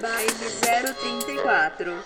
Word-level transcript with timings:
Baile 0.00 0.48
034. 0.60 2.02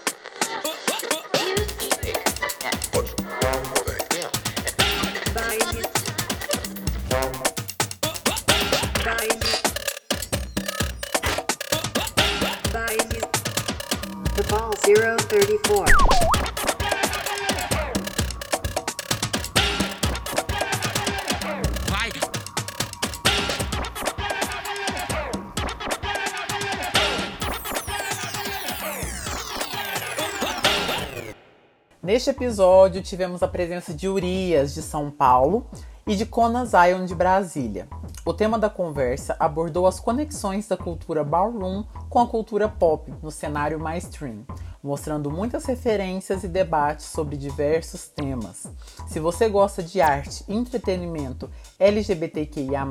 Neste 32.26 32.42
episódio, 32.42 33.02
tivemos 33.02 33.40
a 33.40 33.46
presença 33.46 33.94
de 33.94 34.08
Urias, 34.08 34.74
de 34.74 34.82
São 34.82 35.12
Paulo, 35.12 35.64
e 36.04 36.16
de 36.16 36.26
Conan 36.26 36.66
Zion, 36.66 37.04
de 37.04 37.14
Brasília. 37.14 37.86
O 38.24 38.34
tema 38.34 38.58
da 38.58 38.68
conversa 38.68 39.36
abordou 39.38 39.86
as 39.86 40.00
conexões 40.00 40.66
da 40.66 40.76
cultura 40.76 41.22
ballroom 41.22 41.84
com 42.10 42.18
a 42.18 42.26
cultura 42.26 42.68
pop 42.68 43.14
no 43.22 43.30
cenário 43.30 43.78
mainstream, 43.78 44.44
mostrando 44.86 45.30
muitas 45.30 45.64
referências 45.66 46.44
e 46.44 46.48
debates 46.48 47.06
sobre 47.06 47.36
diversos 47.36 48.06
temas. 48.06 48.68
Se 49.08 49.18
você 49.18 49.48
gosta 49.48 49.82
de 49.82 50.00
arte 50.00 50.44
e 50.48 50.54
entretenimento 50.54 51.50
LGBTQIA, 51.78 52.86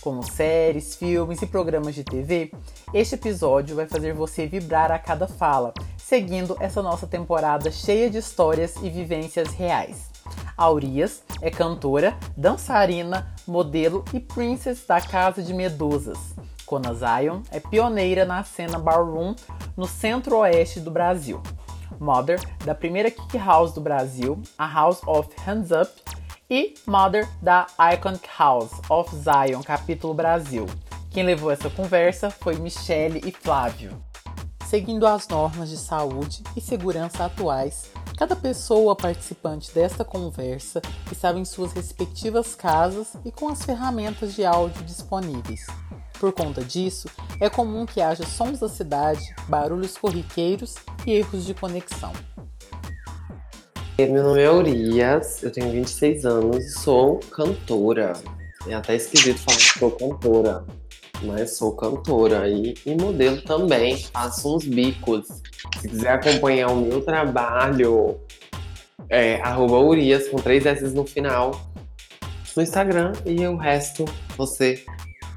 como 0.00 0.22
séries, 0.22 0.96
filmes 0.96 1.42
e 1.42 1.46
programas 1.46 1.94
de 1.94 2.02
TV, 2.02 2.50
este 2.94 3.16
episódio 3.16 3.76
vai 3.76 3.86
fazer 3.86 4.14
você 4.14 4.46
vibrar 4.46 4.90
a 4.90 4.98
cada 4.98 5.28
fala, 5.28 5.74
seguindo 5.98 6.56
essa 6.58 6.82
nossa 6.82 7.06
temporada 7.06 7.70
cheia 7.70 8.08
de 8.08 8.18
histórias 8.18 8.76
e 8.82 8.88
vivências 8.88 9.48
reais. 9.50 10.08
A 10.56 10.70
Urias 10.70 11.22
é 11.42 11.50
cantora, 11.50 12.16
dançarina, 12.34 13.30
modelo 13.46 14.02
e 14.14 14.18
princess 14.18 14.86
da 14.86 15.00
Casa 15.02 15.42
de 15.42 15.52
Medusas. 15.52 16.18
Kona 16.66 16.92
Zion 16.92 17.42
é 17.52 17.60
pioneira 17.60 18.24
na 18.24 18.42
cena 18.42 18.78
ballroom 18.78 19.36
no 19.76 19.86
centro-oeste 19.86 20.80
do 20.80 20.90
Brasil. 20.90 21.40
Mother 22.00 22.40
da 22.64 22.74
primeira 22.74 23.10
kick 23.10 23.38
house 23.38 23.72
do 23.72 23.80
Brasil, 23.80 24.42
a 24.58 24.66
House 24.66 25.00
of 25.06 25.30
Hands 25.46 25.70
Up, 25.70 25.90
e 26.50 26.74
Mother 26.86 27.28
da 27.40 27.66
Iconic 27.94 28.28
House 28.36 28.72
of 28.88 29.14
Zion, 29.16 29.62
capítulo 29.62 30.12
Brasil. 30.12 30.66
Quem 31.10 31.24
levou 31.24 31.50
essa 31.50 31.70
conversa 31.70 32.30
foi 32.30 32.56
Michele 32.56 33.22
e 33.24 33.32
Flávio. 33.32 34.00
Seguindo 34.66 35.06
as 35.06 35.28
normas 35.28 35.70
de 35.70 35.76
saúde 35.76 36.42
e 36.56 36.60
segurança 36.60 37.24
atuais, 37.24 37.90
cada 38.18 38.34
pessoa 38.34 38.96
participante 38.96 39.72
desta 39.72 40.04
conversa 40.04 40.82
estava 41.10 41.38
em 41.38 41.44
suas 41.44 41.72
respectivas 41.72 42.54
casas 42.54 43.16
e 43.24 43.30
com 43.30 43.48
as 43.48 43.64
ferramentas 43.64 44.34
de 44.34 44.44
áudio 44.44 44.82
disponíveis. 44.84 45.66
Por 46.18 46.32
conta 46.32 46.62
disso, 46.62 47.08
é 47.40 47.50
comum 47.50 47.84
que 47.84 48.00
haja 48.00 48.24
sons 48.24 48.60
da 48.60 48.68
cidade, 48.68 49.34
barulhos 49.48 49.98
corriqueiros 49.98 50.74
e 51.06 51.12
erros 51.12 51.44
de 51.44 51.52
conexão. 51.52 52.12
Meu 53.98 54.22
nome 54.22 54.42
é 54.42 54.50
Urias, 54.50 55.42
eu 55.42 55.50
tenho 55.50 55.70
26 55.70 56.24
anos 56.24 56.64
e 56.64 56.70
sou 56.70 57.20
cantora. 57.30 58.12
É 58.66 58.74
até 58.74 58.94
esquisito 58.96 59.38
falar 59.40 59.56
que 59.56 59.78
sou 59.78 59.90
cantora, 59.90 60.64
mas 61.22 61.56
sou 61.56 61.74
cantora 61.76 62.48
e, 62.48 62.74
e 62.84 62.94
modelo 62.94 63.40
também. 63.42 63.96
Faço 63.96 64.56
uns 64.56 64.64
bicos. 64.64 65.26
Se 65.80 65.88
quiser 65.88 66.10
acompanhar 66.10 66.70
o 66.70 66.76
meu 66.76 67.00
trabalho, 67.02 68.18
é 69.08 69.40
arroba 69.40 69.78
Urias 69.78 70.28
com 70.28 70.36
três 70.36 70.66
S 70.66 70.84
no 70.94 71.06
final 71.06 71.52
no 72.56 72.62
Instagram 72.62 73.12
e 73.26 73.46
o 73.46 73.56
resto 73.56 74.06
você 74.36 74.82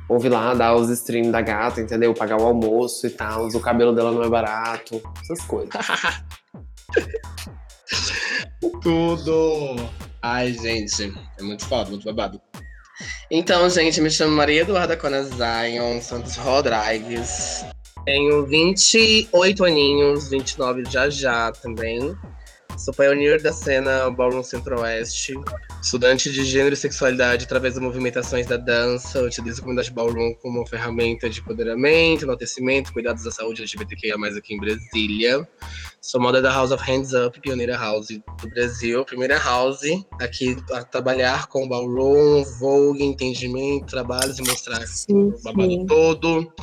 ouve 0.09 0.27
lá, 0.27 0.53
dá 0.53 0.75
os 0.75 0.89
streams 0.89 1.31
da 1.31 1.41
gata, 1.41 1.79
entendeu? 1.79 2.13
Pagar 2.13 2.41
o 2.41 2.45
almoço 2.45 3.07
e 3.07 3.11
tal. 3.11 3.47
O 3.47 3.61
cabelo 3.61 3.93
dela 3.93 4.11
não 4.11 4.23
é 4.23 4.29
barato, 4.29 5.01
essas 5.21 5.39
coisas. 5.45 5.69
Tudo! 8.81 9.75
Ai, 10.21 10.53
gente, 10.53 11.13
é 11.37 11.43
muito 11.43 11.65
foda, 11.65 11.89
muito 11.89 12.05
babado. 12.05 12.41
Então, 13.31 13.69
gente, 13.69 14.01
me 14.01 14.09
chamo 14.09 14.35
Maria 14.35 14.61
Eduarda 14.61 14.97
Cona 14.97 15.23
Zion 15.23 16.01
Santos 16.01 16.35
Rodrigues. 16.35 17.63
Tenho 18.03 18.45
28 18.45 19.63
aninhos, 19.63 20.29
29 20.29 20.83
já 20.89 21.09
já 21.09 21.51
também. 21.51 22.17
Sou 22.79 22.93
pioneer 22.93 23.41
da 23.41 23.51
cena 23.51 24.09
Ballroom 24.09 24.41
Centro-Oeste. 24.41 25.33
Estudante 25.83 26.31
de 26.31 26.45
gênero 26.45 26.73
e 26.73 26.77
sexualidade 26.77 27.43
através 27.43 27.73
das 27.73 27.83
movimentações 27.83 28.47
da 28.47 28.55
dança. 28.55 29.21
Utilizo 29.21 29.59
a 29.59 29.61
comunidade 29.63 29.91
Ballroom 29.91 30.33
como 30.35 30.59
uma 30.59 30.65
ferramenta 30.65 31.29
de 31.29 31.41
empoderamento, 31.41 32.23
enaltecimento, 32.23 32.93
cuidados 32.93 33.25
da 33.25 33.31
saúde 33.31 33.63
LGBTQIA+, 33.63 34.15
aqui 34.37 34.53
em 34.53 34.59
Brasília. 34.61 35.45
Sou 35.99 36.21
moda 36.21 36.41
da 36.41 36.53
House 36.53 36.71
of 36.71 36.81
Hands 36.89 37.11
Up, 37.11 37.37
pioneira 37.41 37.75
house 37.75 38.07
do 38.07 38.49
Brasil. 38.49 39.03
Primeira 39.03 39.37
house 39.37 39.81
aqui 40.21 40.55
a 40.71 40.81
trabalhar 40.81 41.47
com 41.47 41.67
ballroom, 41.67 42.45
vogue, 42.59 43.03
entendimento, 43.03 43.87
trabalhos 43.87 44.39
e 44.39 44.41
mostrar 44.43 44.87
Sim, 44.87 45.33
o 45.33 45.43
babado 45.43 45.69
sim. 45.69 45.85
todo. 45.85 46.53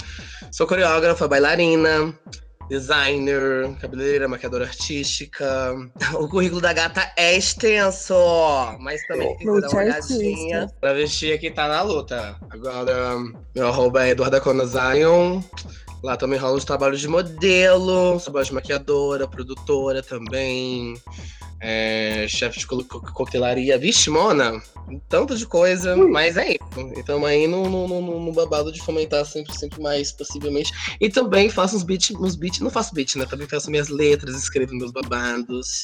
Sou 0.51 0.67
coreógrafa, 0.67 1.29
bailarina, 1.29 2.19
designer, 2.69 3.75
cabeleireira, 3.81 4.29
maquiadora 4.29 4.65
artística. 4.65 5.47
O 6.15 6.29
currículo 6.29 6.61
da 6.61 6.73
gata 6.73 7.13
é 7.17 7.37
extenso, 7.37 8.15
mas 8.81 9.05
também 9.07 9.37
tem 9.37 9.47
que 9.47 9.61
dar 9.61 9.69
uma 9.69 9.81
olhadinha. 9.81 10.71
Pra 10.81 10.93
vestir 10.93 11.35
aqui 11.35 11.51
tá 11.51 11.69
na 11.69 11.83
luta. 11.83 12.37
Agora, 12.51 13.17
meu 13.55 13.69
arroba 13.69 14.07
é 14.07 14.11
Eduarda 14.11 14.41
Cona 14.41 14.65
Zion. 14.67 15.41
Lá 16.03 16.17
também 16.17 16.39
rola 16.39 16.57
os 16.57 16.65
trabalhos 16.65 17.01
de 17.01 17.09
modelo, 17.09 18.21
trabalhos 18.21 18.49
de 18.49 18.55
maquiadora, 18.55 19.27
produtora 19.27 20.03
também. 20.03 20.95
É, 21.61 22.27
chefe 22.29 22.59
de 22.59 22.67
co- 22.67 22.85
co- 22.85 23.01
coquetelaria, 23.01 23.79
vixe, 23.79 24.11
Mona, 24.11 24.63
tanto 25.09 25.35
de 25.37 25.47
coisa, 25.47 25.97
mas 25.97 26.37
é 26.37 26.51
isso. 26.51 26.93
Então 26.97 27.25
aí 27.25 27.47
no, 27.47 27.69
no, 27.69 27.89
no- 27.89 28.21
no 28.21 28.33
babado 28.33 28.71
de 28.71 28.81
fomentar 28.83 29.25
sempre, 29.25 29.57
sempre 29.57 29.81
mais, 29.81 30.13
possivelmente. 30.13 30.71
E 31.01 31.09
também 31.09 31.49
faço 31.49 31.75
uns 31.75 31.83
beats, 31.83 32.11
uns 32.17 32.37
beats, 32.37 32.61
não 32.61 32.71
faço 32.71 32.95
beat, 32.95 33.17
né? 33.17 33.25
Também 33.25 33.49
faço 33.49 33.71
minhas 33.71 33.89
letras, 33.89 34.37
escrevo 34.37 34.75
meus 34.75 34.93
babados. 34.93 35.83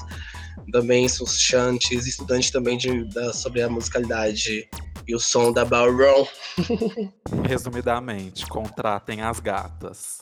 Também 0.70 1.08
sou 1.08 1.26
chantes, 1.26 2.06
estudante 2.06 2.52
também 2.52 2.76
de, 2.76 3.04
da, 3.06 3.32
sobre 3.32 3.62
a 3.62 3.68
musicalidade 3.68 4.68
e 5.08 5.14
o 5.14 5.18
som 5.18 5.52
da 5.52 5.64
ballroom. 5.64 6.26
Resumidamente, 7.48 8.46
contratem 8.46 9.22
as 9.22 9.40
gatas. 9.40 10.18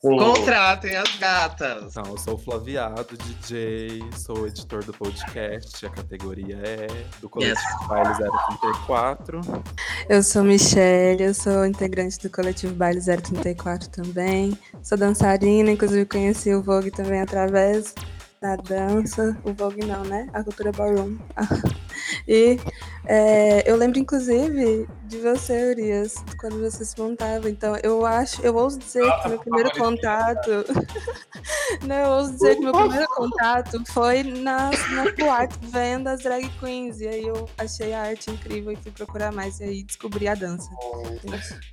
Contratem 0.00 0.94
as 0.94 1.16
gatas! 1.16 1.96
Então, 1.96 2.12
eu 2.12 2.18
sou 2.18 2.34
o 2.34 2.38
Flaviado, 2.38 3.16
DJ, 3.16 4.02
sou 4.14 4.46
editor 4.46 4.84
do 4.84 4.92
podcast, 4.92 5.86
a 5.86 5.90
categoria 5.90 6.56
é 6.56 6.86
do 7.20 7.30
Coletivo 7.30 7.88
Baile 7.88 8.14
034. 8.60 9.40
Eu 10.08 10.22
sou 10.22 10.44
Michelle, 10.44 11.22
eu 11.22 11.34
sou 11.34 11.64
integrante 11.64 12.18
do 12.18 12.28
coletivo 12.28 12.74
Baile 12.74 13.00
034 13.00 13.88
também. 13.88 14.56
Sou 14.82 14.98
dançarina, 14.98 15.70
inclusive 15.70 16.04
conheci 16.04 16.54
o 16.54 16.62
Vogue 16.62 16.90
também 16.90 17.22
através 17.22 17.94
da 18.40 18.56
dança. 18.56 19.36
O 19.44 19.52
Vogue 19.52 19.84
não, 19.84 20.04
né? 20.04 20.28
A 20.32 20.42
cultura 20.42 20.72
ballroom. 20.72 21.16
e 22.26 22.58
é, 23.06 23.70
eu 23.70 23.76
lembro, 23.76 23.98
inclusive, 23.98 24.86
de 25.04 25.18
você, 25.18 25.70
Urias, 25.70 26.16
quando 26.38 26.60
você 26.60 26.84
se 26.84 26.98
montava. 27.00 27.48
Então, 27.48 27.76
eu 27.82 28.04
acho, 28.04 28.42
eu 28.42 28.54
ouso 28.56 28.78
dizer 28.78 29.10
que 29.22 29.28
meu 29.28 29.38
primeiro 29.38 29.70
contato. 29.76 30.50
não, 31.86 31.96
eu 31.96 32.10
ouso 32.10 32.32
dizer 32.32 32.56
que 32.56 32.62
meu 32.62 32.72
primeiro 32.72 33.08
contato 33.08 33.82
foi 33.92 34.22
na, 34.22 34.70
na 34.70 35.12
boate 35.12 35.58
vendo 35.62 36.08
as 36.08 36.22
drag 36.22 36.48
queens. 36.58 37.00
E 37.00 37.08
aí 37.08 37.26
eu 37.26 37.48
achei 37.56 37.94
a 37.94 38.02
arte 38.02 38.30
incrível 38.30 38.72
e 38.72 38.76
fui 38.76 38.92
procurar 38.92 39.32
mais. 39.32 39.60
E 39.60 39.64
aí 39.64 39.82
descobri 39.82 40.28
a 40.28 40.34
dança. 40.34 40.68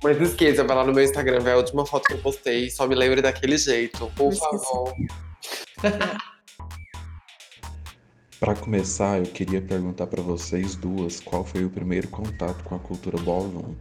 Mas 0.02 0.16
não 0.16 0.24
esqueça, 0.24 0.64
vai 0.64 0.76
lá 0.76 0.84
no 0.84 0.92
meu 0.92 1.04
Instagram, 1.04 1.40
vai 1.40 1.52
a 1.52 1.56
última 1.56 1.84
foto 1.84 2.04
que 2.06 2.14
eu 2.14 2.18
postei. 2.18 2.70
Só 2.70 2.86
me 2.86 2.94
lembre 2.94 3.20
daquele 3.20 3.58
jeito, 3.58 4.10
por 4.16 4.32
favor. 4.32 4.94
Para 8.44 8.54
começar, 8.54 9.20
eu 9.20 9.24
queria 9.24 9.62
perguntar 9.62 10.06
para 10.06 10.20
vocês 10.20 10.76
duas 10.76 11.18
qual 11.18 11.42
foi 11.46 11.64
o 11.64 11.70
primeiro 11.70 12.08
contato 12.08 12.62
com 12.62 12.74
a 12.74 12.78
cultura 12.78 13.16
ballroom. 13.16 13.74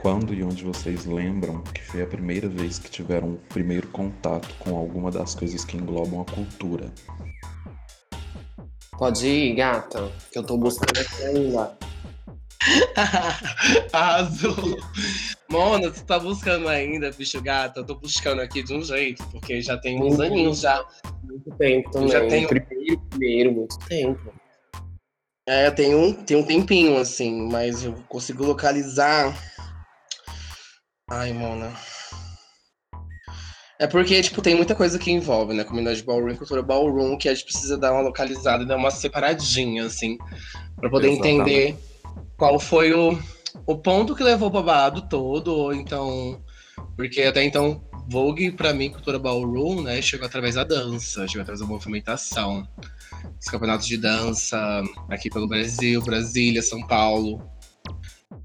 Quando 0.00 0.32
e 0.32 0.42
onde 0.42 0.64
vocês 0.64 1.04
lembram 1.04 1.60
que 1.64 1.82
foi 1.82 2.00
a 2.00 2.06
primeira 2.06 2.48
vez 2.48 2.78
que 2.78 2.90
tiveram 2.90 3.34
o 3.34 3.36
primeiro 3.50 3.88
contato 3.88 4.48
com 4.58 4.74
alguma 4.74 5.10
das 5.10 5.34
coisas 5.34 5.66
que 5.66 5.76
englobam 5.76 6.22
a 6.22 6.24
cultura? 6.24 6.90
Pode 8.92 9.26
ir, 9.26 9.54
gata, 9.54 10.10
que 10.32 10.38
eu 10.38 10.42
tô 10.42 10.56
buscando 10.56 10.98
aqui 10.98 11.22
ainda. 11.22 11.76
Arrasou. 13.92 14.78
Mona, 15.48 15.90
tu 15.90 16.04
tá 16.04 16.18
buscando 16.18 16.68
ainda, 16.68 17.10
bicho 17.12 17.40
gato? 17.40 17.80
Eu 17.80 17.84
tô 17.86 17.94
buscando 17.94 18.40
aqui 18.40 18.62
de 18.62 18.74
um 18.74 18.82
jeito, 18.82 19.24
porque 19.28 19.60
já 19.60 19.76
tem 19.76 20.02
uns 20.02 20.18
Uhum. 20.18 20.24
aninhos 20.24 20.60
já. 20.60 20.84
Muito 21.22 21.50
tempo 21.56 21.90
também. 21.90 22.08
já 22.10 22.26
tenho- 22.26 22.48
Primeiro, 22.48 23.00
primeiro, 23.10 23.52
muito 23.52 23.78
tempo. 23.88 24.34
É, 25.48 25.70
tem 25.70 25.94
um, 25.94 26.12
tem 26.12 26.36
um 26.36 26.42
tempinho, 26.42 26.96
assim, 26.98 27.48
mas 27.48 27.84
eu 27.84 27.92
consigo 28.08 28.44
localizar. 28.44 29.32
Ai, 31.08 31.32
Mona. 31.32 31.72
É 33.78 33.86
porque, 33.86 34.20
tipo, 34.22 34.40
tem 34.42 34.54
muita 34.56 34.74
coisa 34.74 34.98
que 34.98 35.10
envolve, 35.10 35.52
né? 35.54 35.62
Comunidade 35.62 36.02
ballroom 36.02 36.30
e 36.32 36.36
cultura 36.36 36.62
ballroom, 36.62 37.16
que 37.18 37.28
a 37.28 37.34
gente 37.34 37.44
precisa 37.44 37.76
dar 37.76 37.92
uma 37.92 38.00
localizada 38.00 38.64
e 38.64 38.66
dar 38.66 38.76
uma 38.76 38.90
separadinha, 38.90 39.84
assim, 39.84 40.16
pra 40.80 40.88
poder 40.90 41.10
Exatamente. 41.10 41.40
entender 41.42 41.78
qual 42.36 42.58
foi 42.58 42.92
o, 42.92 43.18
o 43.66 43.76
ponto 43.76 44.14
que 44.14 44.22
levou 44.22 44.48
o 44.48 44.52
babado 44.52 45.02
todo, 45.02 45.48
ou 45.48 45.74
então. 45.74 46.42
Porque 46.96 47.22
até 47.22 47.42
então, 47.42 47.82
Vogue, 48.08 48.52
pra 48.52 48.72
mim, 48.72 48.90
cultura 48.90 49.18
ballroom, 49.18 49.82
né, 49.82 50.00
chegou 50.00 50.26
através 50.26 50.54
da 50.54 50.64
dança, 50.64 51.26
chegou 51.26 51.42
através 51.42 51.60
da 51.60 51.66
movimentação. 51.66 52.66
Os 53.40 53.46
campeonatos 53.46 53.86
de 53.86 53.96
dança 53.96 54.82
aqui 55.10 55.28
pelo 55.28 55.48
Brasil, 55.48 56.00
Brasília, 56.02 56.62
São 56.62 56.86
Paulo. 56.86 57.42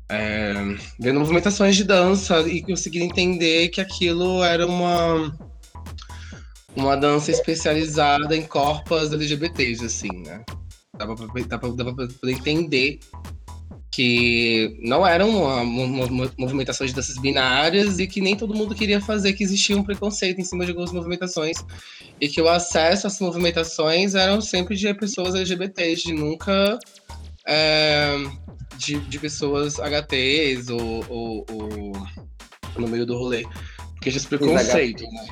É, 0.10 0.54
vendo 1.00 1.20
movimentações 1.20 1.76
de 1.76 1.84
dança 1.84 2.42
e 2.42 2.62
conseguindo 2.62 3.06
entender 3.06 3.70
que 3.70 3.80
aquilo 3.80 4.44
era 4.44 4.66
uma 4.66 5.32
uma 6.76 6.96
dança 6.96 7.32
especializada 7.32 8.36
em 8.36 8.44
corpos 8.44 9.12
LGBTs, 9.12 9.86
assim, 9.86 10.12
né? 10.26 10.44
Dava 10.98 11.16
pra, 11.16 11.28
pra 11.28 11.60
poder 11.60 12.32
entender 12.32 13.00
que 13.92 14.78
não 14.82 15.06
eram 15.06 15.30
movimentação 16.38 16.88
de 16.88 16.94
danças 16.94 17.18
binárias 17.18 18.00
e 18.00 18.08
que 18.08 18.22
nem 18.22 18.38
todo 18.38 18.56
mundo 18.56 18.74
queria 18.74 19.02
fazer, 19.02 19.34
que 19.34 19.44
existia 19.44 19.76
um 19.78 19.84
preconceito 19.84 20.40
em 20.40 20.46
cima 20.46 20.64
de 20.64 20.72
algumas 20.72 20.94
movimentações 20.94 21.58
e 22.20 22.30
que 22.30 22.42
o 22.42 22.48
acesso 22.48 23.06
às 23.08 23.20
movimentações 23.20 24.16
eram 24.16 24.40
sempre 24.40 24.78
de 24.78 24.94
pessoas 24.94 25.36
LGBTs, 25.36 26.04
de 26.04 26.14
nunca 26.14 26.80
é, 27.46 28.16
de, 28.78 28.98
de 29.02 29.20
pessoas 29.20 29.78
HTs 29.80 30.70
ou, 30.70 31.06
ou- 31.10 31.46
ou 31.52 31.94
no 32.78 32.88
meio 32.88 33.06
do 33.06 33.18
rolê. 33.18 33.44
Porque 33.96 34.10
tinha 34.10 34.18
esse 34.18 34.28
preconceito, 34.28 35.04
né? 35.04 35.28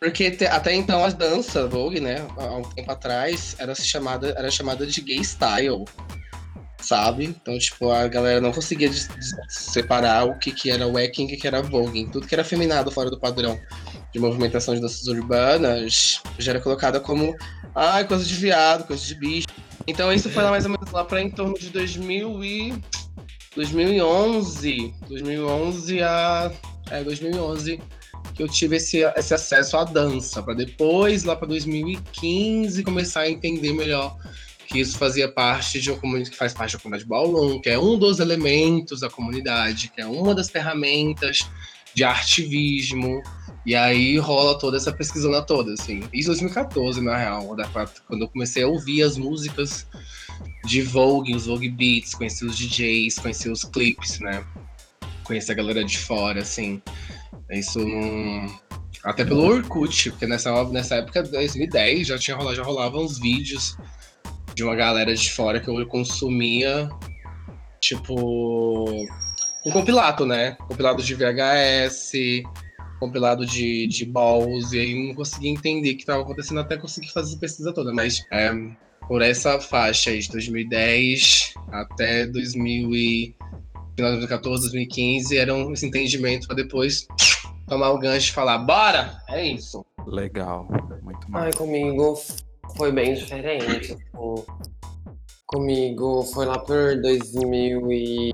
Porque 0.00 0.30
te- 0.32 0.46
até 0.46 0.74
então 0.74 1.04
as 1.04 1.14
danças, 1.14 1.70
Vogue, 1.70 2.00
né, 2.00 2.26
há 2.36 2.56
um 2.56 2.62
tempo 2.62 2.90
atrás, 2.90 3.54
era 3.58 3.72
chamada, 3.76 4.34
era 4.36 4.50
chamada 4.50 4.84
de 4.84 5.00
gay 5.00 5.20
style, 5.22 5.84
sabe? 6.82 7.24
Então, 7.24 7.58
tipo, 7.58 7.90
a 7.90 8.06
galera 8.08 8.40
não 8.40 8.52
conseguia 8.52 8.90
separar 9.48 10.24
o 10.24 10.38
que, 10.38 10.52
que 10.52 10.70
era 10.70 10.86
wacking 10.86 11.28
e 11.28 11.34
o 11.34 11.38
que, 11.38 11.46
era 11.46 11.62
voguing. 11.62 12.08
Tudo 12.08 12.26
que 12.26 12.34
era 12.34 12.44
feminado 12.44 12.90
fora 12.90 13.10
do 13.10 13.18
padrão 13.18 13.58
de 14.12 14.18
movimentação 14.18 14.74
de 14.74 14.80
danças 14.80 15.06
urbanas 15.06 16.20
já 16.38 16.52
era 16.52 16.60
colocada 16.60 17.00
como, 17.00 17.34
ai, 17.74 18.06
coisa 18.06 18.24
de 18.24 18.34
viado, 18.34 18.86
coisa 18.86 19.04
de 19.04 19.14
bicho. 19.14 19.48
Então 19.86 20.12
isso 20.12 20.28
foi 20.30 20.42
lá 20.42 20.50
mais 20.50 20.64
ou 20.64 20.70
menos 20.70 20.90
lá 20.92 21.04
para 21.04 21.22
em 21.22 21.30
torno 21.30 21.58
de 21.58 21.70
2000 21.70 22.44
e 22.44 22.74
2011, 23.56 24.94
2011 25.08 26.02
a 26.02 26.52
é, 26.90 27.02
2011 27.02 27.80
que 28.34 28.42
eu 28.42 28.48
tive 28.48 28.76
esse, 28.76 28.98
esse 29.16 29.34
acesso 29.34 29.76
à 29.76 29.84
dança, 29.84 30.42
para 30.42 30.54
depois 30.54 31.24
lá 31.24 31.36
para 31.36 31.48
2015 31.48 32.82
começar 32.82 33.20
a 33.20 33.30
entender 33.30 33.72
melhor 33.72 34.16
que 34.72 34.80
isso 34.80 34.96
fazia 34.96 35.30
parte 35.30 35.80
de 35.80 35.90
uma 35.90 36.00
comunidade 36.00 36.30
que 36.30 36.36
faz 36.36 36.54
parte 36.54 36.72
da 36.72 36.78
comunidade 36.78 37.06
Ballroom, 37.06 37.60
que 37.60 37.68
é 37.68 37.78
um 37.78 37.98
dos 37.98 38.20
elementos 38.20 39.00
da 39.00 39.10
comunidade, 39.10 39.92
que 39.94 40.00
é 40.00 40.06
uma 40.06 40.34
das 40.34 40.48
ferramentas 40.48 41.46
de 41.94 42.02
ativismo. 42.02 43.22
E 43.66 43.76
aí 43.76 44.16
rola 44.16 44.58
toda 44.58 44.78
essa 44.78 44.90
pesquisona 44.90 45.42
toda, 45.42 45.74
assim. 45.74 46.02
Isso 46.10 46.30
em 46.30 46.32
2014, 46.32 47.02
na 47.02 47.16
real, 47.16 47.54
quando 48.08 48.22
eu 48.22 48.28
comecei 48.28 48.62
a 48.62 48.66
ouvir 48.66 49.02
as 49.02 49.18
músicas 49.18 49.86
de 50.64 50.80
Vogue, 50.80 51.36
os 51.36 51.46
Vogue 51.46 51.68
Beats, 51.68 52.14
conheci 52.14 52.44
os 52.46 52.56
DJs, 52.56 53.18
conheci 53.18 53.50
os 53.50 53.64
clipes, 53.64 54.20
né? 54.20 54.42
Conheci 55.22 55.52
a 55.52 55.54
galera 55.54 55.84
de 55.84 55.98
fora, 55.98 56.40
assim. 56.40 56.80
Isso. 57.50 57.78
Até 59.04 59.22
pelo 59.24 59.42
Orkut, 59.42 60.12
porque 60.12 60.26
nessa, 60.26 60.64
nessa 60.70 60.94
época, 60.96 61.22
2010, 61.24 62.06
já 62.06 62.18
tinha 62.18 62.36
rolado, 62.36 62.56
já 62.56 62.62
rolavam 62.62 63.04
uns 63.04 63.18
vídeos 63.18 63.76
de 64.54 64.62
uma 64.62 64.74
galera 64.74 65.14
de 65.14 65.30
fora 65.30 65.60
que 65.60 65.68
eu 65.68 65.86
consumia, 65.86 66.90
tipo, 67.80 68.90
um 69.64 69.70
compilado, 69.70 70.26
né? 70.26 70.56
Compilado 70.68 71.02
de 71.02 71.14
VHS, 71.14 72.12
compilado 72.98 73.44
de, 73.44 73.86
de 73.86 74.04
balls, 74.04 74.72
e 74.72 74.80
aí 74.80 75.08
não 75.08 75.14
conseguia 75.14 75.50
entender 75.50 75.92
o 75.92 75.96
que 75.96 76.02
estava 76.02 76.22
acontecendo 76.22 76.60
até 76.60 76.76
conseguir 76.76 77.12
fazer 77.12 77.30
essa 77.30 77.40
pesquisa 77.40 77.72
toda, 77.72 77.92
mas 77.92 78.24
é, 78.32 78.52
por 79.08 79.22
essa 79.22 79.60
faixa 79.60 80.10
aí 80.10 80.20
de 80.20 80.30
2010 80.30 81.54
até 81.70 82.26
2000 82.26 82.90
e, 82.94 83.36
final 83.96 84.12
de 84.12 84.18
2014, 84.18 84.62
2015, 84.62 85.36
era 85.36 85.54
um, 85.54 85.72
esse 85.72 85.86
entendimento 85.86 86.46
para 86.46 86.56
depois 86.56 87.06
tomar 87.66 87.90
o 87.90 87.98
gancho 87.98 88.30
e 88.30 88.34
falar, 88.34 88.58
bora! 88.58 89.20
É 89.28 89.44
isso. 89.44 89.84
Legal. 90.06 90.68
Muito 91.02 91.26
Ai, 91.32 91.46
massa. 91.46 91.58
comigo 91.58 92.16
foi 92.76 92.92
bem 92.92 93.14
diferente. 93.14 93.94
tipo, 93.96 94.46
comigo 95.46 96.22
foi 96.22 96.46
lá 96.46 96.58
por 96.58 97.00
2000 97.00 97.92
e... 97.92 98.32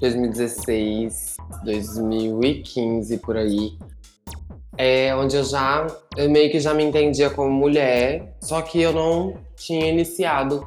2016, 0.00 1.36
2015, 1.64 3.18
por 3.18 3.36
aí. 3.36 3.78
É 4.76 5.14
onde 5.14 5.36
eu 5.36 5.44
já, 5.44 5.86
eu 6.16 6.28
meio 6.28 6.50
que 6.50 6.58
já 6.58 6.74
me 6.74 6.82
entendia 6.82 7.30
como 7.30 7.50
mulher, 7.50 8.36
só 8.40 8.60
que 8.60 8.80
eu 8.80 8.92
não 8.92 9.34
tinha 9.56 9.86
iniciado 9.86 10.66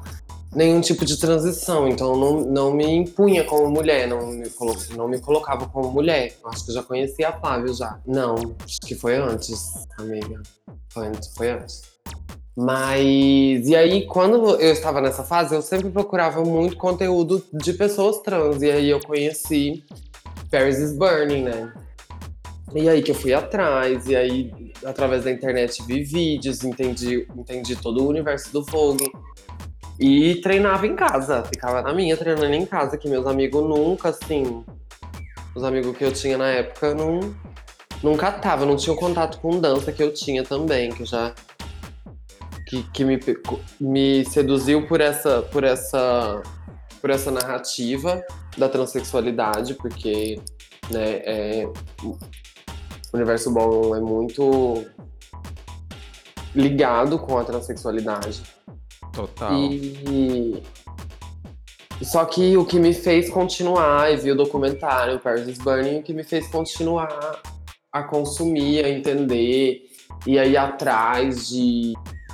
nenhum 0.57 0.81
tipo 0.81 1.05
de 1.05 1.17
transição, 1.17 1.87
então 1.87 2.17
não, 2.17 2.41
não 2.41 2.73
me 2.73 2.83
impunha 2.83 3.43
como 3.43 3.69
mulher, 3.69 4.07
não 4.07 4.25
me, 4.25 4.49
colo- 4.49 4.75
não 4.95 5.07
me 5.07 5.19
colocava 5.19 5.67
como 5.67 5.91
mulher. 5.91 6.35
Acho 6.45 6.65
que 6.65 6.71
eu 6.71 6.75
já 6.75 6.83
conhecia 6.83 7.29
a 7.29 7.39
Flávia 7.39 7.71
já. 7.73 7.99
Não, 8.07 8.33
acho 8.65 8.79
que 8.81 8.95
foi 8.95 9.15
antes, 9.15 9.73
amiga. 9.99 10.41
Foi 10.89 11.07
antes, 11.07 11.31
foi 11.37 11.51
antes. 11.51 11.83
Mas, 12.55 13.67
e 13.67 13.75
aí, 13.75 14.07
quando 14.07 14.59
eu 14.59 14.71
estava 14.73 14.99
nessa 14.99 15.23
fase, 15.23 15.53
eu 15.53 15.61
sempre 15.61 15.91
procurava 15.91 16.43
muito 16.43 16.75
conteúdo 16.75 17.45
de 17.53 17.71
pessoas 17.73 18.17
trans. 18.23 18.59
E 18.63 18.71
aí 18.71 18.89
eu 18.89 18.99
conheci 18.99 19.85
Paris 20.49 20.79
is 20.79 20.97
Burning, 20.97 21.43
né? 21.43 21.71
E 22.73 22.89
aí 22.89 23.03
que 23.03 23.11
eu 23.11 23.15
fui 23.15 23.31
atrás, 23.31 24.07
e 24.07 24.15
aí, 24.15 24.51
através 24.83 25.23
da 25.23 25.31
internet, 25.31 25.83
vi 25.85 26.03
vídeos, 26.03 26.63
entendi, 26.63 27.27
entendi 27.37 27.75
todo 27.75 28.03
o 28.03 28.09
universo 28.09 28.51
do 28.51 28.63
Vogue. 28.65 29.05
E 29.99 30.35
treinava 30.41 30.85
em 30.85 30.95
casa, 30.95 31.43
ficava 31.43 31.81
na 31.81 31.93
minha 31.93 32.15
treinando 32.15 32.53
em 32.53 32.65
casa, 32.65 32.97
que 32.97 33.09
meus 33.09 33.25
amigos 33.25 33.63
nunca, 33.63 34.09
assim. 34.09 34.63
Os 35.55 35.63
amigos 35.63 35.97
que 35.97 36.03
eu 36.03 36.11
tinha 36.11 36.37
na 36.37 36.49
época 36.49 36.93
não, 36.93 37.35
não 38.03 38.15
catava, 38.15 38.65
não 38.65 38.75
tinha 38.75 38.93
o 38.93 38.99
contato 38.99 39.39
com 39.39 39.59
dança 39.59 39.91
que 39.91 40.03
eu 40.03 40.13
tinha 40.13 40.43
também, 40.43 40.91
que 40.91 41.03
já. 41.03 41.33
Que, 42.67 42.83
que 42.91 43.05
me, 43.05 43.17
me 43.79 44.25
seduziu 44.25 44.85
por 44.87 44.99
essa, 44.99 45.41
por 45.41 45.63
essa 45.63 46.43
por 46.99 47.09
essa 47.09 47.31
narrativa 47.31 48.23
da 48.57 48.67
transexualidade, 48.67 49.75
porque 49.75 50.41
né, 50.91 51.21
é, 51.23 51.69
o 52.03 52.17
universo 53.13 53.51
ballroom 53.53 53.95
é 53.95 54.01
muito 54.01 54.85
ligado 56.55 57.19
com 57.19 57.37
a 57.37 57.43
transexualidade. 57.43 58.43
Total. 59.17 59.51
E 59.51 60.61
só 62.03 62.23
que 62.25 62.55
o 62.55 62.63
que 62.63 62.79
me 62.79 62.93
fez 62.93 63.31
continuar, 63.31 64.13
e 64.13 64.17
vi 64.17 64.31
o 64.31 64.35
documentário 64.35 65.19
Paris 65.19 65.47
is 65.47 65.57
Burning, 65.57 65.99
o 65.99 66.03
que 66.03 66.13
me 66.13 66.23
fez 66.23 66.47
continuar 66.47 67.41
a 67.91 68.03
consumir, 68.03 68.85
a 68.85 68.89
entender 68.89 69.81
e 70.27 70.37
a 70.37 70.45
ir 70.45 70.55
atrás 70.55 71.49
de, 71.49 71.93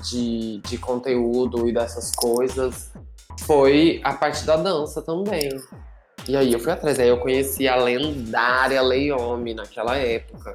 de, 0.10 0.60
de 0.60 0.78
conteúdo 0.78 1.70
e 1.70 1.74
dessas 1.74 2.12
coisas 2.12 2.92
foi 3.40 4.02
a 4.04 4.12
parte 4.12 4.44
da 4.46 4.58
dança 4.58 5.02
também. 5.02 5.50
E 6.28 6.36
aí 6.36 6.52
eu 6.52 6.60
fui 6.60 6.74
atrás, 6.74 7.00
aí 7.00 7.08
eu 7.08 7.20
conheci 7.20 7.66
a 7.66 7.78
lendária 7.78 8.82
Leome 8.82 9.54
naquela 9.54 9.96
época. 9.96 10.54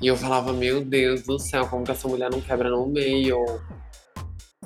E 0.00 0.06
eu 0.06 0.16
falava, 0.16 0.52
meu 0.52 0.84
Deus 0.84 1.22
do 1.22 1.36
céu, 1.40 1.66
como 1.66 1.82
que 1.82 1.90
essa 1.90 2.06
mulher 2.06 2.30
não 2.30 2.40
quebra 2.40 2.70
no 2.70 2.86
meio? 2.86 3.44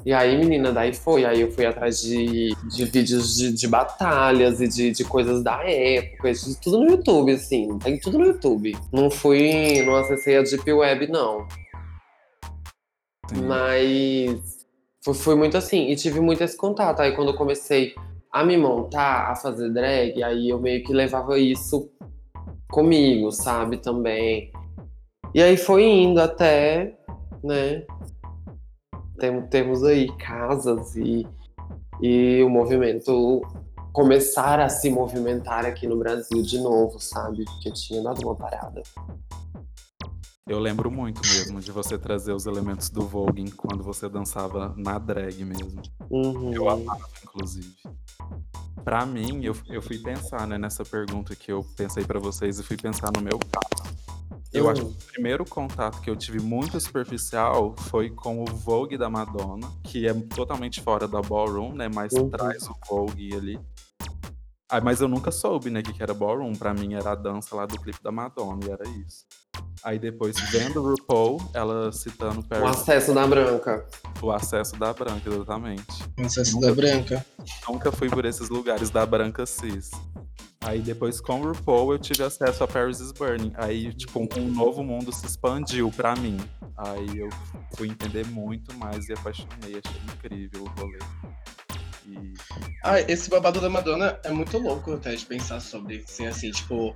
E 0.04 0.12
aí, 0.12 0.37
menina, 0.37 0.73
daí 0.73 0.92
foi. 0.92 1.25
Aí 1.25 1.40
eu 1.40 1.50
fui 1.52 1.64
atrás 1.64 2.00
de, 2.00 2.54
de 2.68 2.85
vídeos 2.85 3.37
de, 3.37 3.52
de 3.52 3.68
batalhas 3.68 4.61
e 4.61 4.66
de, 4.66 4.90
de 4.90 5.04
coisas 5.04 5.42
da 5.42 5.62
época, 5.64 6.32
de 6.32 6.61
tudo 6.61 6.80
no 6.80 6.90
YouTube, 6.90 7.32
assim. 7.32 7.78
Tem 7.78 7.99
tudo 7.99 8.18
no 8.18 8.26
YouTube. 8.26 8.76
Não 8.92 9.11
fui, 9.11 9.82
não 9.82 9.94
acessei 9.94 10.38
a 10.38 10.42
Deep 10.42 10.73
Web, 10.73 11.06
não. 11.06 11.47
Sim. 13.32 13.42
Mas 13.47 14.66
foi, 15.04 15.14
foi 15.14 15.35
muito 15.37 15.56
assim. 15.56 15.88
E 15.88 15.97
tive 15.97 16.21
muito 16.21 16.42
esse 16.42 16.56
contato. 16.56 17.00
Aí 17.00 17.14
quando 17.14 17.28
eu 17.28 17.37
comecei 17.37 17.94
a 18.32 18.44
me 18.44 18.56
montar, 18.56 19.30
a 19.30 19.37
fazer 19.37 19.71
drag, 19.71 20.23
aí 20.23 20.49
eu 20.49 20.59
meio 20.59 20.82
que 20.82 20.92
levava 20.92 21.38
isso 21.38 21.90
comigo, 22.71 23.30
sabe, 23.30 23.76
também. 23.76 24.50
E 25.35 25.42
aí 25.42 25.56
foi 25.56 25.85
indo 25.85 26.21
até, 26.21 26.97
né? 27.44 27.85
Tem, 29.19 29.42
temos 29.49 29.83
aí 29.85 30.11
casas 30.16 30.97
e, 30.97 31.26
e 32.00 32.42
o 32.42 32.49
movimento 32.49 33.42
começar 33.92 34.59
a 34.59 34.69
se 34.69 34.90
movimentar 34.90 35.66
aqui 35.66 35.87
no 35.87 35.99
Brasil 35.99 36.42
de 36.42 36.59
novo, 36.59 36.99
sabe? 36.99 37.45
Porque 37.45 37.71
tinha 37.73 38.02
dado 38.02 38.23
uma 38.23 38.35
parada. 38.35 38.83
Eu 40.47 40.59
lembro 40.59 40.90
muito 40.90 41.21
mesmo 41.21 41.61
de 41.61 41.71
você 41.71 41.97
trazer 41.97 42.33
os 42.33 42.47
elementos 42.47 42.90
do 42.90 43.02
Vogue 43.02 43.50
quando 43.52 43.83
você 43.85 44.09
dançava 44.09 44.75
na 44.76 44.99
drag 44.99 45.45
mesmo. 45.45 45.81
Uhum. 46.11 46.52
Eu 46.52 46.69
amava, 46.69 47.09
inclusive. 47.23 47.73
Pra 48.85 49.07
mim, 49.07 49.45
eu, 49.45 49.57
eu 49.69 49.81
fui 49.81 49.99
pensar 49.99 50.47
né, 50.47 50.59
nessa 50.59 50.85
pergunta 50.85 51.37
que 51.37 51.52
eu 51.52 51.64
pensei 51.76 52.04
pra 52.04 52.19
vocês 52.19 52.59
e 52.59 52.62
fui 52.62 52.76
pensar 52.76 53.11
no 53.14 53.23
meu 53.23 53.38
caso. 53.38 53.95
Eu 54.52 54.68
acho 54.68 54.85
que 54.85 54.88
o 55.04 55.12
primeiro 55.12 55.44
contato 55.44 56.00
que 56.02 56.11
eu 56.11 56.16
tive 56.16 56.38
muito 56.40 56.78
superficial 56.80 57.75
foi 57.76 58.11
com 58.11 58.42
o 58.42 58.44
Vogue 58.44 58.99
da 58.99 59.09
Madonna, 59.09 59.71
que 59.85 60.06
é 60.06 60.12
totalmente 60.12 60.80
fora 60.82 61.09
da 61.09 61.23
ballroom, 61.23 61.73
né? 61.75 61.88
Mas 61.92 62.12
Uhum. 62.12 62.28
traz 62.28 62.62
o 62.68 62.76
Vogue 62.88 63.35
ali. 63.35 63.59
Ah, 64.71 64.80
mas 64.80 65.00
eu 65.02 65.09
nunca 65.09 65.30
soube, 65.30 65.68
né, 65.68 65.80
o 65.80 65.82
que 65.82 65.92
que 65.92 66.02
era 66.02 66.14
ballroom. 66.14 66.52
Pra 66.54 66.73
mim 66.73 66.94
era 66.94 67.12
a 67.12 67.14
dança 67.14 67.54
lá 67.54 67.66
do 67.66 67.78
clipe 67.78 68.02
da 68.02 68.11
Madonna, 68.12 68.61
e 68.66 68.71
era 68.71 68.88
isso. 68.88 69.25
Aí 69.85 69.99
depois, 69.99 70.37
vendo 70.50 70.80
o 70.82 70.90
RuPaul, 70.90 71.40
ela 71.52 71.90
citando 71.92 72.40
O 72.40 72.44
Paris, 72.49 72.64
acesso 72.71 73.12
da 73.12 73.26
branca. 73.26 73.87
o 74.23 74.30
acesso 74.30 74.76
da 74.76 74.92
branca, 74.94 75.28
exatamente. 75.28 75.85
Acesso 76.25 76.59
da 76.61 76.73
branca. 76.73 77.25
Nunca 77.68 77.90
fui 77.92 78.09
por 78.09 78.25
esses 78.25 78.49
lugares 78.49 78.88
da 78.90 79.04
branca 79.04 79.44
cis. 79.44 79.90
Aí 80.64 80.81
depois 80.81 81.21
com 81.21 81.40
o 81.40 81.52
RuPaul 81.52 81.92
eu 81.92 81.99
tive 81.99 82.23
acesso 82.23 82.62
a 82.62 82.69
Paris 82.69 83.00
is 83.00 83.12
Burning. 83.12 83.52
Aí, 83.57 83.92
tipo, 83.92 84.21
um 84.21 84.49
novo 84.49 84.83
mundo 84.83 85.12
se 85.12 85.26
expandiu 85.26 85.90
pra 85.90 86.14
mim. 86.14 86.38
Aí 86.76 87.19
eu 87.19 87.28
fui 87.76 87.88
entender 87.88 88.26
muito 88.26 88.75
mais 88.76 89.09
e 89.09 89.12
apaixonei, 89.12 89.81
achei 89.85 90.00
incrível 90.14 90.64
o 90.64 90.81
rolê. 90.81 90.99
E 92.07 92.35
Ah, 92.83 93.00
esse 93.00 93.28
babado 93.28 93.61
da 93.61 93.69
Madonna 93.69 94.19
é 94.25 94.31
muito 94.31 94.59
louco 94.59 94.95
até 94.95 95.14
de 95.14 95.25
pensar 95.25 95.61
sobre, 95.61 96.04
assim, 96.07 96.26
assim, 96.26 96.50
tipo, 96.50 96.95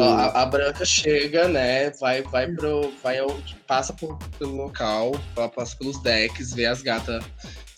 a, 0.00 0.42
a 0.42 0.46
branca 0.46 0.84
chega, 0.84 1.48
né, 1.48 1.90
vai, 1.92 2.22
vai 2.22 2.46
pro, 2.52 2.92
vai 3.02 3.18
ao, 3.18 3.28
passa 3.66 3.92
por, 3.92 4.18
pelo 4.38 4.56
local, 4.56 5.12
ela 5.36 5.48
passa 5.48 5.76
pelos 5.76 6.00
decks, 6.02 6.52
vê 6.52 6.66
as 6.66 6.82
gatas 6.82 7.24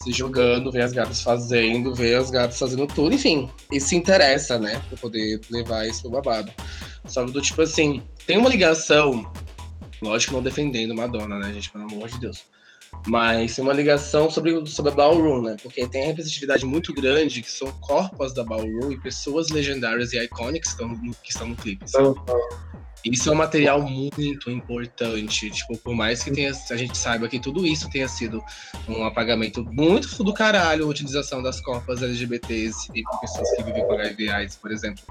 se 0.02 0.12
jogando, 0.12 0.72
vê 0.72 0.80
as 0.80 0.92
gatas 0.92 1.22
fazendo, 1.22 1.94
vê 1.94 2.14
as 2.14 2.30
gatas 2.30 2.58
fazendo 2.58 2.86
tudo, 2.86 3.14
enfim, 3.14 3.50
e 3.70 3.78
se 3.78 3.94
interessa, 3.94 4.58
né, 4.58 4.80
pra 4.88 4.96
poder 4.96 5.40
levar 5.50 5.86
isso 5.86 6.02
pro 6.02 6.12
babado. 6.12 6.50
Só 7.04 7.24
que 7.24 7.32
do 7.32 7.42
tipo 7.42 7.60
assim, 7.60 8.02
tem 8.26 8.38
uma 8.38 8.48
ligação, 8.48 9.30
lógico 10.00 10.32
não 10.32 10.42
defendendo 10.42 10.94
Madonna, 10.94 11.38
né, 11.38 11.52
gente, 11.52 11.70
pelo 11.70 11.84
amor 11.84 12.08
de 12.08 12.18
Deus. 12.18 12.44
Mas 13.06 13.54
tem 13.54 13.62
uma 13.62 13.72
ligação 13.74 14.30
sobre, 14.30 14.66
sobre 14.66 14.90
a 14.90 14.94
Ballroom, 14.94 15.42
né? 15.42 15.56
Porque 15.62 15.86
tem 15.86 16.06
representatividade 16.06 16.66
muito 16.66 16.92
grande, 16.92 17.40
que 17.40 17.50
são 17.50 17.70
corpos 17.80 18.34
da 18.34 18.42
Ballroom 18.42 18.90
e 18.90 19.00
pessoas 19.00 19.48
legendárias 19.48 20.12
e 20.12 20.18
icônicas 20.18 20.74
que 20.74 20.82
estão 20.82 21.12
que 21.22 21.30
estão 21.30 21.48
no 21.48 21.56
clipe. 21.56 21.88
sabe? 21.88 22.20
Isso 23.04 23.30
é 23.30 23.32
um 23.32 23.36
material 23.36 23.80
muito 23.82 24.50
importante. 24.50 25.50
Tipo, 25.50 25.76
por 25.78 25.94
mais 25.94 26.22
que 26.22 26.30
tenha, 26.30 26.52
a 26.70 26.76
gente 26.76 26.96
saiba 26.96 27.28
que 27.28 27.40
tudo 27.40 27.66
isso 27.66 27.88
tenha 27.88 28.08
sido 28.08 28.42
um 28.88 29.04
apagamento 29.04 29.64
muito 29.64 30.22
do 30.22 30.34
caralho, 30.34 30.84
a 30.84 30.88
utilização 30.88 31.42
das 31.42 31.60
corpas 31.60 32.02
LGBTs 32.02 32.90
e 32.94 33.02
pessoas 33.20 33.50
que 33.56 33.62
vivem 33.62 33.86
com 33.86 33.92
HIV 33.92 34.30
AIDS, 34.30 34.56
por 34.56 34.70
exemplo, 34.70 35.02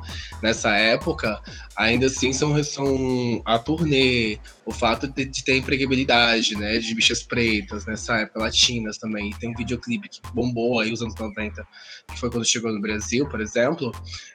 nessa 0.42 0.76
época, 0.76 1.42
ainda 1.76 2.06
assim 2.06 2.32
são, 2.32 2.62
são 2.64 3.42
a 3.46 3.58
turnê, 3.58 4.38
o 4.66 4.72
fato 4.72 5.08
de, 5.08 5.26
de 5.26 5.44
ter 5.44 5.58
empregabilidade, 5.58 6.56
né, 6.56 6.78
de 6.78 6.94
bichas 6.94 7.24
pretas 7.24 7.86
nessa 7.88 8.18
época, 8.18 8.40
latinas 8.40 8.98
também. 8.98 9.32
Tem 9.40 9.50
um 9.50 9.56
videoclipe 9.56 10.10
que 10.10 10.22
bombou 10.34 10.80
aí 10.80 10.94
os 10.94 11.02
anos 11.02 11.16
90, 11.16 11.68
que 12.08 12.20
foi 12.20 12.30
quando 12.30 12.46
chegou 12.46 12.72
no 12.72 12.80
Brasil, 12.80 13.28
por 13.28 13.42
exemplo. 13.42 13.92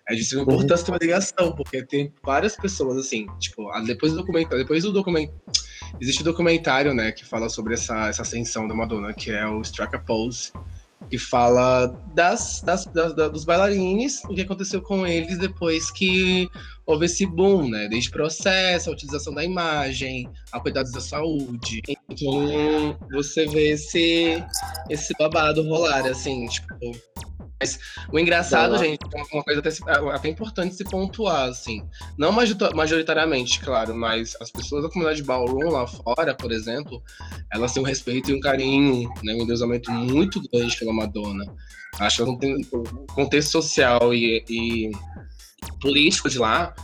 É 0.08 0.14
de 0.14 0.20
extrema 0.20 0.42
importância 0.44 0.84
ter 0.84 0.92
uma 0.92 0.98
ligação, 1.00 1.52
porque 1.52 1.82
tem 1.84 2.12
várias 2.22 2.56
pessoas 2.56 2.98
assim, 2.98 3.26
tipo, 3.38 3.70
a- 3.70 3.80
depois 3.80 4.12
do 4.12 4.18
documentário, 4.18 4.58
depois 4.58 4.82
do 4.82 4.92
documento, 4.92 5.32
existe 6.00 6.20
um 6.20 6.24
documentário, 6.24 6.92
né, 6.92 7.10
que 7.12 7.24
fala 7.24 7.48
sobre 7.48 7.74
essa, 7.74 8.08
essa 8.08 8.22
ascensão 8.22 8.68
da 8.68 8.74
Madonna, 8.74 9.14
que 9.14 9.30
é 9.30 9.46
o 9.46 9.62
Strike 9.62 9.96
a 9.96 9.98
Pose, 9.98 10.52
que 11.10 11.18
fala 11.18 11.86
das, 12.14 12.60
das, 12.62 12.84
das- 12.86 13.14
da- 13.14 13.28
dos 13.28 13.44
bailarines, 13.44 14.22
o 14.24 14.34
que 14.34 14.40
aconteceu 14.42 14.80
com 14.82 15.06
eles 15.06 15.38
depois 15.38 15.90
que 15.90 16.48
houve 16.86 17.06
esse 17.06 17.24
boom, 17.26 17.68
né? 17.68 17.88
Desde 17.88 18.10
processo, 18.10 18.88
a 18.90 18.92
utilização 18.92 19.32
da 19.34 19.44
imagem, 19.44 20.28
a 20.52 20.60
cuidados 20.60 20.92
da 20.92 21.00
saúde. 21.00 21.82
Então, 22.10 22.98
você 23.10 23.46
vê 23.46 23.70
esse, 23.70 24.42
esse 24.90 25.12
babado 25.18 25.62
rolar, 25.66 26.06
assim, 26.06 26.46
tipo. 26.46 26.74
Mas 27.64 27.78
o 28.12 28.18
engraçado, 28.18 28.76
gente, 28.76 28.98
é 29.14 29.22
uma 29.34 29.42
coisa 29.42 29.60
até, 29.60 29.70
se- 29.70 29.82
até 30.12 30.28
importante 30.28 30.74
se 30.74 30.84
pontuar, 30.84 31.48
assim. 31.48 31.82
Não 32.18 32.30
majorita- 32.30 32.70
majoritariamente, 32.74 33.58
claro, 33.60 33.94
mas 33.94 34.36
as 34.38 34.50
pessoas 34.50 34.82
da 34.82 34.90
comunidade 34.90 35.22
ballroom 35.22 35.70
lá 35.70 35.86
fora, 35.86 36.34
por 36.34 36.52
exemplo, 36.52 37.02
elas 37.50 37.72
têm 37.72 37.82
um 37.82 37.86
respeito 37.86 38.30
e 38.30 38.34
um 38.34 38.40
carinho, 38.40 39.08
né, 39.22 39.32
um 39.32 39.42
endeusamento 39.42 39.90
muito 39.90 40.42
grande 40.52 40.76
pela 40.78 40.92
Madonna. 40.92 41.46
Acho 41.98 42.24
que 42.38 42.46
o 42.76 42.84
contexto 43.14 43.52
social 43.52 44.12
e, 44.12 44.44
e 44.48 44.90
político 45.80 46.28
de 46.28 46.38
lá 46.38 46.74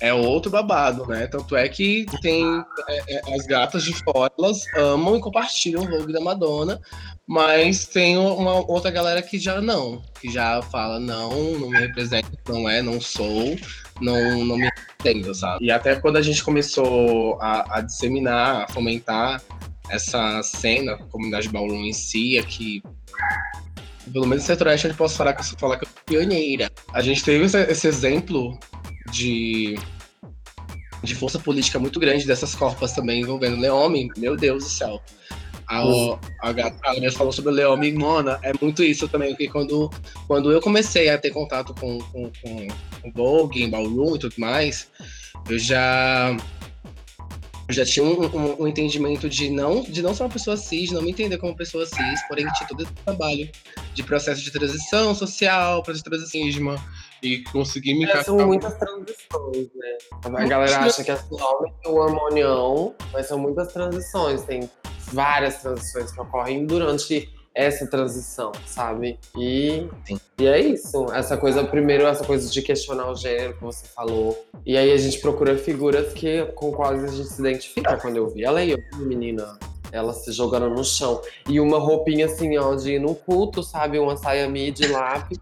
é 0.00 0.14
outro 0.14 0.50
babado, 0.50 1.06
né? 1.06 1.26
Tanto 1.26 1.54
é 1.54 1.68
que 1.68 2.06
tem 2.22 2.64
é, 2.88 3.16
é, 3.16 3.34
as 3.34 3.46
gatas 3.46 3.84
de 3.84 3.92
fora, 4.02 4.32
elas 4.38 4.64
amam 4.74 5.16
e 5.16 5.20
compartilham 5.20 5.82
o 5.82 5.88
Vogue 5.88 6.12
da 6.12 6.20
Madonna, 6.20 6.80
mas 7.26 7.86
tem 7.86 8.16
uma 8.16 8.66
outra 8.70 8.90
galera 8.90 9.20
que 9.20 9.38
já 9.38 9.60
não, 9.60 10.02
que 10.20 10.30
já 10.32 10.62
fala, 10.62 10.98
não, 10.98 11.30
não 11.58 11.68
me 11.68 11.78
representa, 11.78 12.30
não 12.48 12.68
é, 12.68 12.80
não 12.80 12.98
sou, 13.00 13.56
não, 14.00 14.44
não 14.44 14.56
me 14.56 14.70
entendo, 14.98 15.34
sabe? 15.34 15.64
E 15.64 15.70
até 15.70 15.94
quando 15.96 16.16
a 16.16 16.22
gente 16.22 16.42
começou 16.42 17.38
a, 17.40 17.78
a 17.78 17.80
disseminar, 17.82 18.64
a 18.64 18.68
fomentar 18.72 19.42
essa 19.90 20.42
cena, 20.42 20.92
a 20.92 20.98
comunidade 20.98 21.48
ballroom 21.48 21.84
em 21.84 21.92
si, 21.92 22.38
aqui 22.38 22.82
pelo 24.12 24.26
menos 24.26 24.42
no 24.42 24.46
Centro-Oeste, 24.48 24.88
que 24.88 25.00
eu 25.00 25.08
sou 25.08 25.16
falar 25.18 25.34
que 25.34 25.40
eu 25.40 25.44
sou 25.44 25.88
pioneira. 26.04 26.70
A 26.92 27.00
gente 27.00 27.22
teve 27.22 27.44
esse 27.44 27.86
exemplo 27.86 28.58
de, 29.10 29.78
de 31.02 31.14
força 31.14 31.38
política 31.38 31.78
muito 31.78 31.98
grande 32.00 32.26
dessas 32.26 32.54
corpas 32.54 32.92
também 32.92 33.20
envolvendo 33.20 33.60
Leome. 33.60 34.10
Meu 34.16 34.36
Deus 34.36 34.64
do 34.64 34.70
céu. 34.70 35.02
A, 35.66 35.86
o- 35.86 36.18
a, 36.42 36.50
a 36.50 37.12
falou 37.12 37.32
sobre 37.32 37.52
o 37.52 37.54
Leome, 37.54 37.92
Mona, 37.92 38.40
é 38.42 38.52
muito 38.60 38.82
isso 38.82 39.06
também, 39.06 39.30
porque 39.30 39.46
quando, 39.48 39.88
quando 40.26 40.50
eu 40.50 40.60
comecei 40.60 41.08
a 41.08 41.16
ter 41.16 41.30
contato 41.30 41.72
com, 41.74 41.98
com, 42.00 42.30
com 42.42 42.66
o 43.04 43.12
Vogue, 43.14 43.68
Ballroom 43.68 44.16
e 44.16 44.18
tudo 44.18 44.34
mais, 44.36 44.88
eu 45.48 45.58
já 45.60 46.36
eu 47.68 47.74
já 47.74 47.84
tinha 47.84 48.04
um, 48.04 48.24
um- 48.36 48.62
um 48.62 48.66
entendimento 48.66 49.28
de 49.28 49.48
não, 49.48 49.82
de 49.84 50.02
não 50.02 50.12
ser 50.12 50.24
uma 50.24 50.28
pessoa 50.28 50.56
cis, 50.56 50.90
não 50.90 51.02
me 51.02 51.12
entender 51.12 51.38
como 51.38 51.54
pessoa 51.54 51.86
cis, 51.86 52.20
porém 52.26 52.44
tinha 52.54 52.68
todo 52.68 52.82
esse 52.82 52.92
trabalho 53.04 53.48
de 53.94 54.02
processo 54.02 54.42
de 54.42 54.50
transição 54.50 55.14
social, 55.14 55.84
processo 55.84 56.02
de 56.02 56.10
transição 56.10 56.40
e 57.22 57.42
conseguir 57.44 57.94
me 57.94 58.04
É, 58.04 58.22
são 58.22 58.34
encaixar. 58.34 58.46
muitas 58.46 58.74
transições, 58.76 59.68
né? 59.74 59.98
A 60.24 60.46
galera 60.46 60.78
acha 60.80 61.04
que 61.04 61.10
é 61.10 61.16
somente 61.16 61.86
o 61.86 61.94
hormonião, 61.96 62.94
mas 63.12 63.26
são 63.26 63.38
muitas 63.38 63.72
transições. 63.72 64.42
Tem 64.42 64.68
várias 65.12 65.56
transições 65.62 66.12
que 66.12 66.20
ocorrem 66.20 66.66
durante 66.66 67.32
essa 67.52 67.84
transição, 67.86 68.52
sabe? 68.64 69.18
E, 69.36 69.88
e 70.38 70.46
é 70.46 70.60
isso. 70.60 71.06
Essa 71.12 71.36
coisa, 71.36 71.64
primeiro, 71.64 72.06
essa 72.06 72.24
coisa 72.24 72.48
de 72.48 72.62
questionar 72.62 73.10
o 73.10 73.16
gênero 73.16 73.54
que 73.54 73.62
você 73.62 73.86
falou. 73.88 74.46
E 74.64 74.76
aí 74.76 74.92
a 74.92 74.96
gente 74.96 75.18
procura 75.18 75.58
figuras 75.58 76.12
que, 76.12 76.44
com 76.54 76.70
quais 76.72 77.02
a 77.02 77.08
gente 77.08 77.28
se 77.28 77.40
identifica. 77.40 77.96
Quando 77.96 78.16
eu 78.16 78.28
vi 78.28 78.44
ela 78.44 78.60
aí, 78.60 78.70
eu 78.70 78.78
vi 78.94 79.04
menina. 79.04 79.58
Ela 79.92 80.12
se 80.12 80.30
jogando 80.30 80.70
no 80.70 80.84
chão. 80.84 81.20
E 81.48 81.58
uma 81.58 81.78
roupinha 81.78 82.26
assim, 82.26 82.56
ó, 82.56 82.72
de 82.76 82.92
ir 82.92 83.00
num 83.00 83.14
culto, 83.14 83.64
sabe? 83.64 83.98
Uma 83.98 84.16
saia 84.16 84.48
mid 84.48 84.78
lápis. 84.88 85.36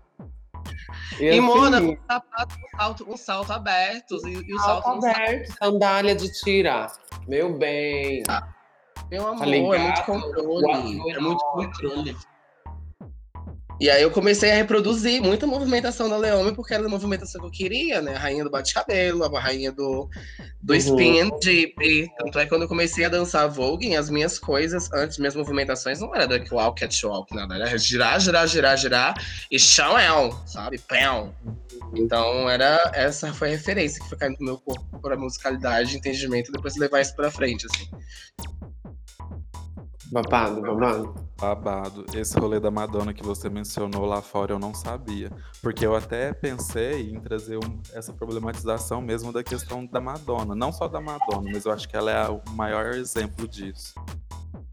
E 1.18 1.28
assim, 1.28 1.40
Mona, 1.40 1.80
um 1.80 1.96
sapato, 2.08 2.54
um 2.54 2.78
salto, 2.78 3.10
um 3.12 3.16
salto 3.16 3.52
aberto, 3.52 4.16
e, 4.26 4.32
e 4.32 4.54
o 4.54 4.58
salto, 4.58 4.84
Salto 4.84 5.06
aberto, 5.06 5.54
sandália 5.58 6.14
de 6.14 6.32
tira. 6.32 6.86
Meu 7.26 7.56
bem. 7.56 8.22
Meu 9.10 9.26
amor, 9.26 9.38
Tá 9.38 9.46
é 9.46 9.78
muito 9.78 10.04
controle. 10.04 10.98
Uau. 10.98 11.10
É 11.10 11.18
muito 11.18 11.44
controle. 11.46 12.16
E 13.80 13.88
aí 13.88 14.02
eu 14.02 14.10
comecei 14.10 14.50
a 14.50 14.54
reproduzir 14.54 15.22
muita 15.22 15.46
movimentação 15.46 16.08
da 16.08 16.16
Leome, 16.16 16.52
porque 16.52 16.74
era 16.74 16.84
a 16.84 16.88
movimentação 16.88 17.40
que 17.40 17.46
eu 17.46 17.50
queria, 17.50 18.02
né? 18.02 18.16
A 18.16 18.18
rainha 18.18 18.42
do 18.42 18.50
bate-cabelo, 18.50 19.24
a 19.24 19.40
rainha 19.40 19.70
do, 19.70 20.08
do 20.60 20.72
Uhum. 20.72 20.78
spin 20.78 21.30
dip. 21.40 22.10
Tanto 22.18 22.38
é 22.38 22.42
que 22.44 22.48
quando 22.48 22.62
eu 22.62 22.68
comecei 22.68 23.04
a 23.04 23.08
dançar 23.08 23.48
Vogue, 23.48 23.94
as 23.94 24.10
minhas 24.10 24.38
coisas, 24.38 24.92
antes, 24.92 25.18
minhas 25.18 25.36
movimentações 25.36 26.00
não 26.00 26.14
era 26.14 26.26
daqui 26.26 26.52
walk, 26.52 26.80
catwalk, 26.80 27.32
nada. 27.34 27.54
Era 27.54 27.78
girar, 27.78 28.18
girar, 28.20 28.48
girar, 28.48 28.76
girar 28.76 29.14
e 29.50 29.58
chão, 29.58 29.96
sabe? 30.46 30.78
Pão. 30.78 31.32
Então 31.94 32.50
era 32.50 32.90
essa 32.94 33.32
foi 33.32 33.48
a 33.48 33.50
referência 33.52 34.02
que 34.02 34.08
foi 34.08 34.18
caindo 34.18 34.36
no 34.40 34.44
meu 34.44 34.58
corpo 34.58 34.98
para 35.00 35.16
musicalidade, 35.16 35.96
entendimento, 35.96 36.50
e 36.50 36.52
depois 36.52 36.76
levar 36.76 37.00
isso 37.00 37.14
pra 37.14 37.30
frente, 37.30 37.66
assim. 37.66 37.88
Babado, 40.10 40.62
babado. 40.62 41.14
Babado. 41.38 42.06
Esse 42.14 42.38
rolê 42.38 42.58
da 42.58 42.70
Madonna 42.70 43.12
que 43.12 43.22
você 43.22 43.50
mencionou 43.50 44.06
lá 44.06 44.22
fora 44.22 44.52
eu 44.54 44.58
não 44.58 44.72
sabia. 44.74 45.30
Porque 45.62 45.84
eu 45.84 45.94
até 45.94 46.32
pensei 46.32 47.10
em 47.10 47.20
trazer 47.20 47.58
um- 47.58 47.78
essa 47.92 48.12
problematização 48.12 49.02
mesmo 49.02 49.32
da 49.32 49.42
questão 49.44 49.84
da 49.84 50.00
Madonna. 50.00 50.54
Não 50.54 50.72
só 50.72 50.88
da 50.88 51.00
Madonna, 51.00 51.50
mas 51.52 51.64
eu 51.66 51.72
acho 51.72 51.86
que 51.88 51.96
ela 51.96 52.10
é 52.10 52.28
o 52.28 52.40
maior 52.52 52.94
exemplo 52.94 53.46
disso. 53.46 53.94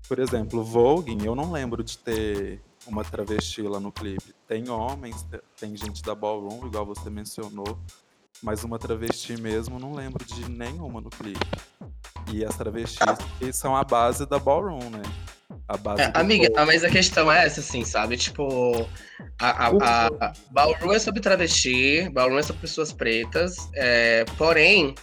Por 0.08 0.20
exemplo, 0.20 0.64
Vogue, 0.64 1.18
eu 1.26 1.36
não 1.36 1.52
lembro 1.52 1.84
de 1.84 1.98
ter 1.98 2.62
uma 2.88 3.04
travesti 3.04 3.62
lá 3.64 3.80
no 3.80 3.92
clipe. 3.92 4.34
Tem 4.48 4.70
homens, 4.70 5.24
te- 5.24 5.42
tem 5.60 5.76
gente 5.76 6.02
da 6.02 6.16
ballroom, 6.16 6.66
igual 6.68 6.86
você 6.86 7.10
mencionou. 7.10 7.78
Mas 8.42 8.64
uma 8.64 8.78
travesti 8.78 9.40
mesmo, 9.42 9.80
não 9.80 9.94
lembro 9.94 10.24
de 10.26 10.50
nenhuma 10.50 11.02
no 11.02 11.10
clipe. 11.10 11.40
E 12.32 12.44
as 12.44 12.56
travestis 12.56 13.56
são 13.56 13.76
a 13.76 13.84
base 13.84 14.26
da 14.26 14.38
ballroom, 14.38 14.90
né? 14.90 15.02
A 15.68 15.78
base 15.78 16.02
É, 16.02 16.12
amiga, 16.14 16.50
povo. 16.52 16.66
mas 16.66 16.84
a 16.84 16.90
questão 16.90 17.32
é 17.32 17.46
essa, 17.46 17.60
assim, 17.60 17.84
sabe? 17.84 18.18
Tipo, 18.18 18.88
a, 19.40 19.68
a, 19.68 19.70
a, 19.70 20.08
a 20.08 20.34
Ballroom 20.52 20.94
é 20.94 21.00
sobre 21.00 21.22
travesti, 21.22 22.08
Ballroom 22.14 22.38
é 22.38 22.44
sobre 22.44 22.62
pessoas 22.62 22.94
pretas, 22.94 23.56
é, 23.74 24.26
porém, 24.38 24.94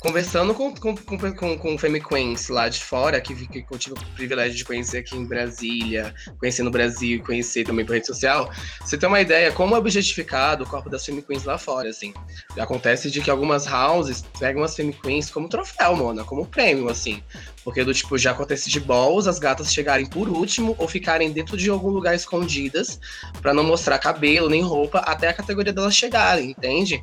conversando 0.00 0.54
com, 0.54 0.74
com, 0.74 0.96
com, 0.96 1.34
com, 1.34 1.58
com 1.58 1.78
Femme 1.78 2.00
Queens 2.00 2.48
lá 2.48 2.68
de 2.68 2.80
fora, 2.80 3.20
que, 3.20 3.34
que 3.34 3.66
eu 3.70 3.78
tive 3.78 3.94
o 3.94 4.06
privilégio 4.14 4.56
de 4.56 4.64
conhecer 4.64 4.98
aqui 4.98 5.14
em 5.14 5.26
Brasília, 5.26 6.14
conhecer 6.38 6.62
no 6.62 6.70
Brasil 6.70 7.22
conhecer 7.22 7.64
também 7.64 7.84
por 7.84 7.92
rede 7.92 8.06
social, 8.06 8.50
você 8.80 8.96
tem 8.96 9.06
uma 9.08 9.20
ideia 9.20 9.52
como 9.52 9.76
é 9.76 9.78
objetificado 9.78 10.64
o 10.64 10.66
corpo 10.66 10.88
das 10.88 11.04
Femme 11.04 11.20
Queens 11.20 11.44
lá 11.44 11.58
fora, 11.58 11.90
assim. 11.90 12.14
Acontece 12.58 13.10
de 13.10 13.20
que 13.20 13.30
algumas 13.30 13.66
houses 13.66 14.24
pegam 14.38 14.62
as 14.62 14.74
Femme 14.74 14.92
Queens 14.92 15.30
como 15.30 15.48
troféu, 15.48 15.94
mona, 15.94 16.24
como 16.24 16.46
prêmio, 16.46 16.88
assim. 16.88 17.22
Porque 17.62 17.84
do 17.84 17.92
tipo, 17.92 18.16
já 18.16 18.30
acontece 18.30 18.70
de 18.70 18.80
balls, 18.80 19.26
as 19.26 19.38
gatas 19.38 19.72
chegarem 19.72 20.06
por 20.06 20.28
último 20.28 20.74
ou 20.78 20.88
ficarem 20.88 21.30
dentro 21.30 21.56
de 21.56 21.68
algum 21.68 21.90
lugar 21.90 22.14
escondidas 22.14 22.98
pra 23.42 23.52
não 23.52 23.62
mostrar 23.62 23.98
cabelo 23.98 24.48
nem 24.48 24.62
roupa 24.62 25.00
até 25.00 25.28
a 25.28 25.32
categoria 25.34 25.72
delas 25.72 25.94
chegarem, 25.94 26.50
entende? 26.50 27.02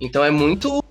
Então 0.00 0.24
é 0.24 0.30
muito 0.30 0.81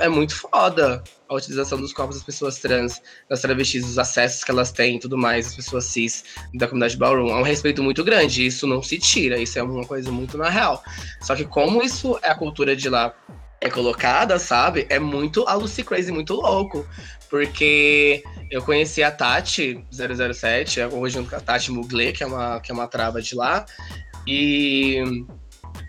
é 0.00 0.08
muito 0.08 0.34
foda 0.34 1.02
a 1.28 1.34
utilização 1.34 1.80
dos 1.80 1.92
corpos 1.92 2.16
das 2.16 2.24
pessoas 2.24 2.58
trans, 2.58 3.00
das 3.28 3.40
travestis, 3.40 3.84
os 3.84 3.98
acessos 3.98 4.44
que 4.44 4.50
elas 4.50 4.70
têm 4.70 4.96
e 4.96 5.00
tudo 5.00 5.16
mais, 5.18 5.48
as 5.48 5.56
pessoas 5.56 5.84
cis 5.86 6.24
da 6.54 6.66
comunidade 6.66 6.96
ballroom. 6.96 7.32
Há 7.32 7.40
um 7.40 7.42
respeito 7.42 7.82
muito 7.82 8.04
grande, 8.04 8.46
isso 8.46 8.66
não 8.66 8.82
se 8.82 8.98
tira, 8.98 9.38
isso 9.38 9.58
é 9.58 9.62
uma 9.62 9.84
coisa 9.84 10.10
muito 10.12 10.38
na 10.38 10.48
real. 10.48 10.82
Só 11.20 11.34
que 11.34 11.44
como 11.44 11.82
isso 11.82 12.18
é 12.22 12.30
a 12.30 12.34
cultura 12.34 12.76
de 12.76 12.88
lá 12.88 13.14
é 13.60 13.70
colocada, 13.70 14.38
sabe? 14.38 14.86
É 14.90 14.98
muito 14.98 15.46
a 15.46 15.54
Lucy 15.54 15.84
Crazy, 15.84 16.10
muito 16.10 16.34
louco. 16.34 16.86
Porque 17.30 18.22
eu 18.50 18.60
conheci 18.62 19.02
a 19.02 19.10
Tati 19.10 19.82
007, 19.90 20.80
hoje 20.92 21.14
junto 21.14 21.30
com 21.30 21.36
a 21.36 21.40
Tati 21.40 21.70
Mugler, 21.70 22.12
que 22.12 22.22
é 22.22 22.26
uma, 22.26 22.60
que 22.60 22.70
é 22.70 22.74
uma 22.74 22.88
trava 22.88 23.22
de 23.22 23.34
lá. 23.34 23.64
E 24.26 25.24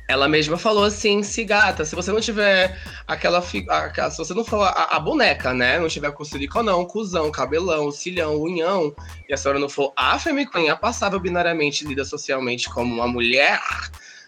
ela 0.07 0.27
mesma 0.27 0.57
falou 0.57 0.83
assim: 0.83 1.23
se 1.23 1.43
gata, 1.43 1.85
se 1.85 1.95
você 1.95 2.11
não 2.11 2.19
tiver 2.19 2.77
aquela. 3.07 3.41
fi- 3.41 3.65
a- 3.69 4.09
se 4.11 4.17
você 4.17 4.33
não 4.33 4.43
for 4.43 4.61
a, 4.63 4.95
a 4.95 4.99
boneca, 4.99 5.53
né? 5.53 5.79
Não 5.79 5.87
tiver 5.87 6.11
com 6.11 6.23
siliconão, 6.25 6.85
cuzão, 6.85 7.31
cabelão, 7.31 7.89
cilhão, 7.91 8.41
unhão, 8.41 8.93
e 9.29 9.33
a 9.33 9.37
senhora 9.37 9.59
não 9.59 9.69
for 9.69 9.93
a 9.95 10.19
Femme 10.19 10.45
Queen, 10.49 10.69
a 10.69 10.75
passável 10.75 11.19
binariamente 11.19 11.85
lida 11.85 12.03
socialmente 12.03 12.69
como 12.69 12.93
uma 12.93 13.07
mulher, 13.07 13.59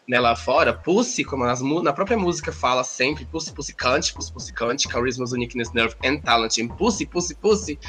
né, 0.07 0.19
lá 0.19 0.35
fora, 0.35 0.71
Pussy, 0.71 1.23
como 1.23 1.45
nas 1.45 1.61
na 1.61 1.91
própria 1.91 2.17
música 2.17 2.51
fala 2.51 2.83
sempre, 2.83 3.25
Pussy, 3.25 3.51
Pussy 3.51 3.73
Cante, 3.73 4.13
Pussy, 4.13 4.31
Pussy 4.31 4.53
Cante, 4.53 4.87
Charisma, 4.89 5.25
Uniqueness, 5.31 5.73
Nerve 5.73 5.95
and 6.03 6.19
Talent, 6.19 6.53
Pussy, 6.77 7.05
Pussy, 7.07 7.35
Pussy, 7.35 7.79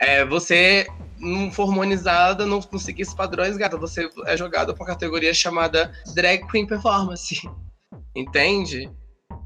é, 0.00 0.24
você 0.24 0.86
não 1.18 1.50
for 1.50 1.64
harmonizada, 1.68 2.46
não, 2.46 2.60
não 2.70 2.78
seguir 2.78 3.02
esses 3.02 3.14
padrões, 3.14 3.56
gata, 3.56 3.76
você 3.76 4.08
é 4.26 4.36
jogada 4.36 4.72
pra 4.72 4.82
uma 4.84 4.86
categoria 4.88 5.34
chamada 5.34 5.92
Drag 6.14 6.46
Queen 6.48 6.66
Performance, 6.66 7.48
entende? 8.14 8.90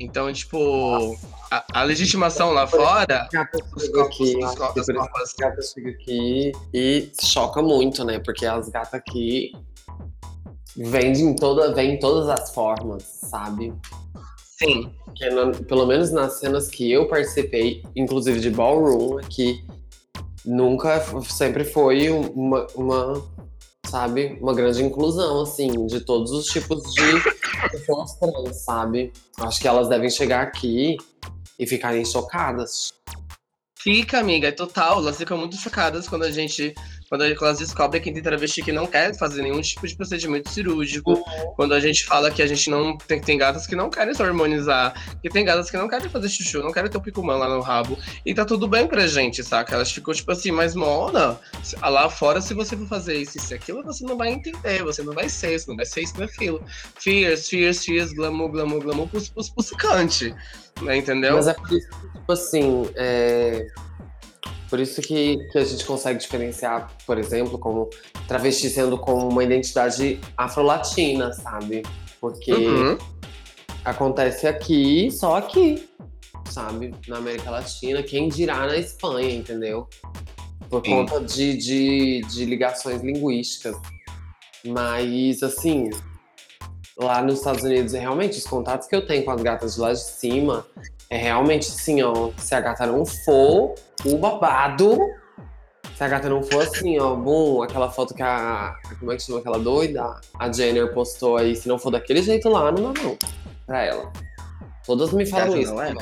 Então, 0.00 0.32
tipo, 0.32 1.16
a, 1.50 1.64
a 1.80 1.82
legitimação 1.82 2.52
lá 2.52 2.66
fora, 2.66 3.28
os 3.76 3.88
corpos, 3.88 4.20
aqui, 4.20 4.44
os 4.44 4.54
corpos, 4.54 4.88
as 4.88 5.32
gatas 5.34 5.72
chegam 5.72 5.92
aqui 5.92 6.52
e 6.74 7.10
choca 7.20 7.62
muito, 7.62 8.04
né? 8.04 8.18
Porque 8.18 8.44
as 8.46 8.68
gatas 8.68 8.94
aqui 8.94 9.52
vendem 10.76 11.26
em, 11.26 11.36
toda, 11.36 11.72
vêm 11.74 11.94
em 11.94 11.98
todas 11.98 12.28
as 12.28 12.52
formas, 12.54 13.02
sabe? 13.04 13.72
sim, 14.58 14.92
na- 15.34 15.50
pelo 15.66 15.86
menos 15.86 16.10
nas 16.10 16.38
cenas 16.38 16.68
que 16.68 16.90
eu 16.90 17.08
participei, 17.08 17.82
inclusive 17.96 18.40
de 18.40 18.50
ballroom, 18.50 19.18
aqui 19.18 19.64
nunca 20.44 21.00
sempre 21.22 21.64
foi 21.64 22.10
um- 22.10 22.30
uma, 22.30 22.66
uma, 22.74 23.24
sabe, 23.86 24.38
uma 24.40 24.54
grande 24.54 24.82
inclusão, 24.82 25.42
assim, 25.42 25.86
de 25.86 26.00
todos 26.00 26.30
os 26.32 26.46
tipos 26.46 26.82
de 26.94 27.70
pessoas 27.70 28.14
trans, 28.16 28.56
sabe? 28.64 29.12
Acho 29.38 29.60
que 29.60 29.68
elas 29.68 29.88
devem 29.88 30.10
chegar 30.10 30.42
aqui 30.42 30.96
e 31.58 31.66
ficarem 31.66 32.04
chocadas. 32.04 32.92
Fica, 33.78 34.18
amiga, 34.20 34.48
é 34.48 34.52
total. 34.52 34.98
Elas 34.98 35.16
ficam 35.16 35.36
muito 35.36 35.56
chocadas 35.56 36.08
quando 36.08 36.22
a 36.22 36.30
gente. 36.30 36.74
Quando 37.12 37.24
elas 37.24 37.58
descobrem 37.58 38.00
que 38.00 38.10
tem 38.10 38.22
travesti 38.22 38.62
que 38.62 38.72
não 38.72 38.86
quer 38.86 39.14
fazer 39.18 39.42
nenhum 39.42 39.60
tipo 39.60 39.86
de 39.86 39.94
procedimento 39.94 40.48
cirúrgico. 40.48 41.22
Quando 41.56 41.74
a 41.74 41.78
gente 41.78 42.06
fala 42.06 42.30
que 42.30 42.40
a 42.40 42.46
gente 42.46 42.70
não. 42.70 42.96
Tem, 42.96 43.20
tem 43.20 43.36
gatas 43.36 43.66
que 43.66 43.76
não 43.76 43.90
querem 43.90 44.14
se 44.14 44.22
harmonizar. 44.22 44.94
Que 45.20 45.28
tem 45.28 45.44
gatas 45.44 45.70
que 45.70 45.76
não 45.76 45.88
querem 45.88 46.08
fazer 46.08 46.30
chuchu, 46.30 46.62
não 46.62 46.72
querem 46.72 46.90
ter 46.90 46.96
o 46.96 47.02
picumã 47.02 47.36
lá 47.36 47.50
no 47.50 47.60
rabo. 47.60 47.98
E 48.24 48.32
tá 48.32 48.46
tudo 48.46 48.66
bem 48.66 48.86
pra 48.86 49.06
gente, 49.06 49.44
saca? 49.44 49.74
Elas 49.74 49.92
ficam 49.92 50.14
tipo 50.14 50.32
assim, 50.32 50.50
mas 50.50 50.74
Mona, 50.74 51.38
se- 51.62 51.76
lá 51.76 52.08
fora, 52.08 52.40
se 52.40 52.54
você 52.54 52.74
for 52.74 52.88
fazer 52.88 53.16
isso, 53.18 53.36
isso 53.36 53.52
e 53.52 53.56
aquilo, 53.56 53.82
você 53.84 54.06
não 54.06 54.16
vai 54.16 54.30
entender, 54.30 54.82
você 54.82 55.02
não 55.02 55.12
vai 55.12 55.28
ser, 55.28 55.60
você 55.60 55.68
não 55.68 55.76
vai 55.76 55.84
ser 55.84 56.00
isso 56.04 56.14
não 56.16 56.22
é 56.22 56.24
aquilo. 56.24 56.64
Fierce, 56.98 57.50
fierce, 57.50 57.84
fierce, 57.84 58.14
glamour, 58.14 58.48
glamour, 58.50 58.80
glamour, 58.80 59.06
pus, 59.08 59.28
pus, 59.28 59.50
pusicante. 59.50 60.34
Né, 60.80 60.96
entendeu? 60.96 61.36
Mas 61.36 61.46
é 61.46 61.52
por 61.52 61.72
isso 61.72 61.88
tipo 61.90 62.32
assim, 62.32 62.88
é... 62.94 63.66
por 64.68 64.80
isso 64.80 65.00
que, 65.02 65.36
que 65.50 65.58
a 65.58 65.64
gente 65.64 65.84
consegue 65.84 66.18
diferenciar, 66.18 66.90
por 67.06 67.18
exemplo, 67.18 67.58
como 67.58 67.90
travesti 68.26 68.70
sendo 68.70 68.96
como 68.98 69.28
uma 69.28 69.44
identidade 69.44 70.18
afro-latina, 70.36 71.32
sabe? 71.32 71.82
Porque 72.20 72.52
Uhum. 72.52 72.98
acontece 73.84 74.46
aqui, 74.46 75.10
só 75.10 75.36
aqui, 75.36 75.88
sabe? 76.48 76.94
Na 77.06 77.18
América 77.18 77.50
Latina, 77.50 78.02
quem 78.02 78.28
dirá 78.28 78.66
na 78.66 78.76
Espanha, 78.76 79.34
entendeu? 79.34 79.88
Por 80.70 80.82
Sim. 80.84 80.90
conta 80.90 81.20
de, 81.20 81.56
de, 81.56 82.20
de 82.22 82.44
ligações 82.44 83.02
linguísticas. 83.02 83.76
Mas, 84.64 85.42
assim, 85.42 85.90
lá 86.96 87.22
nos 87.22 87.38
Estados 87.38 87.64
Unidos, 87.64 87.94
é 87.94 88.00
realmente, 88.00 88.38
os 88.38 88.46
contatos 88.46 88.86
que 88.86 88.94
eu 88.94 89.04
tenho 89.06 89.24
com 89.24 89.32
as 89.32 89.42
gatas 89.42 89.74
de 89.74 89.80
lá 89.80 89.92
de 89.92 90.00
cima, 90.00 90.64
é 91.12 91.18
realmente 91.18 91.68
assim, 91.68 92.02
ó, 92.02 92.30
se 92.38 92.54
a 92.54 92.60
gata 92.62 92.86
não 92.86 93.04
for 93.04 93.74
o 94.02 94.16
babado, 94.16 94.98
se 95.94 96.02
a 96.02 96.08
gata 96.08 96.26
não 96.26 96.42
for 96.42 96.62
assim, 96.62 96.98
ó, 96.98 97.14
bum, 97.14 97.62
aquela 97.62 97.90
foto 97.90 98.14
que 98.14 98.22
a. 98.22 98.74
Como 98.98 99.12
é 99.12 99.16
que 99.16 99.22
chama 99.22 99.40
aquela 99.40 99.58
doida? 99.58 100.18
A 100.38 100.50
Jenner 100.50 100.90
postou 100.94 101.36
aí, 101.36 101.54
se 101.54 101.68
não 101.68 101.78
for 101.78 101.90
daquele 101.90 102.22
jeito 102.22 102.48
lá, 102.48 102.72
não 102.72 102.94
dá 102.94 103.02
não. 103.02 103.18
Pra 103.66 103.82
ela. 103.84 104.10
Todas 104.86 105.12
me 105.12 105.26
falam 105.26 105.58
isso. 105.58 105.74
não 105.74 105.82
é? 105.82 105.94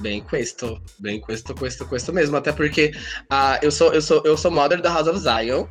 Bem 0.00 0.20
questo, 0.20 0.78
bem 0.98 1.22
questo, 1.22 1.54
questo, 1.54 1.86
questo 1.86 2.12
mesmo. 2.12 2.36
Até 2.36 2.52
porque 2.52 2.92
ah, 3.30 3.58
eu, 3.62 3.70
sou, 3.70 3.94
eu, 3.94 4.02
sou, 4.02 4.20
eu 4.26 4.36
sou 4.36 4.50
mother 4.50 4.82
da 4.82 4.92
House 4.92 5.08
of 5.08 5.18
Zion, 5.18 5.66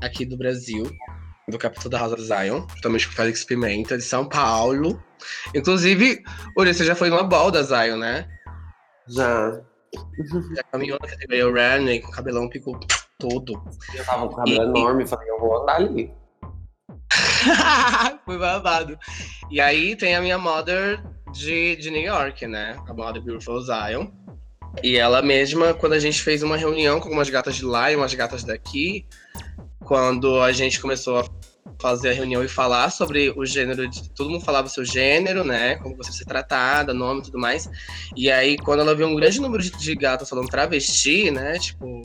aqui 0.00 0.24
do 0.24 0.36
Brasil, 0.36 0.90
do 1.48 1.58
capítulo 1.58 1.90
da 1.90 1.98
House 1.98 2.12
of 2.12 2.22
Zion, 2.22 2.66
também 2.82 3.04
com 3.04 3.12
Félix 3.12 3.44
Pimenta, 3.44 3.96
de 3.96 4.02
São 4.04 4.26
Paulo. 4.28 5.02
Inclusive, 5.54 6.22
Uri, 6.56 6.72
você 6.72 6.84
já 6.84 6.94
foi 6.94 7.10
numa 7.10 7.24
ball 7.24 7.50
da 7.50 7.62
Zion, 7.62 7.96
né? 7.96 8.26
Já. 9.08 9.60
Já 10.56 10.62
caminhou 10.72 10.98
na 11.00 11.08
categoria 11.08 11.52
Rennie, 11.52 12.00
com 12.00 12.08
o 12.08 12.12
cabelão 12.12 12.48
picou 12.48 12.78
todo. 13.18 13.62
Eu 13.94 14.04
tava 14.04 14.26
com 14.26 14.34
o 14.34 14.36
cabelo 14.36 14.76
E- 14.76 14.80
enorme, 14.80 15.06
falei, 15.06 15.30
eu 15.30 15.38
vou 15.38 15.62
andar 15.62 15.76
ali. 15.76 16.12
Foi 18.24 18.38
babado. 18.38 18.98
E 19.50 19.60
aí 19.60 19.94
tem 19.96 20.16
a 20.16 20.20
minha 20.20 20.38
mother 20.38 21.02
de, 21.32 21.76
de 21.76 21.90
New 21.90 22.02
York, 22.02 22.46
né? 22.46 22.76
A 22.88 22.94
Mother 22.94 23.22
Beautiful 23.22 23.60
Zion. 23.60 24.08
E 24.82 24.96
ela 24.96 25.22
mesma, 25.22 25.72
quando 25.74 25.92
a 25.92 25.98
gente 26.00 26.20
fez 26.20 26.42
uma 26.42 26.56
reunião 26.56 26.98
com 26.98 27.04
algumas 27.06 27.30
gatas 27.30 27.54
de 27.54 27.64
lá 27.64 27.92
e 27.92 27.96
umas 27.96 28.12
gatas 28.14 28.42
daqui, 28.42 29.06
quando 29.84 30.40
a 30.40 30.52
gente 30.52 30.80
começou 30.80 31.18
a 31.20 31.24
fazer 31.80 32.10
a 32.10 32.12
reunião 32.12 32.42
e 32.42 32.48
falar 32.48 32.90
sobre 32.90 33.30
o 33.36 33.44
gênero, 33.44 33.88
de, 33.88 34.08
todo 34.10 34.30
mundo 34.30 34.44
falava 34.44 34.66
o 34.66 34.70
seu 34.70 34.84
gênero, 34.84 35.44
né? 35.44 35.76
Como 35.76 35.96
você 35.96 36.12
ser 36.12 36.24
tratada, 36.24 36.94
nome 36.94 37.20
e 37.20 37.24
tudo 37.24 37.38
mais. 37.38 37.68
E 38.16 38.30
aí, 38.30 38.56
quando 38.58 38.80
ela 38.80 38.94
viu 38.94 39.06
um 39.06 39.14
grande 39.14 39.40
número 39.40 39.62
de, 39.62 39.70
de 39.70 39.94
gatas 39.94 40.28
falando 40.28 40.48
travesti, 40.48 41.30
né? 41.30 41.58
Tipo, 41.58 42.02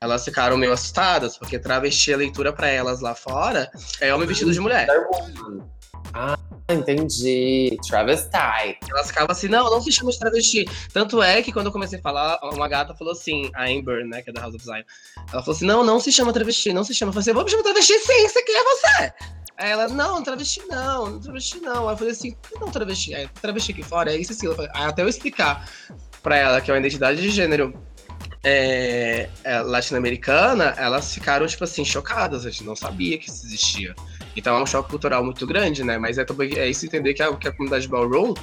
elas 0.00 0.24
ficaram 0.24 0.56
meio 0.56 0.72
assustadas, 0.72 1.38
porque 1.38 1.58
travesti 1.58 2.12
a 2.12 2.16
leitura 2.16 2.52
para 2.52 2.68
elas 2.68 3.00
lá 3.00 3.14
fora 3.14 3.70
é 4.00 4.14
homem 4.14 4.26
vestido 4.26 4.52
de 4.52 4.60
mulher. 4.60 4.86
Ah, 6.12 6.38
entendi. 6.70 7.76
Travesti. 7.86 8.28
Elas 8.90 9.08
ficavam 9.08 9.30
assim, 9.30 9.48
não, 9.48 9.70
não 9.70 9.80
se 9.80 9.92
chama 9.92 10.10
de 10.10 10.18
travesti. 10.18 10.64
Tanto 10.92 11.22
é 11.22 11.42
que 11.42 11.52
quando 11.52 11.66
eu 11.66 11.72
comecei 11.72 11.98
a 11.98 12.02
falar, 12.02 12.38
uma 12.42 12.68
gata 12.68 12.94
falou 12.94 13.12
assim, 13.12 13.50
a 13.54 13.64
Amber, 13.64 14.06
né, 14.06 14.22
que 14.22 14.30
é 14.30 14.32
da 14.32 14.40
House 14.40 14.54
of 14.54 14.64
Zion. 14.64 14.82
Ela 15.32 15.42
falou 15.42 15.56
assim, 15.56 15.66
não, 15.66 15.84
não 15.84 16.00
se 16.00 16.10
chama 16.12 16.32
travesti, 16.32 16.72
não 16.72 16.84
se 16.84 16.94
chama. 16.94 17.10
Eu 17.10 17.14
falei 17.14 17.22
assim, 17.22 17.32
vamos 17.32 17.50
chamar 17.50 17.62
travesti 17.64 17.98
sim, 17.98 18.28
você 18.28 18.42
quer 18.42 18.64
você. 18.64 19.12
Aí 19.58 19.70
ela, 19.70 19.88
não, 19.88 20.22
travesti 20.22 20.62
não, 20.68 21.18
travesti 21.18 21.60
não. 21.60 21.88
Aí 21.88 21.94
eu 21.94 21.98
falei 21.98 22.12
assim, 22.12 22.32
por 22.32 22.50
que 22.50 22.58
não 22.58 22.70
travesti? 22.70 23.14
Aí, 23.14 23.28
travesti 23.40 23.72
aqui 23.72 23.82
fora, 23.82 24.12
é 24.12 24.16
isso 24.16 24.34
sim. 24.34 24.46
Aí 24.74 24.84
até 24.84 25.02
eu 25.02 25.08
explicar 25.08 25.68
pra 26.22 26.36
ela 26.36 26.60
que 26.60 26.70
é 26.70 26.74
uma 26.74 26.80
identidade 26.80 27.20
de 27.20 27.30
gênero 27.30 27.72
é, 28.44 29.28
é, 29.42 29.60
latino-americana, 29.60 30.74
elas 30.76 31.12
ficaram, 31.12 31.46
tipo 31.46 31.64
assim, 31.64 31.84
chocadas. 31.84 32.44
A 32.44 32.50
gente 32.50 32.64
não 32.64 32.76
sabia 32.76 33.18
que 33.18 33.30
isso 33.30 33.46
existia. 33.46 33.94
Então 34.36 34.56
é 34.56 34.62
um 34.62 34.66
choque 34.66 34.90
cultural 34.90 35.24
muito 35.24 35.46
grande, 35.46 35.82
né? 35.82 35.98
Mas 35.98 36.18
é, 36.18 36.24
também, 36.24 36.56
é 36.56 36.68
isso 36.68 36.84
entender 36.84 37.14
que 37.14 37.22
a, 37.22 37.34
que 37.34 37.48
a 37.48 37.52
comunidade 37.52 37.88
ballroom 37.88 38.34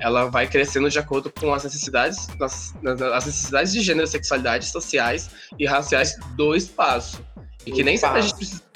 ela 0.00 0.30
vai 0.30 0.46
crescendo 0.46 0.88
de 0.88 0.98
acordo 0.98 1.30
com 1.30 1.52
as 1.52 1.64
necessidades, 1.64 2.26
as, 2.40 2.74
as 3.14 3.26
necessidades 3.26 3.72
de 3.72 3.80
gênero, 3.82 4.06
sexualidade, 4.06 4.66
sociais 4.66 5.30
e 5.58 5.66
raciais 5.66 6.18
do 6.36 6.54
espaço. 6.54 7.22
E 7.66 7.70
que 7.70 7.84
nem 7.84 7.96
sempre 7.96 8.18
a 8.18 8.22
gente 8.22 8.34
precisa 8.34 8.71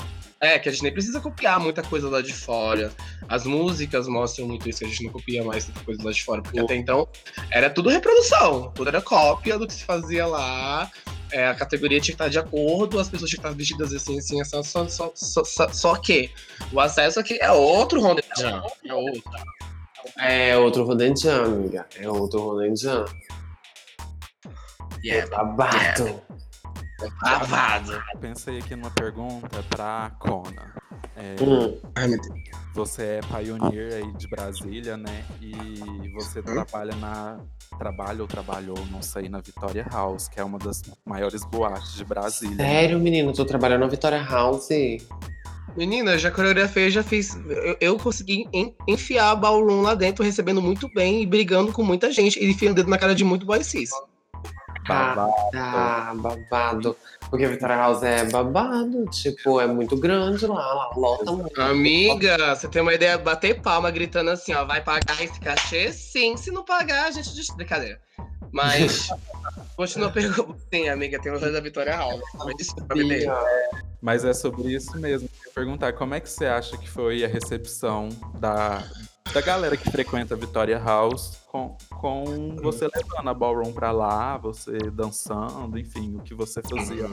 é, 0.46 0.58
que 0.58 0.68
a 0.68 0.72
gente 0.72 0.82
nem 0.82 0.92
precisa 0.92 1.20
copiar 1.20 1.58
muita 1.58 1.82
coisa 1.82 2.08
lá 2.08 2.22
de 2.22 2.32
fora. 2.32 2.92
As 3.28 3.44
músicas 3.44 4.06
mostram 4.06 4.46
muito 4.46 4.68
isso, 4.68 4.78
que 4.78 4.84
a 4.84 4.88
gente 4.88 5.04
não 5.04 5.12
copia 5.12 5.44
mais 5.44 5.66
muita 5.66 5.84
coisa 5.84 6.04
lá 6.04 6.12
de 6.12 6.22
fora. 6.22 6.42
Porque 6.42 6.60
até 6.60 6.76
então 6.76 7.08
era 7.50 7.68
tudo 7.68 7.90
reprodução, 7.90 8.70
tudo 8.74 8.88
era 8.88 9.02
cópia 9.02 9.58
do 9.58 9.66
que 9.66 9.74
se 9.74 9.84
fazia 9.84 10.26
lá. 10.26 10.90
É, 11.32 11.48
a 11.48 11.54
categoria 11.54 12.00
tinha 12.00 12.16
que 12.16 12.22
estar 12.22 12.28
de 12.28 12.38
acordo, 12.38 13.00
as 13.00 13.08
pessoas 13.08 13.28
tinham 13.28 13.42
que 13.42 13.48
estar 13.48 13.56
vestidas 13.56 13.92
assim, 13.92 14.18
assim, 14.18 14.40
assim 14.40 14.62
só, 14.62 14.88
só, 14.88 15.10
só, 15.14 15.44
só, 15.44 15.68
só 15.68 15.96
que 15.96 16.30
o 16.72 16.78
acesso 16.78 17.18
aqui 17.18 17.36
é 17.40 17.50
outro 17.50 18.00
Rondejan. 18.00 18.62
É 18.84 18.94
outro. 18.94 19.22
É 20.18 20.56
outro 20.56 20.84
Rondejan, 20.84 21.44
amiga. 21.44 21.86
É 21.96 22.08
outro 22.08 22.40
Rondejan. 22.40 23.04
Yeah, 25.04 25.26
é 25.26 25.30
babado. 25.30 26.04
Yeah. 26.04 26.22
Babado. 27.20 28.02
Pensei 28.20 28.58
aqui 28.58 28.74
numa 28.74 28.90
pergunta 28.90 29.62
pra 29.68 30.10
Kona. 30.18 30.74
É, 31.14 31.36
Hum. 31.42 31.78
Você 32.74 33.02
é 33.02 33.20
pioneer 33.22 33.94
aí 33.94 34.12
de 34.12 34.28
Brasília, 34.28 34.96
né? 34.98 35.24
E 35.40 36.10
você 36.14 36.42
trabalha 36.42 36.94
na. 36.96 37.38
Trabalha 37.78 38.20
ou 38.22 38.28
trabalhou, 38.28 38.76
não 38.90 39.00
sei, 39.02 39.28
na 39.28 39.40
Victoria 39.40 39.86
House, 39.90 40.28
que 40.28 40.38
é 40.40 40.44
uma 40.44 40.58
das 40.58 40.82
maiores 41.04 41.42
boates 41.44 41.94
de 41.94 42.04
Brasília. 42.04 42.56
Sério, 42.56 42.98
menino? 42.98 43.32
Tô 43.32 43.44
trabalhando 43.44 43.80
na 43.80 43.86
Vitória 43.88 44.22
House. 44.22 44.68
Menina, 45.76 46.16
já 46.16 46.30
coreografei, 46.30 46.90
já 46.90 47.02
fiz. 47.02 47.34
Eu, 47.46 47.76
eu 47.80 47.98
consegui 47.98 48.46
en- 48.52 48.74
enfiar 48.88 49.30
a 49.30 49.36
ballroom 49.36 49.82
lá 49.82 49.94
dentro, 49.94 50.24
recebendo 50.24 50.62
muito 50.62 50.88
bem 50.94 51.22
e 51.22 51.26
brigando 51.26 51.72
com 51.72 51.82
muita 51.82 52.10
gente. 52.10 52.38
E 52.42 52.50
enfiando 52.50 52.72
o 52.72 52.76
dedo 52.76 52.88
na 52.90 52.96
cara 52.98 53.14
de 53.14 53.24
muito 53.24 53.44
boy 53.44 53.62
cis. 53.62 53.90
Babado. 54.88 55.32
Ah, 55.54 56.12
babado. 56.16 56.96
Porque 57.28 57.44
a 57.44 57.48
Vitória 57.48 57.76
House 57.76 58.02
é 58.02 58.24
babado. 58.24 59.04
Tipo, 59.10 59.60
é 59.60 59.66
muito 59.66 59.96
grande 59.96 60.46
lá. 60.46 60.54
Lá 60.74 60.90
lota 60.96 61.32
muito. 61.32 61.60
Amiga, 61.60 62.54
você 62.54 62.68
tem 62.68 62.82
uma 62.82 62.94
ideia? 62.94 63.18
Bater 63.18 63.60
palma 63.60 63.90
gritando 63.90 64.30
assim, 64.30 64.52
ó, 64.54 64.64
vai 64.64 64.80
pagar 64.82 65.20
esse 65.22 65.38
cachê? 65.40 65.92
Sim, 65.92 66.36
se 66.36 66.50
não 66.50 66.64
pagar, 66.64 67.06
a 67.06 67.10
gente. 67.10 67.34
diz- 67.34 67.50
Brincadeira. 67.50 68.00
Mas. 68.52 69.08
Continua 69.76 70.10
perguntando. 70.10 70.56
Sim, 70.72 70.88
amiga, 70.88 71.20
tem 71.20 71.30
o 71.32 71.38
da 71.38 71.60
Vitória 71.60 71.94
House. 71.96 72.20
Mas 72.34 72.54
Desculpa, 72.56 72.94
bebê. 72.94 73.26
Mas 74.00 74.24
é 74.24 74.32
sobre 74.32 74.74
isso 74.74 74.96
mesmo. 74.98 75.28
Eu 75.42 75.48
ia 75.48 75.52
perguntar 75.54 75.92
como 75.92 76.14
é 76.14 76.20
que 76.20 76.30
você 76.30 76.46
acha 76.46 76.76
que 76.78 76.88
foi 76.88 77.24
a 77.24 77.28
recepção 77.28 78.08
da, 78.38 78.82
da 79.32 79.40
galera 79.40 79.76
que 79.76 79.90
frequenta 79.90 80.34
a 80.34 80.36
Victoria 80.36 80.78
House 80.78 81.38
com, 81.46 81.76
com 81.90 82.56
você 82.56 82.88
levando 82.94 83.28
a 83.28 83.34
ballroom 83.34 83.72
pra 83.72 83.90
lá, 83.90 84.36
você 84.36 84.78
dançando, 84.90 85.78
enfim, 85.78 86.16
o 86.16 86.20
que 86.20 86.34
você 86.34 86.60
fazia. 86.62 87.08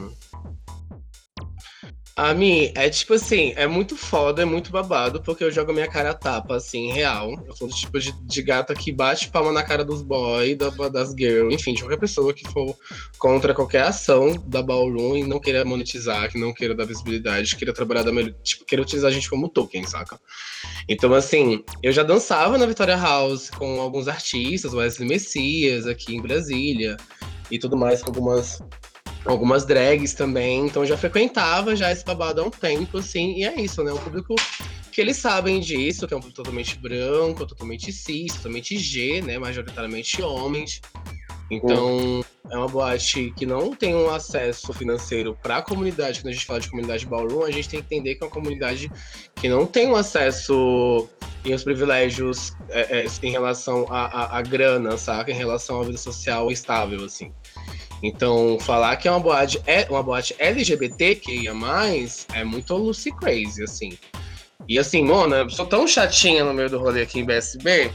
A 2.16 2.32
mim, 2.32 2.70
é 2.76 2.88
tipo 2.88 3.14
assim, 3.14 3.52
é 3.56 3.66
muito 3.66 3.96
foda, 3.96 4.42
é 4.42 4.44
muito 4.44 4.70
babado, 4.70 5.20
porque 5.20 5.42
eu 5.42 5.50
jogo 5.50 5.72
minha 5.72 5.88
cara 5.88 6.10
a 6.10 6.14
tapa, 6.14 6.54
assim, 6.54 6.92
real. 6.92 7.32
Eu 7.44 7.56
sou 7.56 7.66
do 7.66 7.74
tipo 7.74 7.98
de, 7.98 8.12
de 8.12 8.40
gata 8.40 8.72
que 8.72 8.92
bate 8.92 9.30
palma 9.30 9.50
na 9.50 9.64
cara 9.64 9.84
dos 9.84 10.00
boys, 10.00 10.56
da, 10.56 10.68
das 10.88 11.12
girls, 11.18 11.52
enfim, 11.52 11.74
de 11.74 11.82
qualquer 11.82 11.98
pessoa 11.98 12.32
que 12.32 12.48
for 12.48 12.76
contra 13.18 13.52
qualquer 13.52 13.82
ação 13.82 14.32
da 14.46 14.62
Ballroom 14.62 15.16
e 15.16 15.24
não 15.24 15.40
queira 15.40 15.64
monetizar, 15.64 16.30
que 16.30 16.38
não 16.38 16.54
queira 16.54 16.72
dar 16.72 16.84
visibilidade, 16.84 17.56
queira 17.56 17.74
trabalhar 17.74 18.04
da 18.04 18.12
melhor. 18.12 18.32
Tipo, 18.44 18.64
queira 18.64 18.82
utilizar 18.82 19.10
a 19.10 19.14
gente 19.14 19.28
como 19.28 19.48
token, 19.48 19.84
saca? 19.84 20.20
Então, 20.88 21.12
assim, 21.14 21.64
eu 21.82 21.90
já 21.90 22.04
dançava 22.04 22.56
na 22.56 22.66
Victoria 22.66 22.96
House 22.96 23.50
com 23.50 23.80
alguns 23.80 24.06
artistas, 24.06 24.72
Wesley 24.72 25.08
Messias, 25.08 25.84
aqui 25.84 26.14
em 26.14 26.22
Brasília, 26.22 26.96
e 27.50 27.58
tudo 27.58 27.76
mais, 27.76 28.02
com 28.02 28.10
algumas 28.10 28.62
algumas 29.24 29.64
drags 29.64 30.14
também, 30.14 30.66
então 30.66 30.84
já 30.84 30.96
frequentava 30.96 31.74
já 31.74 31.90
esse 31.90 32.04
babado 32.04 32.40
há 32.40 32.44
um 32.44 32.50
tempo, 32.50 32.98
assim, 32.98 33.34
e 33.38 33.44
é 33.44 33.60
isso, 33.60 33.82
né? 33.82 33.92
O 33.92 33.98
público 33.98 34.34
que 34.92 35.00
eles 35.00 35.16
sabem 35.16 35.58
disso, 35.60 36.06
que 36.06 36.14
é 36.14 36.16
um 36.16 36.20
público 36.20 36.36
totalmente 36.36 36.78
branco, 36.78 37.44
totalmente 37.46 37.92
cis, 37.92 38.34
totalmente 38.34 38.78
G, 38.78 39.22
né? 39.22 39.38
Majoritariamente 39.38 40.22
homens. 40.22 40.80
Então, 41.50 42.24
é 42.50 42.56
uma 42.56 42.68
boate 42.68 43.32
que 43.36 43.44
não 43.44 43.74
tem 43.74 43.94
um 43.94 44.08
acesso 44.08 44.72
financeiro 44.72 45.36
para 45.42 45.58
a 45.58 45.62
comunidade. 45.62 46.20
Quando 46.20 46.28
a 46.28 46.32
gente 46.32 46.46
fala 46.46 46.60
de 46.60 46.70
comunidade 46.70 47.06
ballroom, 47.06 47.44
a 47.44 47.50
gente 47.50 47.68
tem 47.68 47.82
que 47.82 47.94
entender 47.94 48.14
que 48.14 48.24
é 48.24 48.26
uma 48.26 48.32
comunidade 48.32 48.90
que 49.34 49.48
não 49.48 49.66
tem 49.66 49.86
um 49.86 49.96
acesso 49.96 51.08
e 51.44 51.52
os 51.52 51.62
privilégios 51.62 52.54
é, 52.70 53.00
é, 53.00 53.06
em 53.22 53.30
relação 53.30 53.86
à 53.90 54.40
grana, 54.42 54.96
saca? 54.96 55.30
Em 55.30 55.34
relação 55.34 55.80
à 55.80 55.84
vida 55.84 55.98
social 55.98 56.50
estável, 56.50 57.04
assim. 57.04 57.32
Então, 58.06 58.58
falar 58.60 58.96
que 58.96 59.08
é 59.08 59.10
uma 59.10 59.18
boate, 59.18 59.62
é 59.66 59.86
uma 59.88 60.02
boate 60.02 60.36
LGBT 60.38 61.14
que 61.14 61.44
ia 61.44 61.54
mais 61.54 62.26
é 62.34 62.44
muito 62.44 62.76
Lucy 62.76 63.10
Crazy, 63.10 63.62
assim. 63.62 63.98
E 64.68 64.78
assim, 64.78 65.02
Mona, 65.02 65.36
eu 65.36 65.48
sou 65.48 65.64
tão 65.64 65.88
chatinha 65.88 66.44
no 66.44 66.52
meio 66.52 66.68
do 66.68 66.78
rolê 66.78 67.00
aqui 67.00 67.18
em 67.18 67.24
BSB 67.24 67.90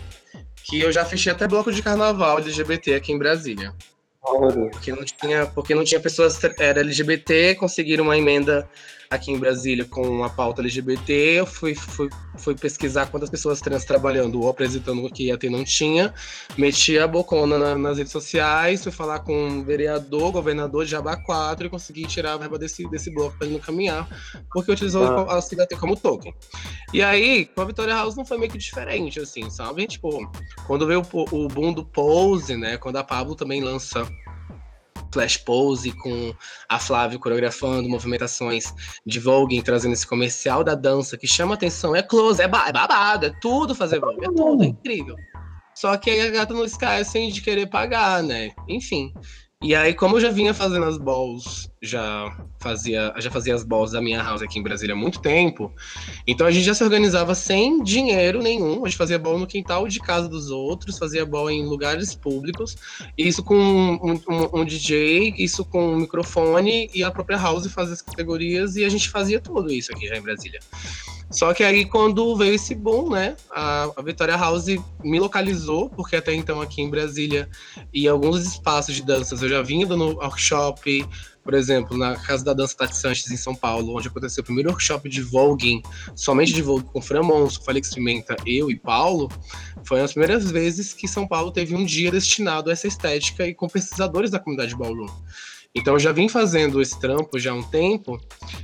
que 0.63 0.79
eu 0.79 0.91
já 0.91 1.05
fechei 1.05 1.31
até 1.31 1.47
bloco 1.47 1.71
de 1.71 1.83
carnaval 1.83 2.39
LGBT 2.39 2.95
aqui 2.95 3.11
em 3.11 3.19
Brasília. 3.19 3.71
Porque 4.19 4.91
não 4.91 5.05
tinha, 5.05 5.45
porque 5.45 5.75
não 5.75 5.83
tinha 5.83 5.99
pessoas 5.99 6.39
era 6.57 6.79
LGBT, 6.79 7.53
conseguiram 7.53 8.03
uma 8.03 8.17
emenda 8.17 8.67
aqui 9.09 9.31
em 9.31 9.39
Brasília 9.39 9.85
com 9.85 10.23
a 10.23 10.29
pauta 10.29 10.61
LGBT. 10.61 11.11
Eu 11.39 11.45
fui, 11.47 11.73
fui, 11.73 12.09
fui 12.37 12.55
pesquisar 12.55 13.07
quantas 13.07 13.29
pessoas 13.29 13.59
trans 13.59 13.83
trabalhando 13.83 14.39
ou 14.39 14.47
apresentando 14.47 15.03
o 15.03 15.11
que 15.11 15.27
ia 15.27 15.37
ter 15.37 15.49
não 15.49 15.63
tinha. 15.63 16.13
Meti 16.55 16.97
a 16.99 17.07
bocona 17.07 17.57
na, 17.57 17.75
nas 17.75 17.97
redes 17.97 18.11
sociais, 18.11 18.83
fui 18.83 18.91
falar 18.91 19.19
com 19.19 19.33
um 19.33 19.63
vereador, 19.63 20.31
governador 20.31 20.85
de 20.85 20.91
Jabá 20.91 21.17
4 21.17 21.65
e 21.65 21.69
consegui 21.69 22.05
tirar 22.05 22.33
a 22.33 22.37
verba 22.37 22.59
desse, 22.59 22.87
desse 22.87 23.11
bloco 23.11 23.35
para 23.35 23.47
ele 23.47 23.55
não 23.55 23.61
caminhar, 23.61 24.07
porque 24.51 24.71
utilizou 24.71 25.03
ah. 25.03 25.37
a 25.37 25.41
CIGAT 25.41 25.75
como 25.77 25.95
token. 25.95 26.33
E 26.93 27.01
aí, 27.01 27.45
com 27.45 27.61
a 27.61 27.65
Vitória 27.65 27.95
House 27.95 28.15
não 28.15 28.25
foi 28.25 28.37
meio 28.37 28.51
que 28.51 28.59
diferente, 28.59 29.19
assim, 29.19 29.49
sabe? 29.49 29.87
Tipo, 29.87 30.29
quando 30.67 30.85
veio 30.85 31.01
o, 31.11 31.45
o 31.45 31.47
boom 31.47 31.73
do 31.73 31.83
Pose, 31.83 32.55
né? 32.55 32.77
Quando 32.77 32.97
a 32.97 33.03
Pablo 33.03 33.35
também 33.35 33.63
lança 33.63 34.07
Flash 35.11 35.37
Pose 35.37 35.91
com 35.91 36.33
a 36.67 36.79
Flávia 36.79 37.19
coreografando 37.19 37.89
movimentações 37.89 38.73
de 39.05 39.19
Vogue, 39.19 39.61
trazendo 39.61 39.93
esse 39.93 40.07
comercial 40.07 40.63
da 40.63 40.75
dança 40.75 41.17
que 41.17 41.27
chama 41.27 41.55
atenção, 41.55 41.95
é 41.95 42.01
close, 42.01 42.41
é, 42.41 42.47
ba 42.47 42.67
é 42.67 42.71
babado, 42.71 43.25
é 43.25 43.33
tudo 43.41 43.75
fazer 43.75 43.99
Vogue, 43.99 44.25
é 44.25 44.31
tudo, 44.31 44.63
é 44.63 44.67
incrível. 44.67 45.15
Só 45.75 45.95
que 45.97 46.09
aí 46.09 46.21
a 46.21 46.29
gata 46.29 46.53
não 46.53 46.65
esquece 46.65 47.31
de 47.31 47.41
querer 47.41 47.67
pagar, 47.67 48.21
né? 48.21 48.51
Enfim. 48.67 49.13
E 49.63 49.75
aí, 49.75 49.93
como 49.93 50.15
eu 50.15 50.21
já 50.21 50.29
vinha 50.29 50.53
fazendo 50.53 50.85
as 50.85 50.97
balls, 50.97 51.69
já 51.81 52.35
fazia, 52.59 53.13
já 53.17 53.31
fazia 53.31 53.55
as 53.55 53.63
balls 53.63 53.91
da 53.91 54.01
minha 54.01 54.21
house 54.21 54.41
aqui 54.41 54.59
em 54.59 54.63
Brasília 54.63 54.93
há 54.93 54.97
muito 54.97 55.21
tempo, 55.21 55.73
então 56.27 56.45
a 56.45 56.51
gente 56.51 56.65
já 56.65 56.73
se 56.73 56.83
organizava 56.83 57.33
sem 57.33 57.81
dinheiro 57.83 58.41
nenhum. 58.41 58.83
A 58.83 58.89
gente 58.89 58.97
fazia 58.97 59.17
ball 59.17 59.39
no 59.39 59.47
quintal 59.47 59.87
de 59.87 59.99
casa 59.99 60.27
dos 60.27 60.51
outros, 60.51 60.97
fazia 60.97 61.25
ball 61.25 61.49
em 61.49 61.65
lugares 61.65 62.13
públicos, 62.13 62.75
isso 63.17 63.43
com 63.43 63.55
um, 63.55 64.13
um, 64.29 64.59
um 64.59 64.65
DJ, 64.65 65.33
isso 65.37 65.63
com 65.63 65.93
um 65.93 65.97
microfone 65.97 66.89
e 66.93 67.03
a 67.03 67.11
própria 67.11 67.37
house 67.37 67.67
fazia 67.67 67.93
as 67.93 68.01
categorias 68.01 68.75
e 68.75 68.83
a 68.83 68.89
gente 68.89 69.09
fazia 69.09 69.39
tudo 69.39 69.71
isso 69.71 69.91
aqui 69.91 70.07
já 70.07 70.17
em 70.17 70.21
Brasília. 70.21 70.59
Só 71.31 71.53
que 71.53 71.63
aí, 71.63 71.85
quando 71.85 72.35
veio 72.35 72.55
esse 72.55 72.73
boom, 72.73 73.11
né, 73.11 73.35
a, 73.51 73.91
a 73.95 74.01
Vitória 74.01 74.35
House 74.35 74.65
me 75.03 75.19
localizou, 75.19 75.87
porque 75.89 76.15
até 76.15 76.33
então 76.33 76.59
aqui 76.59 76.81
em 76.81 76.89
Brasília 76.89 77.47
e 77.93 78.07
alguns 78.07 78.43
espaços 78.45 78.95
de 78.95 79.03
danças 79.03 79.43
eu 79.43 79.49
já 79.49 79.61
vinha 79.61 79.85
dando 79.85 80.17
workshop, 80.17 81.07
por 81.43 81.53
exemplo, 81.53 81.97
na 81.97 82.15
Casa 82.15 82.43
da 82.43 82.53
Dança 82.53 82.75
Tati 82.77 82.95
Sanches, 82.95 83.31
em 83.31 83.37
São 83.37 83.55
Paulo, 83.55 83.97
onde 83.97 84.07
aconteceu 84.07 84.41
o 84.41 84.45
primeiro 84.45 84.69
workshop 84.69 85.09
de 85.09 85.21
voguing, 85.21 85.81
somente 86.15 86.53
de 86.53 86.61
vogue 86.61 86.85
com 86.85 87.01
Fran 87.01 87.23
Monso, 87.23 87.63
Felix 87.63 87.93
Pimenta, 87.93 88.35
eu 88.45 88.69
e 88.69 88.75
Paulo, 88.75 89.29
foi 89.83 90.01
as 90.01 90.11
primeiras 90.11 90.51
vezes 90.51 90.93
que 90.93 91.07
São 91.07 91.27
Paulo 91.27 91.51
teve 91.51 91.75
um 91.75 91.85
dia 91.85 92.11
destinado 92.11 92.69
a 92.69 92.73
essa 92.73 92.87
estética 92.87 93.47
e 93.47 93.53
com 93.53 93.67
pesquisadores 93.67 94.31
da 94.31 94.39
comunidade 94.39 94.75
ballroom. 94.75 95.09
Então 95.73 95.93
eu 95.93 95.99
já 95.99 96.11
vim 96.11 96.27
fazendo 96.27 96.81
esse 96.81 96.99
trampo 96.99 97.37
já 97.37 97.51
há 97.51 97.55
um 97.55 97.63
tempo, 97.63 98.19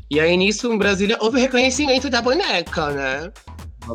e 0.09 0.19
aí 0.19 0.35
nisso 0.35 0.71
em 0.71 0.77
Brasília 0.77 1.17
houve 1.21 1.39
reconhecimento 1.39 2.09
da 2.09 2.21
boneca, 2.21 2.89
né? 2.91 3.31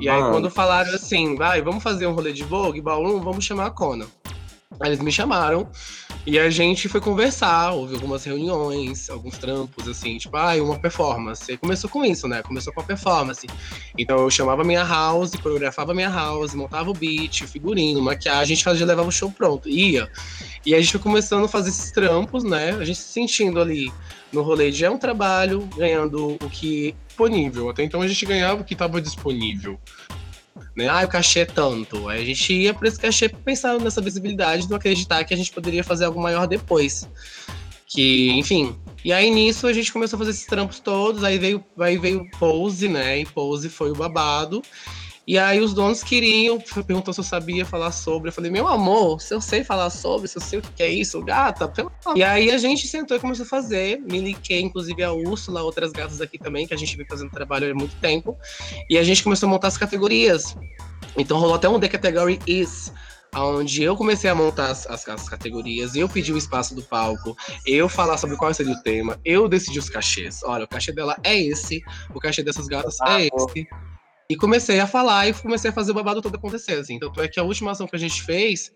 E 0.00 0.08
aí 0.08 0.20
quando 0.30 0.48
falaram 0.48 0.94
assim, 0.94 1.34
vai, 1.34 1.60
vamos 1.60 1.82
fazer 1.82 2.06
um 2.06 2.12
rolê 2.12 2.32
de 2.32 2.44
Vogue, 2.44 2.80
ballroom, 2.80 3.20
vamos 3.20 3.44
chamar 3.44 3.66
a 3.66 3.70
Kona. 3.70 4.06
Eles 4.82 5.00
me 5.00 5.10
chamaram 5.10 5.68
e 6.26 6.38
a 6.38 6.48
gente 6.48 6.88
foi 6.88 7.00
conversar, 7.00 7.72
houve 7.72 7.94
algumas 7.94 8.24
reuniões, 8.24 9.10
alguns 9.10 9.36
trampos, 9.36 9.88
assim, 9.88 10.16
tipo, 10.16 10.36
ah, 10.36 10.54
uma 10.62 10.78
performance. 10.78 11.50
E 11.50 11.56
começou 11.56 11.90
com 11.90 12.04
isso, 12.04 12.28
né? 12.28 12.42
Começou 12.42 12.72
com 12.72 12.80
a 12.80 12.84
performance. 12.84 13.46
Então 13.98 14.18
eu 14.18 14.30
chamava 14.30 14.62
minha 14.62 14.84
house, 14.84 15.34
coreografava 15.36 15.92
minha 15.92 16.08
house, 16.08 16.54
montava 16.54 16.90
o 16.90 16.94
beat, 16.94 17.44
figurino, 17.46 18.00
maquiagem, 18.00 18.40
a 18.40 18.44
gente 18.44 18.64
fazia, 18.64 18.86
levava 18.86 19.08
o 19.08 19.12
show 19.12 19.30
pronto, 19.30 19.68
ia. 19.68 20.10
E 20.64 20.74
a 20.74 20.80
gente 20.80 20.92
foi 20.92 21.00
começando 21.00 21.44
a 21.44 21.48
fazer 21.48 21.70
esses 21.70 21.90
trampos, 21.90 22.44
né? 22.44 22.70
A 22.70 22.84
gente 22.84 22.98
se 22.98 23.12
sentindo 23.12 23.60
ali 23.60 23.92
no 24.32 24.42
rolê 24.42 24.70
de 24.70 24.84
é 24.84 24.90
um 24.90 24.98
trabalho, 24.98 25.68
ganhando 25.76 26.38
o 26.40 26.50
que 26.50 26.94
disponível. 27.08 27.68
Até 27.68 27.82
então 27.82 28.00
a 28.00 28.08
gente 28.08 28.24
ganhava 28.24 28.62
o 28.62 28.64
que 28.64 28.74
estava 28.74 29.00
disponível. 29.00 29.78
Né? 30.76 30.88
Ah, 30.88 31.04
o 31.04 31.08
cachê 31.08 31.40
é 31.40 31.44
tanto. 31.44 32.08
Aí 32.08 32.22
a 32.22 32.24
gente 32.24 32.52
ia 32.52 32.74
para 32.74 32.88
esse 32.88 32.98
cachê 32.98 33.28
pensando 33.28 33.82
nessa 33.82 34.00
visibilidade, 34.00 34.68
não 34.68 34.76
acreditar 34.76 35.24
que 35.24 35.34
a 35.34 35.36
gente 35.36 35.52
poderia 35.52 35.84
fazer 35.84 36.04
algo 36.04 36.20
maior 36.20 36.46
depois. 36.46 37.08
Que, 37.86 38.30
enfim. 38.32 38.76
E 39.04 39.12
aí 39.12 39.30
nisso 39.30 39.66
a 39.66 39.72
gente 39.72 39.92
começou 39.92 40.16
a 40.16 40.20
fazer 40.20 40.30
esses 40.30 40.46
trampos 40.46 40.78
todos, 40.78 41.24
aí 41.24 41.38
veio, 41.38 41.64
aí 41.78 41.98
veio 41.98 42.28
Pose, 42.38 42.88
né? 42.88 43.20
E 43.20 43.26
Pose 43.26 43.68
foi 43.68 43.90
o 43.90 43.96
babado. 43.96 44.62
E 45.26 45.38
aí 45.38 45.60
os 45.60 45.74
donos 45.74 46.02
queriam, 46.02 46.58
perguntou 46.86 47.14
se 47.14 47.20
eu 47.20 47.24
sabia 47.24 47.64
falar 47.64 47.92
sobre. 47.92 48.30
Eu 48.30 48.32
falei, 48.32 48.50
meu 48.50 48.66
amor, 48.66 49.20
se 49.20 49.32
eu 49.32 49.40
sei 49.40 49.62
falar 49.62 49.90
sobre, 49.90 50.26
se 50.26 50.36
eu 50.36 50.42
sei 50.42 50.58
o 50.58 50.62
que 50.62 50.82
é 50.82 50.88
isso, 50.88 51.22
gata, 51.22 51.68
pelo 51.68 51.92
amor. 52.04 52.18
E 52.18 52.22
aí 52.22 52.50
a 52.50 52.58
gente 52.58 52.88
sentou 52.88 53.16
e 53.16 53.20
começou 53.20 53.44
a 53.44 53.48
fazer. 53.48 54.00
Me 54.00 54.20
linkei, 54.20 54.60
inclusive, 54.60 55.02
a 55.02 55.12
Úrsula, 55.12 55.62
outras 55.62 55.92
gatas 55.92 56.20
aqui 56.20 56.38
também, 56.38 56.66
que 56.66 56.74
a 56.74 56.76
gente 56.76 56.96
vem 56.96 57.06
fazendo 57.06 57.30
trabalho 57.30 57.70
há 57.70 57.74
muito 57.74 57.94
tempo. 57.96 58.36
E 58.88 58.98
a 58.98 59.04
gente 59.04 59.22
começou 59.22 59.46
a 59.46 59.50
montar 59.50 59.68
as 59.68 59.78
categorias. 59.78 60.56
Então 61.16 61.38
rolou 61.38 61.54
até 61.54 61.68
um 61.68 61.78
The 61.78 61.88
Category 61.88 62.38
Is, 62.46 62.92
onde 63.34 63.82
eu 63.82 63.96
comecei 63.96 64.28
a 64.28 64.34
montar 64.34 64.70
as, 64.70 64.86
as, 64.86 65.08
as 65.08 65.28
categorias, 65.28 65.94
eu 65.94 66.08
pedi 66.08 66.32
o 66.32 66.38
espaço 66.38 66.74
do 66.74 66.82
palco, 66.82 67.36
eu 67.66 67.88
falar 67.88 68.16
sobre 68.16 68.36
qual 68.36 68.52
seria 68.52 68.72
o 68.72 68.82
tema, 68.82 69.18
eu 69.24 69.48
decidi 69.48 69.78
os 69.78 69.88
cachês. 69.88 70.42
Olha, 70.42 70.64
o 70.64 70.68
cachê 70.68 70.92
dela 70.92 71.16
é 71.22 71.38
esse, 71.40 71.82
o 72.14 72.20
cachê 72.20 72.42
dessas 72.42 72.66
gatas 72.66 72.98
é 73.00 73.26
esse. 73.26 73.68
E 74.30 74.36
comecei 74.36 74.78
a 74.78 74.86
falar 74.86 75.26
e 75.26 75.34
comecei 75.34 75.70
a 75.70 75.72
fazer 75.72 75.90
o 75.90 75.94
babado 75.94 76.22
todo 76.22 76.36
acontecer, 76.36 76.74
assim. 76.74 77.00
É 77.18 77.26
que 77.26 77.40
a 77.40 77.42
última 77.42 77.72
ação 77.72 77.88
que 77.88 77.96
a 77.96 77.98
gente 77.98 78.22
fez 78.22 78.70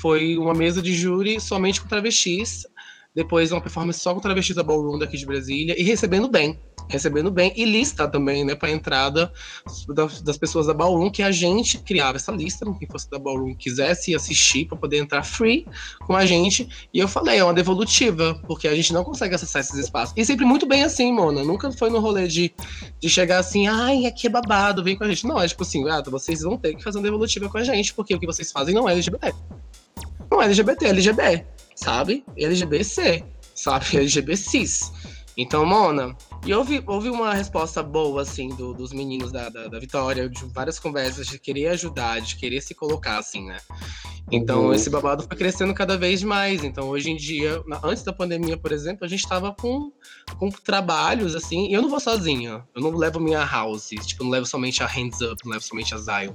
foi 0.00 0.36
uma 0.36 0.52
mesa 0.52 0.82
de 0.82 0.92
júri 0.92 1.40
somente 1.40 1.80
com 1.80 1.86
travestis, 1.86 2.66
depois 3.14 3.52
uma 3.52 3.60
performance 3.60 4.00
só 4.00 4.12
com 4.12 4.18
travestis 4.18 4.56
da 4.56 4.64
Ballroom 4.64 4.98
daqui 4.98 5.16
de 5.16 5.24
Brasília, 5.24 5.80
e 5.80 5.84
recebendo 5.84 6.28
bem. 6.28 6.58
Recebendo 6.90 7.30
bem, 7.30 7.52
e 7.56 7.64
lista 7.64 8.08
também, 8.08 8.44
né, 8.44 8.54
para 8.54 8.70
entrada 8.70 9.32
das, 9.88 10.20
das 10.20 10.36
pessoas 10.36 10.66
da 10.66 10.74
Ballroom, 10.74 11.10
que 11.10 11.22
a 11.22 11.30
gente 11.30 11.78
criava 11.78 12.16
essa 12.16 12.32
lista, 12.32 12.66
quem 12.78 12.88
fosse 12.88 13.08
da 13.08 13.18
Ballroom 13.18 13.54
quisesse 13.54 14.14
assistir 14.14 14.66
para 14.66 14.76
poder 14.76 14.98
entrar 14.98 15.22
free 15.22 15.66
com 16.06 16.16
a 16.16 16.26
gente. 16.26 16.68
E 16.92 16.98
eu 16.98 17.06
falei, 17.06 17.38
é 17.38 17.44
uma 17.44 17.54
devolutiva, 17.54 18.34
porque 18.46 18.66
a 18.66 18.74
gente 18.74 18.92
não 18.92 19.04
consegue 19.04 19.34
acessar 19.34 19.60
esses 19.60 19.76
espaços. 19.76 20.14
E 20.16 20.24
sempre 20.24 20.44
muito 20.44 20.66
bem 20.66 20.82
assim, 20.82 21.12
Mona. 21.12 21.44
Nunca 21.44 21.70
foi 21.70 21.90
no 21.90 22.00
rolê 22.00 22.26
de, 22.26 22.52
de 23.00 23.08
chegar 23.08 23.38
assim, 23.38 23.68
ai, 23.68 24.06
aqui 24.06 24.26
é 24.26 24.30
babado, 24.30 24.82
vem 24.82 24.96
com 24.96 25.04
a 25.04 25.08
gente. 25.08 25.26
Não, 25.26 25.40
é 25.40 25.46
tipo 25.46 25.62
assim, 25.62 25.84
gata, 25.84 26.10
vocês 26.10 26.42
vão 26.42 26.56
ter 26.56 26.74
que 26.74 26.82
fazer 26.82 26.98
uma 26.98 27.04
devolutiva 27.04 27.48
com 27.48 27.58
a 27.58 27.64
gente, 27.64 27.94
porque 27.94 28.14
o 28.14 28.18
que 28.18 28.26
vocês 28.26 28.50
fazem 28.50 28.74
não 28.74 28.88
é 28.88 28.92
LGBT. 28.92 29.32
Não 30.30 30.42
é 30.42 30.46
LGBT, 30.46 30.86
é 30.86 30.88
LGB, 30.88 31.46
sabe? 31.74 32.24
LGBC, 32.36 33.24
sabe? 33.54 33.86
LGB 33.96 34.36
cis. 34.36 34.92
Então, 35.36 35.64
Mona, 35.64 36.16
e 36.44 36.54
houve, 36.54 36.82
houve 36.86 37.10
uma 37.10 37.34
resposta 37.34 37.82
boa, 37.82 38.22
assim, 38.22 38.48
do- 38.48 38.72
dos 38.74 38.92
meninos 38.92 39.30
da, 39.30 39.48
da, 39.48 39.68
da 39.68 39.78
Vitória, 39.78 40.28
de 40.28 40.44
várias 40.46 40.78
conversas, 40.78 41.26
de 41.26 41.38
querer 41.38 41.68
ajudar, 41.68 42.20
de 42.20 42.36
querer 42.36 42.60
se 42.60 42.74
colocar, 42.74 43.18
assim, 43.18 43.46
né? 43.46 43.58
Então, 44.32 44.66
Uhum. 44.66 44.72
esse 44.74 44.88
babado 44.88 45.24
foi 45.24 45.36
crescendo 45.36 45.74
cada 45.74 45.98
vez 45.98 46.22
mais. 46.22 46.62
Então, 46.62 46.88
hoje 46.88 47.10
em 47.10 47.16
dia, 47.16 47.60
na- 47.66 47.80
antes 47.82 48.02
da 48.04 48.12
pandemia, 48.12 48.56
por 48.56 48.70
exemplo, 48.70 49.04
a 49.04 49.08
gente 49.08 49.26
tava 49.28 49.52
com, 49.52 49.90
com 50.38 50.48
trabalhos, 50.50 51.34
assim, 51.34 51.68
e 51.68 51.72
eu 51.74 51.82
não 51.82 51.88
vou 51.90 51.98
sozinha. 51.98 52.62
Eu 52.74 52.80
não 52.80 52.90
levo 52.96 53.18
minha 53.18 53.44
house, 53.44 53.88
tipo, 53.88 54.22
eu 54.22 54.24
não 54.24 54.30
levo 54.30 54.46
somente 54.46 54.82
a 54.84 54.86
Hands 54.86 55.20
Up, 55.20 55.36
não 55.44 55.50
levo 55.52 55.64
somente 55.64 55.94
a 55.94 55.98
Zion. 55.98 56.32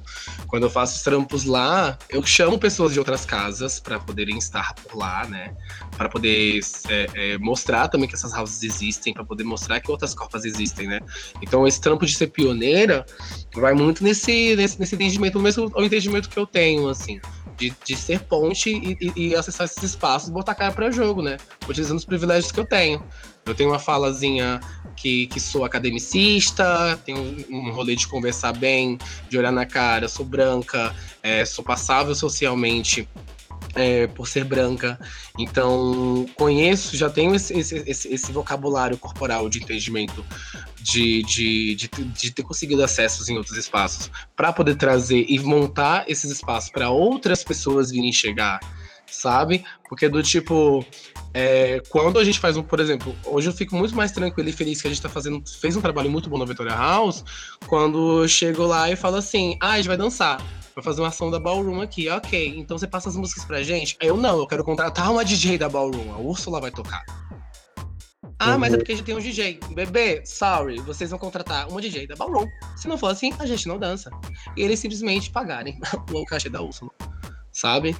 Quando 0.48 0.64
eu 0.64 0.70
faço 0.70 0.98
os 0.98 1.04
trampos 1.04 1.46
lá, 1.46 1.98
eu 2.10 2.22
chamo 2.26 2.60
pessoas 2.60 2.92
de 2.92 3.00
outras 3.00 3.26
casas 3.26 3.80
para 3.80 3.98
poderem 3.98 4.38
estar 4.38 4.74
por 4.76 4.98
lá, 4.98 5.26
né? 5.26 5.56
Para 5.98 6.10
poder 6.10 6.60
é, 6.90 7.08
é, 7.14 7.38
mostrar 7.38 7.88
também 7.88 8.10
que 8.10 8.16
essas 8.16 8.34
houses 8.34 8.62
existem, 8.64 9.14
para 9.14 9.24
poder 9.24 9.46
mostrar 9.46 9.80
que 9.80 9.90
outras 9.96 10.14
copas 10.14 10.46
existem, 10.46 10.88
né? 10.88 11.00
Então, 11.42 11.68
esse 11.68 11.82
trampo 11.82 12.06
de 12.06 12.14
ser 12.16 12.28
pioneira 12.28 13.06
vai 13.56 13.74
muito 13.74 14.04
nesse, 14.04 14.56
nesse, 14.56 14.80
nesse 14.80 14.96
entendimento, 14.96 15.40
mesmo 15.40 15.72
o 15.76 15.84
entendimento 15.84 16.30
que 16.30 16.38
eu 16.38 16.46
tenho, 16.46 16.88
assim. 16.88 17.20
De, 17.58 17.74
de 17.86 17.96
ser 17.96 18.20
ponte 18.20 18.70
e, 18.70 18.98
e- 19.00 19.28
e 19.30 19.36
acessar 19.36 19.66
esses 19.66 19.82
espaços 19.82 20.28
e 20.28 20.32
botar 20.32 20.54
cara 20.56 20.74
para 20.74 20.92
jogo, 20.92 21.22
né? 21.22 21.38
Utilizando 21.70 21.98
os 21.98 22.04
privilégios 22.06 22.52
que 22.52 22.60
eu 22.60 22.66
tenho. 22.66 23.02
Eu 23.46 23.56
tenho 23.56 23.70
uma 23.70 23.80
falazinha 23.80 24.60
que, 24.98 25.28
que 25.28 25.40
sou 25.40 25.64
academicista, 25.64 27.00
tenho 27.06 27.18
um, 27.50 27.70
um 27.70 27.72
rolê 27.72 27.96
de 27.96 28.08
conversar 28.08 28.54
bem, 28.54 28.98
de 29.30 29.38
olhar 29.38 29.52
na 29.52 29.66
cara, 29.66 30.08
sou 30.10 30.26
branca, 30.26 30.94
é, 31.24 31.46
sou 31.46 31.64
passável 31.64 32.14
socialmente 32.16 33.08
é, 33.76 34.08
por 34.08 34.28
ser 34.28 34.44
branca. 34.46 34.98
Então, 35.38 36.26
conheço, 36.36 36.96
já 36.96 37.10
tenho 37.10 37.36
esse, 37.36 37.54
esse, 37.58 37.76
esse- 38.08 38.32
vocabulário 38.32 38.98
corporal 38.98 39.48
de 39.50 39.60
entendimento 39.60 40.26
de, 40.82 41.22
de, 41.24 41.76
de, 41.76 41.88
de 41.88 42.32
ter 42.32 42.44
conseguido 42.44 42.84
acessos 42.84 43.30
em 43.30 43.38
outros 43.38 43.58
espaços 43.58 44.10
para 44.36 44.52
poder 44.54 44.76
trazer 44.76 45.26
e 45.28 45.38
montar 45.40 46.06
esses 46.08 46.32
espaços 46.32 46.70
para 46.70 46.90
outras 46.90 47.44
pessoas 47.44 47.92
virem 47.92 48.12
chegar, 48.12 48.60
sabe? 49.08 49.64
Porque 49.88 50.08
do 50.10 50.24
tipo, 50.24 50.86
é, 51.36 51.82
quando 51.90 52.18
a 52.18 52.24
gente 52.24 52.40
faz 52.40 52.56
um, 52.56 52.64
por 52.64 52.80
exemplo, 52.80 53.14
hoje 53.26 53.50
eu 53.50 53.54
fico 53.54 53.76
muito 53.76 53.94
mais 53.94 54.12
tranquilo 54.14 54.48
e 54.48 54.54
feliz 54.54 54.82
que 54.82 54.88
a 54.88 54.90
gente 54.90 55.02
tá 55.02 55.10
fazendo, 55.10 55.44
fez 55.60 55.76
um 55.76 55.82
trabalho 55.82 56.10
muito 56.10 56.30
bom 56.30 56.38
na 56.38 56.46
Victoria 56.46 56.74
House, 56.74 57.26
quando 57.68 58.22
eu 58.24 58.28
chego 58.28 58.64
lá 58.66 58.90
e 58.90 58.96
falo 58.96 59.18
assim, 59.18 59.58
ah, 59.62 59.72
a 59.72 59.76
gente 59.78 59.88
vai 59.88 59.98
dançar. 59.98 60.42
Vai 60.74 60.84
fazer 60.84 61.02
uma 61.02 61.10
ação 61.10 61.30
da 61.30 61.40
Ballroom 61.40 61.82
aqui, 61.82 62.08
ok. 62.10 62.54
Então 62.58 62.78
você 62.78 62.88
passa 62.88 63.10
as 63.10 63.16
músicas 63.18 63.44
pra 63.44 63.62
gente? 63.64 63.98
Aí 64.02 64.08
eu 64.08 64.16
não, 64.18 64.40
eu 64.40 64.48
quero 64.48 64.64
contratar 64.64 65.12
uma 65.12 65.24
DJ 65.26 65.58
da 65.58 65.68
Ballroom, 65.70 66.14
a 66.14 66.18
Úrsula 66.18 66.60
vai 66.62 66.72
tocar. 66.72 67.04
Ah, 68.40 68.58
mas 68.58 68.72
é 68.72 68.74
Uhum. 68.74 68.80
porque 68.80 68.92
a 68.92 68.96
gente 68.96 69.06
tem 69.06 69.16
um 69.16 69.20
DJ. 69.20 69.60
Bebê, 69.74 70.22
sorry, 70.26 70.80
vocês 70.82 71.10
vão 71.10 71.20
contratar 71.20 71.70
uma 71.70 71.80
DJ 71.82 72.08
da 72.08 72.16
Ballroom. 72.16 72.46
Se 72.76 72.88
não 72.88 72.98
for 72.98 73.08
assim, 73.08 73.34
a 73.40 73.46
gente 73.46 73.68
não 73.68 73.78
dança. 73.78 74.10
E 74.58 74.62
eles 74.62 74.80
simplesmente 74.80 75.30
pagarem 75.32 75.80
o 76.12 76.26
cachê 76.26 76.50
da 76.50 76.62
Úrsula, 76.62 76.92
sabe? 77.56 77.96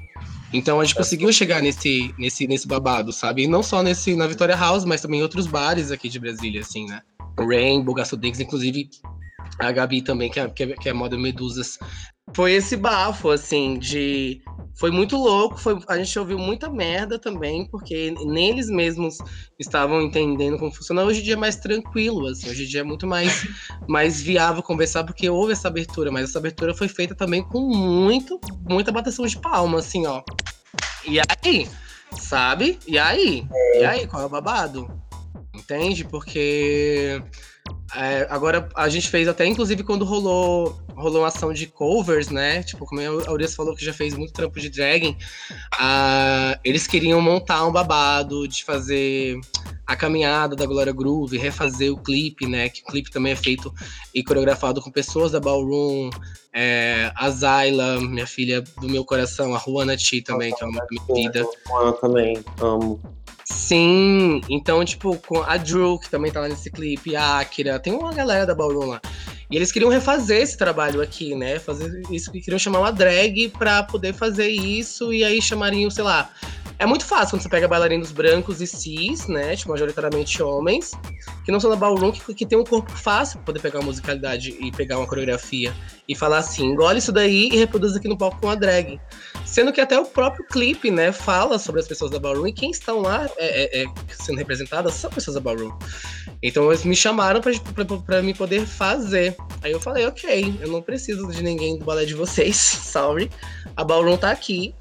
Então 0.54 0.80
a 0.80 0.86
gente 0.86 0.96
conseguiu 0.96 1.32
chegar 1.32 1.62
nesse, 1.62 2.14
nesse, 2.18 2.46
nesse 2.46 2.68
babado, 2.68 3.12
sabe? 3.14 3.44
E 3.44 3.48
não 3.48 3.64
só 3.64 3.82
nesse, 3.82 4.16
na 4.16 4.28
Victoria 4.28 4.56
House, 4.56 4.84
mas 4.84 5.02
também 5.02 5.22
em 5.22 5.24
outros 5.24 5.48
bares 5.48 5.92
aqui 5.92 6.10
de 6.10 6.20
Brasília, 6.20 6.62
assim, 6.62 6.86
né? 6.86 7.02
Rainbow, 7.40 7.96
Gastodex, 7.96 8.40
inclusive 8.40 8.90
a 9.60 9.72
Gabi 9.72 10.02
também, 10.02 10.30
que 10.30 10.40
é, 10.40 10.50
que 10.50 10.64
é, 10.64 10.68
que 10.68 10.90
é 10.90 10.94
Model 10.94 11.20
Medusas. 11.20 11.80
Foi 12.34 12.54
esse 12.54 12.76
bafo, 12.76 13.30
assim, 13.30 13.78
de. 13.78 14.42
Foi 14.76 14.92
muito 14.92 15.16
louco, 15.16 15.58
foi, 15.58 15.80
a 15.88 15.98
gente 15.98 16.20
ouviu 16.20 16.38
muita 16.38 16.70
merda 16.70 17.18
também, 17.18 17.66
porque 17.66 18.14
nem 18.26 18.50
eles 18.50 18.70
mesmos 18.70 19.18
estavam 19.58 20.02
entendendo 20.02 20.58
como 20.60 20.72
funciona. 20.72 21.04
Hoje 21.04 21.22
em 21.22 21.24
dia 21.24 21.34
é 21.34 21.38
mais 21.38 21.56
tranquilo, 21.56 22.28
assim, 22.28 22.50
hoje 22.50 22.66
em 22.66 22.68
dia 22.68 22.82
é 22.82 22.84
muito 22.84 23.08
mais, 23.08 23.48
mais 23.88 24.22
viável 24.22 24.62
conversar, 24.62 25.06
porque 25.06 25.30
houve 25.30 25.54
essa 25.54 25.70
abertura, 25.70 26.12
mas 26.12 26.30
essa 26.30 26.40
abertura 26.40 26.74
foi 26.74 26.90
feita 26.90 27.16
também 27.16 27.42
com 27.42 27.62
muito, 27.62 28.40
muita 28.70 28.92
bateção 28.92 29.26
de 29.26 29.38
palma, 29.38 29.80
assim, 29.80 30.06
ó. 30.06 30.22
E 31.08 31.20
aí, 31.20 31.70
sabe? 32.12 32.78
E 32.86 33.00
aí? 33.00 33.48
E 33.76 33.86
aí, 33.86 34.08
qual 34.08 34.24
é 34.24 34.26
o 34.26 34.30
babado? 34.30 34.92
Entende? 35.54 36.04
Porque 36.04 37.24
é, 37.96 38.28
agora 38.30 38.68
a 38.76 38.90
gente 38.90 39.10
fez 39.10 39.28
até, 39.28 39.46
inclusive, 39.46 39.84
quando 39.84 40.04
rolou, 40.04 40.78
rolou 40.96 41.22
uma 41.22 41.30
ação 41.30 41.54
de 41.54 41.66
covers, 41.66 42.30
né? 42.30 42.62
Tipo, 42.62 42.86
como 42.86 43.00
a 43.02 43.32
Urias 43.32 43.56
falou 43.56 43.74
que 43.74 43.86
já 43.86 43.94
fez 43.94 44.14
muito 44.14 44.34
trampo 44.34 44.60
de 44.60 44.70
dragging, 44.70 45.16
ah, 45.80 46.60
eles 46.64 46.88
queriam 46.88 47.22
montar 47.22 47.66
um 47.66 47.72
babado 47.72 48.48
de 48.48 48.64
fazer 48.66 49.40
a 49.88 49.96
caminhada 49.96 50.56
da 50.56 50.66
Glória 50.66 50.92
Groove, 50.92 51.38
refazer 51.38 51.92
o 51.94 51.98
clipe, 51.98 52.46
né? 52.48 52.68
Que 52.68 52.82
o 52.82 52.86
clipe 52.86 53.10
também 53.10 53.32
é 53.32 53.36
feito 53.36 53.74
e 54.14 54.24
coreografado 54.24 54.82
com 54.82 54.92
pessoas 54.92 55.32
da 55.32 55.40
Ballroom, 55.40 56.10
é, 56.52 57.12
a 57.16 57.30
Zayla, 57.30 58.02
minha 58.02 58.28
filha 58.28 58.62
do 58.82 58.90
meu 58.90 59.06
coração, 59.06 59.56
a 59.56 59.60
Juana 59.60 59.96
Ti 59.96 60.22
também, 60.22 60.54
que 60.54 60.64
é 60.64 60.68
uma 60.68 60.86
minha 60.90 61.30
vida. 61.30 61.48
Eu 61.82 61.94
também 61.94 62.44
amo. 62.60 63.00
Sim, 63.48 64.42
então, 64.50 64.84
tipo, 64.84 65.16
com 65.18 65.44
a 65.44 65.56
Drew, 65.58 66.00
que 66.00 66.10
também 66.10 66.32
tá 66.32 66.40
lá 66.40 66.48
nesse 66.48 66.72
clipe, 66.72 67.16
a 67.16 67.40
Akira, 67.40 67.80
tem 67.80 67.94
uma 67.94 68.12
galera 68.12 68.44
da 68.46 68.56
Ballroom 68.56 68.88
lá. 68.88 69.02
E 69.52 69.56
eles 69.56 69.72
queriam 69.72 69.92
refazer 69.92 70.42
esse 70.42 70.58
trabalho 70.58 71.00
aqui, 71.00 71.36
né? 71.36 71.60
Fazer 71.60 72.02
isso, 72.10 72.32
queriam 72.32 72.58
chamar 72.58 72.80
uma 72.80 72.92
drag 72.92 73.50
pra 73.50 73.84
poder 73.84 74.14
fazer 74.14 74.48
isso, 74.48 75.14
e 75.14 75.24
aí 75.24 75.40
chamariam, 75.40 75.92
sei 75.92 76.04
lá. 76.04 76.32
É 76.78 76.86
muito 76.86 77.06
fácil 77.06 77.36
quando 77.36 77.44
você 77.44 77.50
pega 77.50 77.68
bailarinos 77.68 78.12
brancos 78.12 78.60
e 78.62 78.68
cis, 78.68 79.28
né? 79.28 79.56
Tipo, 79.56 79.72
majoritariamente 79.72 80.42
homens, 80.42 80.92
que 81.46 81.52
não 81.52 81.60
são 81.60 81.70
da 81.70 81.76
ballroom, 81.76 82.12
que, 82.12 82.34
que 82.34 82.46
tem 82.46 82.58
um 82.58 82.66
corpo 82.66 82.92
fácil 82.92 83.38
pra 83.38 83.46
poder 83.46 83.60
pegar 83.60 83.80
uma 83.80 83.86
musicalidade 83.86 84.58
e 84.60 84.72
pegar 84.72 84.98
uma 84.98 85.08
coreografia 85.08 85.74
e 86.10 86.16
falar 86.16 86.40
assim: 86.40 86.66
engole 86.66 86.98
isso 86.98 87.12
daí 87.12 87.50
e 87.50 87.58
reproduz 87.58 87.96
aqui 87.96 88.08
no 88.08 88.18
palco 88.18 88.42
com 88.42 88.50
a 88.50 88.56
drag. 88.56 89.00
Sendo 89.46 89.72
que 89.72 89.80
até 89.80 89.98
o 89.98 90.06
próprio 90.06 90.44
clipe, 90.48 90.90
né, 90.90 91.12
fala 91.12 91.60
sobre 91.60 91.80
as 91.80 91.88
pessoas 91.88 92.10
da 92.10 92.20
ballroom 92.20 92.48
e 92.48 92.54
quem 92.54 92.72
estão 92.72 93.02
lá 93.02 93.30
é, 93.38 93.80
é, 93.80 93.84
é, 93.84 93.86
sendo 94.10 94.38
representadas 94.38 94.96
são 94.96 95.10
pessoas 95.10 95.36
da 95.36 95.42
ballroom. 95.42 95.72
Então 96.42 96.68
eles 96.70 96.84
me 96.84 96.96
chamaram 96.96 97.40
pra 98.06 98.22
me 98.22 98.34
poder 98.34 98.66
fazer. 98.66 99.36
Aí 99.62 99.72
eu 99.72 99.80
falei, 99.80 100.06
ok, 100.06 100.60
eu 100.60 100.68
não 100.68 100.82
preciso 100.82 101.28
de 101.28 101.44
ninguém 101.44 101.78
do 101.78 101.86
balé 101.86 102.06
de 102.06 102.16
vocês, 102.16 102.56
sorry. 102.92 103.32
A 103.78 103.84
ballroom 103.84 104.18
tá 104.18 104.32
aqui. 104.32 104.74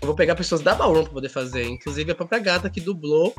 Eu 0.00 0.06
vou 0.06 0.14
pegar 0.14 0.34
pessoas 0.34 0.60
da 0.60 0.74
ballroom 0.74 1.04
pra 1.04 1.12
poder 1.14 1.28
fazer. 1.30 1.64
Inclusive 1.64 2.12
a 2.12 2.14
própria 2.14 2.38
gata 2.38 2.68
que 2.70 2.80
dublou 2.80 3.34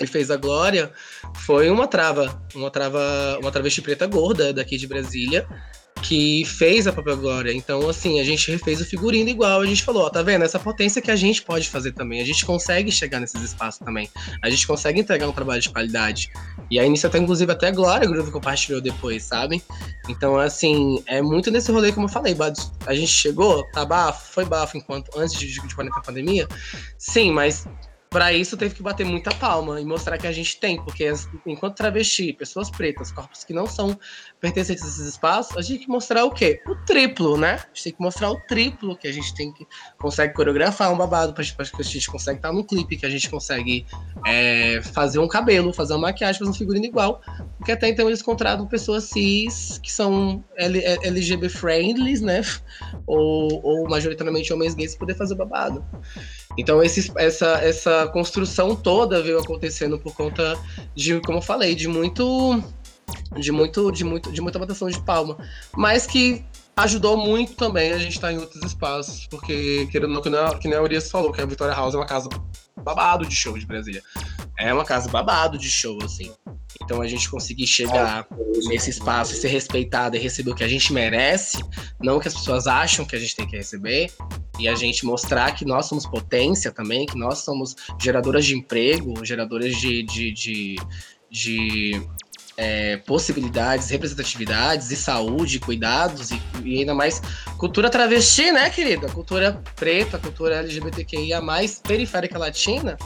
e 0.00 0.06
fez 0.06 0.30
a 0.30 0.36
Glória 0.36 0.92
foi 1.34 1.70
uma 1.70 1.86
trava, 1.86 2.42
uma 2.54 2.70
trava, 2.70 3.38
uma 3.40 3.50
travesti 3.50 3.82
preta 3.82 4.06
gorda 4.06 4.52
daqui 4.52 4.76
de 4.76 4.86
Brasília 4.86 5.46
que 6.02 6.44
fez 6.44 6.86
a 6.86 6.92
própria 6.92 7.14
Glória. 7.14 7.52
Então, 7.52 7.88
assim, 7.88 8.20
a 8.20 8.24
gente 8.24 8.50
refez 8.50 8.80
o 8.80 8.84
figurino 8.84 9.28
igual. 9.28 9.60
A 9.60 9.66
gente 9.66 9.82
falou, 9.82 10.04
ó, 10.04 10.10
tá 10.10 10.22
vendo? 10.22 10.44
Essa 10.44 10.58
potência 10.58 11.02
que 11.02 11.10
a 11.10 11.16
gente 11.16 11.42
pode 11.42 11.68
fazer 11.68 11.92
também. 11.92 12.20
A 12.20 12.24
gente 12.24 12.44
consegue 12.44 12.90
chegar 12.90 13.20
nesses 13.20 13.40
espaços 13.42 13.78
também. 13.84 14.08
A 14.42 14.50
gente 14.50 14.66
consegue 14.66 15.00
entregar 15.00 15.28
um 15.28 15.32
trabalho 15.32 15.60
de 15.60 15.70
qualidade. 15.70 16.30
E 16.70 16.78
aí, 16.78 16.88
nisso 16.88 17.06
até, 17.06 17.18
inclusive, 17.18 17.52
até 17.52 17.68
a 17.68 17.70
Glória 17.70 18.08
Groove 18.08 18.30
compartilhou 18.30 18.80
depois, 18.80 19.22
sabe? 19.22 19.62
Então, 20.08 20.36
assim, 20.38 21.02
é 21.06 21.20
muito 21.20 21.50
nesse 21.50 21.70
rolê, 21.70 21.92
como 21.92 22.06
eu 22.06 22.10
falei. 22.10 22.36
A 22.86 22.94
gente 22.94 23.12
chegou, 23.12 23.64
tá 23.72 23.84
bafo, 23.84 24.32
foi 24.32 24.44
bafo 24.44 24.76
enquanto 24.76 25.10
antes 25.16 25.38
de, 25.38 25.46
de, 25.46 25.60
de 25.60 25.74
a 25.80 26.00
pandemia. 26.00 26.48
Sim, 26.98 27.30
mas 27.32 27.66
Pra 28.12 28.30
isso 28.30 28.58
teve 28.58 28.74
que 28.74 28.82
bater 28.82 29.06
muita 29.06 29.34
palma 29.34 29.80
e 29.80 29.84
mostrar 29.86 30.18
que 30.18 30.26
a 30.26 30.32
gente 30.32 30.60
tem, 30.60 30.76
porque 30.84 31.10
enquanto 31.46 31.76
travesti, 31.76 32.34
pessoas 32.34 32.70
pretas, 32.70 33.10
corpos 33.10 33.42
que 33.42 33.54
não 33.54 33.66
são 33.66 33.98
pertencentes 34.38 34.84
a 34.84 34.86
esses 34.86 35.06
espaços, 35.06 35.56
a 35.56 35.62
gente 35.62 35.78
tem 35.78 35.86
que 35.86 35.88
mostrar 35.88 36.22
o 36.26 36.30
quê? 36.30 36.60
O 36.66 36.76
triplo, 36.84 37.38
né? 37.38 37.54
A 37.54 37.68
gente 37.72 37.84
tem 37.84 37.92
que 37.94 38.00
mostrar 38.02 38.30
o 38.30 38.38
triplo, 38.40 38.94
que 38.98 39.08
a 39.08 39.12
gente 39.12 39.34
tem 39.34 39.50
que 39.50 39.66
consegue 39.98 40.34
coreografar 40.34 40.92
um 40.92 40.96
babado, 40.98 41.32
pra, 41.32 41.42
pra 41.56 41.64
que 41.64 41.80
a 41.80 41.84
gente 41.84 42.10
consegue 42.10 42.38
estar 42.38 42.52
no 42.52 42.62
clipe, 42.62 42.98
que 42.98 43.06
a 43.06 43.10
gente 43.10 43.30
consegue 43.30 43.86
é, 44.26 44.82
fazer 44.82 45.18
um 45.18 45.26
cabelo, 45.26 45.72
fazer 45.72 45.94
uma 45.94 46.08
maquiagem, 46.08 46.38
fazer 46.38 46.50
um 46.50 46.54
figurino 46.54 46.84
igual. 46.84 47.22
Porque 47.56 47.72
até 47.72 47.88
então 47.88 48.08
eles 48.08 48.20
contratam 48.20 48.66
pessoas 48.66 49.04
cis 49.04 49.80
que 49.82 49.90
são 49.90 50.44
LGB 50.56 51.48
friendly, 51.48 52.20
né? 52.20 52.42
Ou, 53.06 53.60
ou 53.64 53.88
majoritariamente 53.88 54.52
homens 54.52 54.74
gays 54.74 54.92
para 54.92 55.00
poder 55.00 55.14
fazer 55.14 55.32
o 55.32 55.36
babado. 55.36 55.82
Então 56.56 56.82
essa, 56.82 57.58
essa 57.62 58.06
construção 58.08 58.74
toda 58.76 59.22
veio 59.22 59.38
acontecendo 59.38 59.98
por 59.98 60.14
conta 60.14 60.58
de, 60.94 61.20
como 61.20 61.38
eu 61.38 61.42
falei, 61.42 61.74
de 61.74 61.88
muito. 61.88 62.62
De 63.36 63.50
muito, 63.50 63.90
de 63.90 64.04
muito, 64.04 64.32
de 64.32 64.40
muita 64.40 64.58
votação 64.58 64.88
de 64.88 65.00
palma. 65.00 65.36
Mas 65.76 66.06
que 66.06 66.44
ajudou 66.76 67.16
muito 67.16 67.54
também 67.54 67.92
a 67.92 67.98
gente 67.98 68.14
estar 68.14 68.32
em 68.32 68.38
outros 68.38 68.62
espaços. 68.62 69.26
Porque, 69.26 69.86
querendo 69.90 70.16
ou 70.16 70.30
não, 70.30 70.58
que 70.58 70.68
nem 70.68 70.78
a 70.78 70.82
Urias 70.82 71.10
falou, 71.10 71.32
que 71.32 71.40
a 71.40 71.46
Vitória 71.46 71.74
House 71.74 71.94
é 71.94 71.98
uma 71.98 72.06
casa 72.06 72.28
babado 72.76 73.26
de 73.26 73.34
show 73.34 73.56
de 73.56 73.66
Brasília. 73.66 74.02
É 74.58 74.72
uma 74.72 74.84
casa 74.84 75.08
babado 75.08 75.58
de 75.58 75.70
show, 75.70 75.98
assim. 76.04 76.32
Então 76.82 77.00
a 77.00 77.06
gente 77.06 77.30
conseguir 77.30 77.66
chegar 77.66 78.26
nesse 78.66 78.90
espaço 78.90 79.32
e 79.32 79.36
ser 79.36 79.48
respeitado 79.48 80.16
e 80.16 80.18
receber 80.18 80.50
o 80.50 80.54
que 80.54 80.64
a 80.64 80.68
gente 80.68 80.92
merece, 80.92 81.58
não 82.00 82.16
o 82.16 82.20
que 82.20 82.28
as 82.28 82.34
pessoas 82.34 82.66
acham 82.66 83.04
que 83.04 83.14
a 83.14 83.18
gente 83.18 83.36
tem 83.36 83.46
que 83.46 83.56
receber, 83.56 84.10
e 84.58 84.68
a 84.68 84.74
gente 84.74 85.04
mostrar 85.04 85.52
que 85.52 85.64
nós 85.64 85.86
somos 85.86 86.06
potência 86.06 86.70
também, 86.70 87.06
que 87.06 87.18
nós 87.18 87.38
somos 87.38 87.76
geradoras 88.00 88.44
de 88.44 88.56
emprego, 88.56 89.24
geradoras 89.24 89.76
de, 89.76 90.02
de, 90.02 90.32
de, 90.32 90.76
de, 91.30 92.02
é, 92.62 92.96
possibilidades, 92.98 93.90
representatividades 93.90 94.92
e 94.92 94.96
saúde, 94.96 95.58
cuidados 95.58 96.30
e, 96.30 96.40
e 96.64 96.78
ainda 96.78 96.94
mais 96.94 97.20
cultura 97.58 97.90
travesti, 97.90 98.52
né, 98.52 98.70
querida? 98.70 99.08
Cultura 99.08 99.60
preta, 99.74 100.16
cultura 100.16 100.56
LGBTQIA+, 100.56 101.42
periférica 101.82 102.38
latina. 102.38 102.96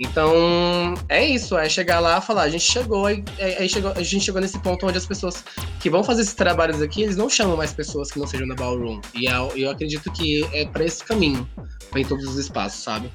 Então, 0.00 0.94
é 1.08 1.26
isso, 1.26 1.56
é 1.56 1.68
chegar 1.68 2.00
lá 2.00 2.20
falar, 2.20 2.42
a 2.42 2.48
gente 2.50 2.64
chegou, 2.64 3.06
aí, 3.06 3.22
aí 3.58 3.68
chegou, 3.68 3.92
a 3.92 4.02
gente 4.02 4.24
chegou 4.24 4.40
nesse 4.40 4.58
ponto 4.58 4.86
onde 4.86 4.98
as 4.98 5.06
pessoas 5.06 5.42
que 5.80 5.88
vão 5.88 6.04
fazer 6.04 6.22
esses 6.22 6.34
trabalhos 6.34 6.82
aqui, 6.82 7.02
eles 7.02 7.16
não 7.16 7.30
chamam 7.30 7.56
mais 7.56 7.72
pessoas 7.72 8.10
que 8.10 8.18
não 8.18 8.26
sejam 8.26 8.46
da 8.46 8.54
ballroom. 8.54 9.00
E 9.14 9.26
eu, 9.26 9.52
eu 9.56 9.70
acredito 9.70 10.10
que 10.12 10.44
é 10.52 10.66
para 10.66 10.84
esse 10.84 11.02
caminho, 11.02 11.48
em 11.94 12.04
todos 12.04 12.26
os 12.26 12.36
espaços, 12.36 12.82
sabe? 12.82 13.10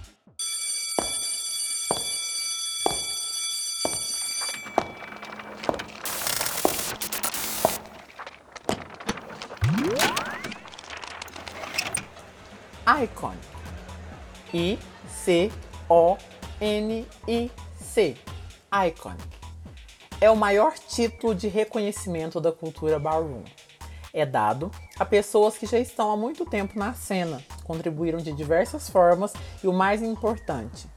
Iconic. 13.03 13.41
I-C-O-N-I-C. 14.53 15.47
Iconic. 18.87 19.23
É 20.19 20.29
o 20.29 20.35
maior 20.35 20.73
título 20.73 21.33
de 21.33 21.47
reconhecimento 21.47 22.39
da 22.39 22.51
cultura 22.51 22.99
ballroom. 22.99 23.43
É 24.13 24.23
dado 24.25 24.69
a 24.99 25.05
pessoas 25.05 25.57
que 25.57 25.65
já 25.65 25.79
estão 25.79 26.11
há 26.11 26.17
muito 26.17 26.45
tempo 26.45 26.77
na 26.77 26.93
cena, 26.93 27.41
contribuíram 27.63 28.19
de 28.19 28.31
diversas 28.33 28.87
formas 28.87 29.33
e 29.63 29.67
o 29.67 29.73
mais 29.73 30.03
importante, 30.03 30.87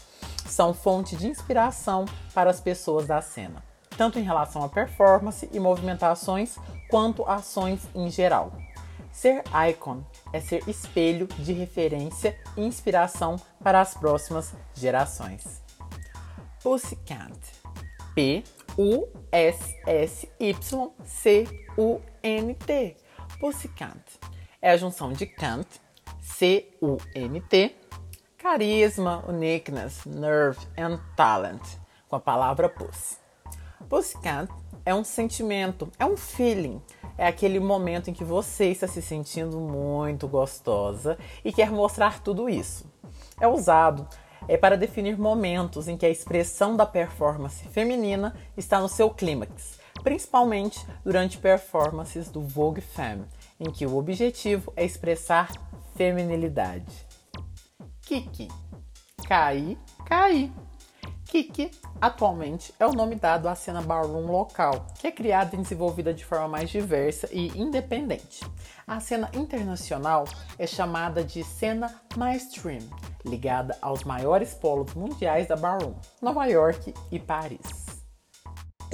são 0.45 0.75
fonte 0.75 1.17
de 1.17 1.27
inspiração 1.27 2.05
para 2.35 2.51
as 2.51 2.61
pessoas 2.61 3.07
da 3.07 3.23
cena, 3.23 3.65
tanto 3.97 4.19
em 4.19 4.23
relação 4.23 4.63
à 4.63 4.69
performance 4.69 5.49
e 5.53 5.59
movimentações 5.61 6.57
quanto 6.91 7.25
ações 7.25 7.89
em 7.95 8.11
geral. 8.11 8.53
Ser 9.15 9.45
icon 9.71 10.05
é 10.33 10.41
ser 10.41 10.69
espelho 10.69 11.29
de 11.39 11.53
referência 11.53 12.37
e 12.57 12.63
inspiração 12.63 13.37
para 13.63 13.81
as 13.81 13.95
próximas 13.95 14.53
gerações. 14.75 15.63
Pussycat. 16.61 17.39
P-U-S-S-Y-C-U-N-T. 18.13 18.97
Pussycat. 23.39 24.03
É 24.61 24.73
a 24.73 24.77
junção 24.77 25.13
de 25.13 25.27
cant, 25.27 25.69
C-U-N-T, 26.21 27.77
carisma, 28.37 29.25
uniqueness, 29.29 30.05
nerve 30.07 30.59
and 30.77 30.99
talent, 31.17 31.63
com 32.09 32.17
a 32.17 32.21
palavra 32.21 32.69
pussy. 32.69 33.17
Pussycat 33.89 34.53
é 34.85 34.93
um 34.93 35.05
sentimento, 35.05 35.89
é 36.01 36.05
um 36.05 36.17
feeling, 36.17 36.83
é 37.17 37.27
aquele 37.27 37.61
momento 37.61 38.11
em 38.11 38.15
que 38.15 38.25
você 38.25 38.67
está 38.67 38.87
se 38.87 39.01
sentindo 39.01 39.61
muito 39.61 40.27
gostosa 40.27 41.19
e 41.45 41.53
quer 41.53 41.71
mostrar 41.71 42.21
tudo 42.23 42.49
isso. 42.49 42.85
É 43.41 43.47
usado 43.47 44.07
é 44.49 44.57
para 44.57 44.77
definir 44.77 45.19
momentos 45.19 45.89
em 45.89 45.97
que 45.97 46.05
a 46.05 46.11
expressão 46.11 46.77
da 46.77 46.85
performance 46.85 47.67
feminina 47.69 48.37
está 48.57 48.81
no 48.81 48.89
seu 48.89 49.11
clímax, 49.11 49.79
principalmente 50.03 50.87
durante 51.05 51.39
performances 51.39 52.31
do 52.31 52.43
Vogue 52.43 52.81
Femme, 52.81 53.25
em 53.59 53.71
que 53.71 53.87
o 53.87 53.97
objetivo 53.97 54.73
é 54.77 54.85
expressar 54.85 55.51
feminilidade. 55.95 57.07
Kiki. 58.03 58.49
Caí, 59.27 59.79
caí. 60.05 60.53
Kiki, 61.35 61.69
atualmente, 62.01 62.73
é 62.79 62.87
o 62.87 62.93
nome 62.93 63.17
dado 63.17 63.49
à 63.49 63.57
cena 63.57 63.83
ballroom 63.83 64.31
local, 64.31 64.87
que 65.01 65.09
é 65.09 65.11
criada 65.11 65.57
e 65.57 65.59
desenvolvida 65.59 66.15
de 66.15 66.25
forma 66.25 66.47
mais 66.47 66.71
diversa 66.71 67.29
e 67.33 67.49
independente. 67.61 68.47
A 68.87 69.01
cena 69.01 69.29
internacional 69.35 70.27
é 70.57 70.65
chamada 70.65 71.25
de 71.25 71.43
cena 71.43 71.93
mainstream, 72.17 72.79
ligada 73.27 73.77
aos 73.83 74.05
maiores 74.05 74.55
polos 74.55 74.95
mundiais 74.95 75.49
da 75.49 75.57
ballroom, 75.57 75.95
Nova 76.23 76.47
York 76.47 76.95
e 77.11 77.19
Paris. 77.19 77.85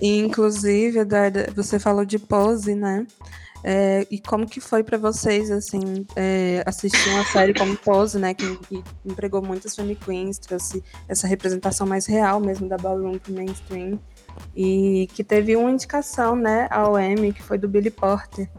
Inclusive, 0.01 1.01
Eduarda, 1.01 1.53
você 1.55 1.79
falou 1.79 2.07
de 2.07 2.19
pose, 2.19 2.75
né? 2.75 3.07
É, 3.63 4.07
e 4.11 4.19
como 4.19 4.47
que 4.47 4.61
foi 4.61 4.83
para 4.83 4.97
vocês, 4.97 5.51
assim, 5.51 6.07
é, 6.17 6.63
assistir 6.65 7.11
uma 7.11 7.25
série 7.25 7.53
como 7.53 7.77
Pose, 7.77 8.19
né, 8.19 8.33
que, 8.33 8.57
que 8.57 8.83
empregou 9.05 9.43
muitas 9.43 9.77
femme 9.77 9.95
queens, 9.95 10.39
trouxe 10.39 10.83
essa 11.07 11.27
representação 11.27 11.87
mais 11.87 12.07
real 12.07 12.41
mesmo 12.41 12.69
da 12.69 12.79
ballroom 12.79 13.19
pro 13.19 13.35
mainstream, 13.35 14.01
e 14.57 15.09
que 15.13 15.23
teve 15.23 15.57
uma 15.57 15.71
indicação, 15.71 16.35
né, 16.35 16.69
ao 16.71 16.99
Emmy, 16.99 17.33
que 17.33 17.43
foi 17.43 17.59
do 17.59 17.69
Billy 17.69 17.91
Porter, 17.91 18.51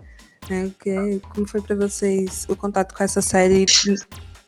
né, 0.48 0.72
que, 0.80 1.20
como 1.34 1.48
foi 1.48 1.62
para 1.62 1.76
vocês 1.76 2.46
o 2.48 2.56
contato 2.56 2.94
com 2.96 3.04
essa 3.04 3.22
série? 3.22 3.66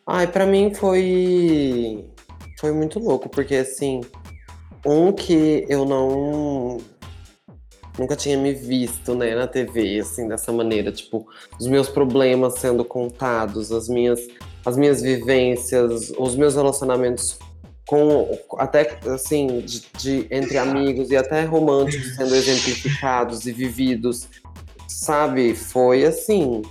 Ai, 0.05 0.27
pra 0.27 0.45
mim 0.45 0.73
foi. 0.73 2.05
Foi 2.59 2.71
muito 2.71 2.99
louco, 2.99 3.29
porque 3.29 3.55
assim. 3.55 4.01
Um 4.85 5.13
que 5.13 5.65
eu 5.69 5.85
não. 5.85 6.77
Nunca 7.97 8.15
tinha 8.15 8.37
me 8.37 8.53
visto, 8.53 9.13
né, 9.13 9.35
na 9.35 9.47
TV, 9.47 9.99
assim, 9.99 10.27
dessa 10.27 10.51
maneira. 10.51 10.91
Tipo, 10.91 11.27
os 11.59 11.67
meus 11.67 11.89
problemas 11.89 12.55
sendo 12.55 12.83
contados, 12.83 13.71
as 13.71 13.87
minhas, 13.87 14.19
as 14.65 14.75
minhas 14.75 15.01
vivências, 15.01 16.11
os 16.17 16.35
meus 16.35 16.55
relacionamentos 16.55 17.37
com 17.85 18.37
até 18.57 18.97
assim 19.07 19.59
de, 19.59 19.83
de 19.97 20.27
entre 20.31 20.57
amigos 20.57 21.11
e 21.11 21.17
até 21.17 21.43
românticos 21.43 22.15
sendo 22.15 22.33
exemplificados 22.33 23.45
e 23.45 23.51
vividos 23.51 24.29
sabe 24.87 25.53
foi 25.53 26.05
assim 26.05 26.61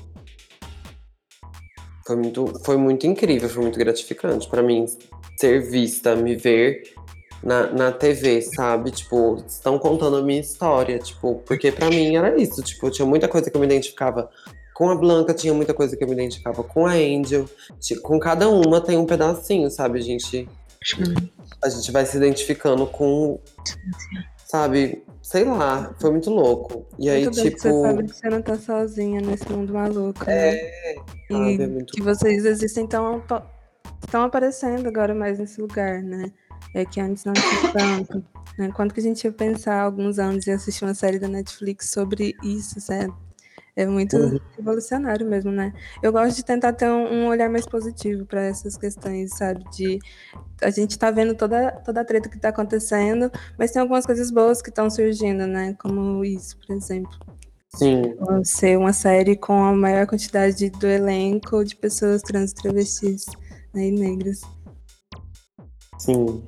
foi 2.07 2.17
muito, 2.17 2.53
foi 2.65 2.77
muito 2.77 3.07
incrível, 3.07 3.49
foi 3.49 3.63
muito 3.63 3.79
gratificante 3.79 4.49
para 4.49 4.63
mim 4.63 4.87
ser 5.39 5.61
vista, 5.71 6.17
me 6.17 6.35
ver 6.35 6.83
na, 7.43 7.67
na 7.73 7.93
TV, 7.93 8.43
sabe? 8.43 8.91
Tipo, 8.91 9.43
estão 9.47 9.79
contando 9.79 10.17
a 10.17 10.23
minha 10.23 10.41
história, 10.41 10.99
tipo, 10.99 11.43
porque 11.47 11.73
para 11.73 11.89
mim 11.89 12.17
era 12.17 12.41
isso, 12.41 12.63
tipo, 12.63 12.91
tinha 12.91 13.07
muita 13.07 13.29
coisa 13.29 13.51
que 13.51 13.57
eu 13.57 13.61
me 13.61 13.67
identificava 13.67 14.31
com 14.75 14.91
a 14.91 14.95
Blanca, 14.95 15.35
tinha 15.35 15.53
muita 15.53 15.75
coisa 15.75 15.97
que 15.97 16.03
eu 16.03 16.09
me 16.09 16.15
identificava 16.15 16.63
com 16.63 16.87
a 16.87 16.93
Angel, 16.93 17.47
com 18.03 18.19
cada 18.19 18.49
uma 18.49 18.81
tem 18.81 18.97
um 18.97 19.07
pedacinho, 19.07 19.71
sabe? 19.71 19.99
A 19.99 20.03
gente 20.03 20.49
a 21.63 21.69
gente 21.69 21.93
vai 21.93 22.05
se 22.05 22.17
identificando 22.17 22.87
com 22.87 23.39
sabe, 24.45 25.03
sei 25.23 25.45
lá, 25.45 25.95
foi 25.99 26.11
muito 26.11 26.29
louco. 26.29 26.87
E 26.99 27.09
aí, 27.09 27.25
Muito 27.25 27.37
bem 27.37 27.45
tipo. 27.45 27.57
que 27.57 27.63
você 27.63 27.83
sabe 27.83 28.05
que 28.05 28.15
você 28.15 28.29
não 28.29 28.43
tá 28.43 28.59
sozinha 28.59 29.21
nesse 29.21 29.51
mundo 29.51 29.73
maluco, 29.73 30.25
né? 30.27 30.57
É, 30.57 30.95
E 31.31 31.33
sabe, 31.33 31.63
é 31.63 31.67
muito 31.67 31.93
que 31.95 32.03
vocês 32.03 32.45
existem 32.45 32.87
tão 32.87 33.23
estão 34.05 34.25
aparecendo 34.25 34.89
agora 34.89 35.15
mais 35.15 35.39
nesse 35.39 35.61
lugar, 35.61 36.03
né? 36.03 36.33
É 36.75 36.85
que 36.85 37.01
antes 37.01 37.25
não 37.25 37.41
tinha 37.41 37.61
tanto. 37.73 38.25
Né? 38.59 38.71
Quando 38.75 38.93
que 38.95 39.01
a 39.01 39.03
gente 39.03 39.25
ia 39.25 39.33
pensar 39.33 39.81
alguns 39.81 40.19
anos 40.19 40.47
e 40.47 40.51
assistir 40.51 40.85
uma 40.85 40.95
série 40.95 41.19
da 41.19 41.29
Netflix 41.29 41.91
sobre 41.91 42.35
isso, 42.43 42.81
certo? 42.81 43.15
É 43.75 43.87
muito 43.87 44.17
Uhum. 44.19 44.39
revolucionário 44.57 45.27
mesmo, 45.27 45.51
né? 45.51 45.73
Eu 46.03 46.13
gosto 46.13 46.37
de 46.37 46.45
tentar 46.45 46.75
ter 46.75 46.91
um, 46.91 47.25
um 47.25 47.29
olhar 47.29 47.49
mais 47.49 47.67
positivo 47.67 48.27
para 48.27 48.43
essas 48.43 48.77
questões, 48.77 49.31
sabe? 49.37 49.65
De 49.71 49.99
a 50.63 50.71
gente 50.71 50.99
tá 50.99 51.11
vendo 51.11 51.35
toda, 51.35 51.73
toda 51.85 52.01
a 52.03 52.05
treta 52.05 52.29
que 52.29 52.39
tá 52.39 52.51
acontecendo, 52.51 53.31
mas 53.59 53.71
tem 53.73 53.81
algumas 53.81 54.05
coisas 54.07 54.31
boas 54.31 54.61
que 54.63 54.69
estão 54.69 54.91
surgindo, 54.91 55.47
né? 55.47 55.75
Como 55.81 56.25
isso, 56.25 56.59
por 56.59 56.75
exemplo. 56.77 57.19
Sim, 57.75 58.15
Ser 58.45 58.77
uma 58.79 58.93
série 58.93 59.35
com 59.37 59.65
a 59.65 59.73
maior 59.75 60.07
quantidade 60.07 60.69
do 60.71 60.87
elenco 60.87 61.65
de 61.65 61.75
pessoas 61.75 62.21
trans 62.23 62.53
travestis 62.53 63.25
né, 63.75 63.87
e 63.87 63.91
negras. 63.91 64.43
Sim. 66.05 66.43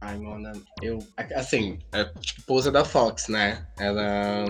Ai, 0.00 0.16
Mona, 0.18 0.52
eu. 0.82 0.98
Assim, 1.34 1.78
é 1.92 2.04
tipo 2.20 2.42
pousa 2.42 2.70
da 2.70 2.84
Fox, 2.84 3.28
né? 3.28 3.66
Ela. 3.78 4.44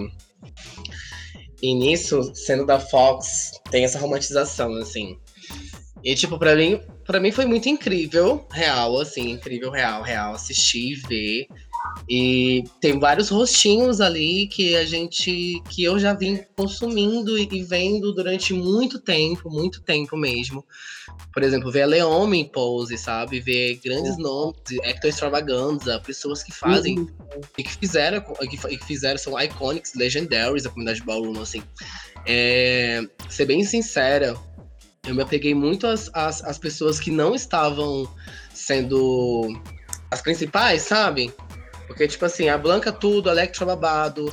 E 1.61 1.74
nisso, 1.74 2.32
sendo 2.34 2.64
da 2.64 2.78
Fox, 2.78 3.53
tem 3.70 3.84
essa 3.84 3.99
romantização, 3.99 4.72
assim. 4.74 5.18
E, 6.05 6.14
tipo, 6.14 6.38
pra 6.38 6.55
mim, 6.55 6.80
pra 7.05 7.18
mim 7.18 7.32
foi 7.32 7.44
muito 7.44 7.68
incrível, 7.68 8.46
real, 8.53 9.01
assim, 9.01 9.30
incrível, 9.30 9.70
real, 9.70 10.03
real, 10.03 10.34
assistir 10.34 10.92
e 10.92 10.94
ver. 10.94 11.46
E 12.09 12.64
tem 12.81 12.99
vários 12.99 13.29
rostinhos 13.29 14.01
ali 14.01 14.47
que 14.47 14.74
a 14.76 14.85
gente. 14.85 15.62
que 15.68 15.85
eu 15.85 15.99
já 15.99 16.14
vim 16.14 16.41
consumindo 16.57 17.39
e, 17.39 17.62
vendo 17.62 18.12
durante 18.14 18.55
muito 18.55 18.99
tempo, 18.99 19.51
muito 19.51 19.83
tempo 19.83 20.16
mesmo. 20.16 20.64
Por 21.33 21.43
exemplo, 21.43 21.70
ver 21.70 21.83
a 21.83 21.87
Leome 21.87 22.39
em 22.39 22.45
pose, 22.45 22.97
sabe? 22.97 23.41
Ver 23.41 23.79
grandes 23.85 24.16
nomes, 24.16 24.59
Hector 24.83 25.11
Extravaganza, 25.11 26.01
pessoas 26.01 26.43
que 26.43 26.53
fazem 26.53 27.07
e 27.57 27.62
que 27.62 27.76
fizeram, 27.76 28.24
e 28.41 28.49
que, 28.49 28.57
e 28.68 28.79
que 28.79 28.87
fizeram, 28.87 29.18
são 29.18 29.39
iconics, 29.39 29.95
legendaries 29.95 30.62
da 30.62 30.70
comunidade 30.70 31.03
ballroom, 31.03 31.41
assim. 31.41 31.62
É, 32.26 33.03
ser 33.29 33.45
bem 33.45 33.64
sincera, 33.64 34.35
eu 35.07 35.14
me 35.14 35.22
apeguei 35.22 35.55
muito 35.55 35.87
às, 35.87 36.11
às, 36.14 36.43
às 36.45 36.59
pessoas 36.59 36.99
que 36.99 37.11
não 37.11 37.35
estavam 37.35 38.09
sendo 38.53 39.61
as 40.11 40.20
principais, 40.20 40.83
sabe? 40.83 41.33
Porque, 41.89 42.07
tipo 42.07 42.24
assim, 42.24 42.49
a 42.49 42.57
Blanca 42.57 42.93
tudo, 42.93 43.28
a 43.28 43.32
Electra 43.32 43.66
babado, 43.66 44.32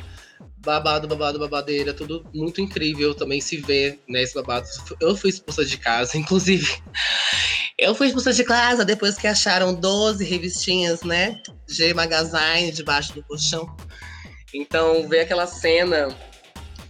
babado, 0.59 1.07
babado, 1.07 1.39
babadeira, 1.39 1.93
tudo 1.93 2.23
muito 2.33 2.61
incrível 2.61 3.15
também 3.15 3.41
se 3.41 3.57
vê 3.57 3.97
nesse 4.07 4.35
babado. 4.35 4.67
Eu 4.99 5.15
fui 5.15 5.31
expulsa 5.31 5.65
de 5.65 5.77
casa, 5.77 6.15
inclusive. 6.19 6.67
Eu 7.77 7.95
fui 7.95 8.07
expulsa 8.07 8.33
de 8.33 8.43
casa 8.43 8.85
depois 8.85 9.17
que 9.17 9.27
acharam 9.27 9.73
12 9.73 10.23
revistinhas, 10.23 11.01
né? 11.01 11.41
G 11.67 11.93
Magazine 11.93 12.71
debaixo 12.71 13.13
do 13.13 13.23
colchão. 13.23 13.75
Então, 14.53 15.07
ver 15.07 15.21
aquela 15.21 15.47
cena 15.47 16.07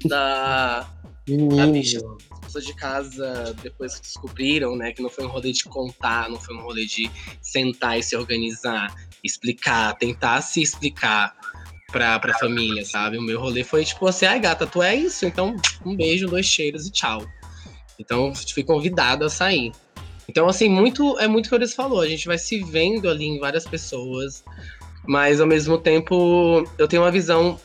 da, 0.06 0.82
da 1.28 1.68
bicha 1.68 1.98
Menino. 1.98 2.18
expulsa 2.20 2.62
de 2.62 2.76
casa 2.76 3.56
depois 3.64 3.96
que 3.96 4.02
descobriram, 4.02 4.76
né? 4.76 4.92
Que 4.92 5.02
não 5.02 5.10
foi 5.10 5.26
um 5.26 5.30
rolê 5.30 5.52
de 5.52 5.64
contar, 5.64 6.30
não 6.30 6.40
foi 6.40 6.56
um 6.56 6.62
rolê 6.62 6.86
de 6.86 7.10
sentar 7.42 7.98
e 7.98 8.04
se 8.04 8.16
organizar, 8.16 8.94
explicar, 9.26 9.96
tentar 9.96 10.42
se 10.42 10.62
explicar 10.62 11.36
pra, 11.92 12.20
pra 12.20 12.38
família, 12.38 12.86
sabe? 12.86 13.18
O 13.18 13.22
meu 13.22 13.40
rolê 13.40 13.64
foi 13.64 13.86
tipo 13.86 14.06
assim, 14.08 14.26
ai 14.26 14.40
gata, 14.40 14.68
tu 14.68 14.82
é 14.82 14.96
isso? 14.96 15.26
Então, 15.26 15.56
um 15.86 15.96
beijo, 15.96 16.28
dois 16.28 16.46
cheiros 16.46 16.86
e 16.88 16.92
tchau. 16.92 17.26
Então, 18.00 18.34
fui 18.36 18.64
convidada 18.64 19.26
a 19.26 19.30
sair. 19.30 19.72
Então, 20.28 20.48
assim, 20.48 20.68
muito 20.68 21.18
é 21.20 21.28
muito 21.28 21.46
o 21.46 21.50
que 21.50 21.56
eles 21.56 21.74
falou. 21.74 22.02
A 22.02 22.08
gente 22.08 22.28
vai 22.28 22.38
se 22.38 22.64
vendo 22.64 23.10
ali 23.10 23.26
em 23.26 23.40
várias 23.40 23.66
pessoas, 23.66 24.44
mas 25.08 25.40
ao 25.40 25.48
mesmo 25.48 25.78
tempo 25.78 26.68
eu 26.78 26.88
tenho 26.88 27.04
uma 27.04 27.12
visão 27.12 27.60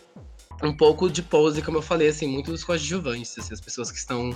um 0.62 0.72
pouco 0.72 1.08
de 1.08 1.22
pose, 1.22 1.62
como 1.62 1.78
eu 1.78 1.82
falei, 1.82 2.08
assim, 2.08 2.26
muito 2.26 2.50
dos 2.50 2.62
coadjuvantes, 2.64 3.38
assim, 3.38 3.52
as 3.52 3.60
pessoas 3.60 3.90
que 3.90 3.98
estão. 3.98 4.34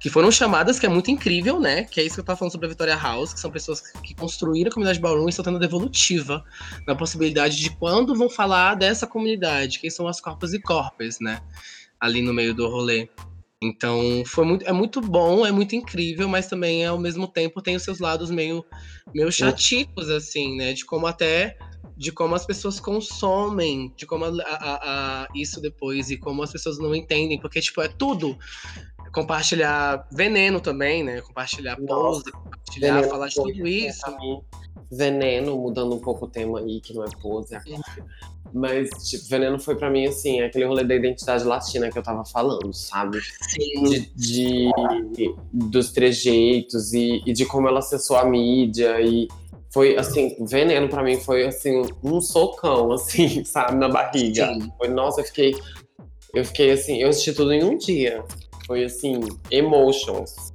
que 0.00 0.10
foram 0.10 0.30
chamadas, 0.30 0.78
que 0.78 0.86
é 0.86 0.88
muito 0.88 1.10
incrível, 1.10 1.60
né? 1.60 1.84
Que 1.84 2.00
é 2.00 2.04
isso 2.04 2.16
que 2.16 2.20
eu 2.20 2.24
tava 2.24 2.38
falando 2.38 2.52
sobre 2.52 2.66
a 2.66 2.70
Vitória 2.70 2.96
House, 2.96 3.32
que 3.32 3.40
são 3.40 3.50
pessoas 3.50 3.80
que 4.02 4.14
construíram 4.14 4.70
a 4.70 4.72
comunidade 4.72 5.00
Ballroom 5.00 5.26
e 5.26 5.30
estão 5.30 5.44
tendo 5.44 5.58
devolutiva 5.58 6.44
na 6.86 6.94
possibilidade 6.94 7.56
de 7.56 7.70
quando 7.70 8.14
vão 8.14 8.28
falar 8.28 8.74
dessa 8.74 9.06
comunidade, 9.06 9.78
quem 9.78 9.90
são 9.90 10.08
as 10.08 10.20
corpos 10.20 10.52
e 10.52 10.60
corpers, 10.60 11.20
né? 11.20 11.40
Ali 12.00 12.22
no 12.22 12.34
meio 12.34 12.54
do 12.54 12.68
rolê. 12.68 13.08
Então, 13.62 14.24
foi 14.26 14.44
muito, 14.44 14.66
é 14.66 14.72
muito 14.72 15.00
bom, 15.00 15.46
é 15.46 15.52
muito 15.52 15.76
incrível, 15.76 16.28
mas 16.28 16.48
também, 16.48 16.84
ao 16.84 16.98
mesmo 16.98 17.28
tempo, 17.28 17.62
tem 17.62 17.76
os 17.76 17.84
seus 17.84 18.00
lados 18.00 18.28
meio, 18.28 18.64
meio 19.14 19.30
chaticos, 19.30 20.10
assim, 20.10 20.56
né? 20.56 20.72
De 20.72 20.84
como 20.84 21.06
até 21.06 21.56
de 21.96 22.10
como 22.12 22.34
as 22.34 22.46
pessoas 22.46 22.78
consomem, 22.80 23.92
de 23.96 24.06
como 24.06 24.24
a, 24.24 24.28
a- 24.28 24.80
a- 25.24 25.28
isso 25.34 25.60
depois 25.60 26.10
e 26.10 26.16
como 26.16 26.42
as 26.42 26.50
pessoas 26.52 26.78
não 26.78 26.94
entendem, 26.94 27.38
porque 27.40 27.60
tipo 27.60 27.80
é 27.82 27.88
tudo 27.88 28.36
compartilhar 29.12 30.06
veneno 30.10 30.60
também, 30.60 31.02
né? 31.04 31.20
Compartilhar 31.20 31.78
Nossa, 31.80 32.22
pose, 32.22 32.32
compartilhar, 32.32 32.94
Veneno 32.94 33.08
falar 33.10 33.28
de 33.28 33.34
tudo 33.34 33.66
isso. 33.66 34.00
pra 34.00 34.18
mim, 34.18 34.40
Veneno, 34.90 35.56
mudando 35.58 35.94
um 35.94 35.98
pouco 36.00 36.24
o 36.24 36.28
tema 36.28 36.60
aí, 36.60 36.80
que 36.80 36.94
não 36.94 37.04
é 37.04 37.08
pose, 37.20 37.54
é 37.54 37.60
mas 38.54 38.90
tipo, 39.08 39.24
Veneno 39.28 39.58
foi 39.58 39.76
pra 39.76 39.88
mim 39.90 40.06
assim, 40.06 40.40
aquele 40.42 40.66
rolê 40.66 40.84
da 40.84 40.94
identidade 40.94 41.42
latina 41.44 41.90
que 41.90 41.98
eu 41.98 42.02
tava 42.02 42.22
falando, 42.24 42.72
sabe? 42.74 43.18
Sim, 43.20 43.82
De, 43.84 44.12
de- 44.14 45.34
dos 45.52 45.90
trejeitos 45.90 46.92
e, 46.92 47.22
e 47.26 47.32
de 47.32 47.46
como 47.46 47.66
ela 47.68 47.78
acessou 47.78 48.16
a 48.16 48.24
mídia 48.26 49.00
e 49.00 49.26
foi 49.72 49.96
assim, 49.96 50.36
Veneno 50.40 50.88
pra 50.88 51.02
mim 51.02 51.18
foi 51.18 51.46
assim 51.46 51.82
um 52.02 52.20
socão 52.20 52.92
assim, 52.92 53.44
sabe, 53.46 53.76
na 53.76 53.88
barriga. 53.88 54.46
Sim. 54.46 54.72
Foi, 54.78 54.88
nossa, 54.88 55.20
eu 55.20 55.24
fiquei 55.24 55.54
eu 56.34 56.44
fiquei 56.44 56.70
assim, 56.70 57.02
eu 57.02 57.08
assisti 57.08 57.32
tudo 57.32 57.52
em 57.52 57.62
um 57.62 57.76
dia. 57.76 58.24
Foi 58.66 58.84
assim, 58.84 59.20
emotions. 59.50 60.52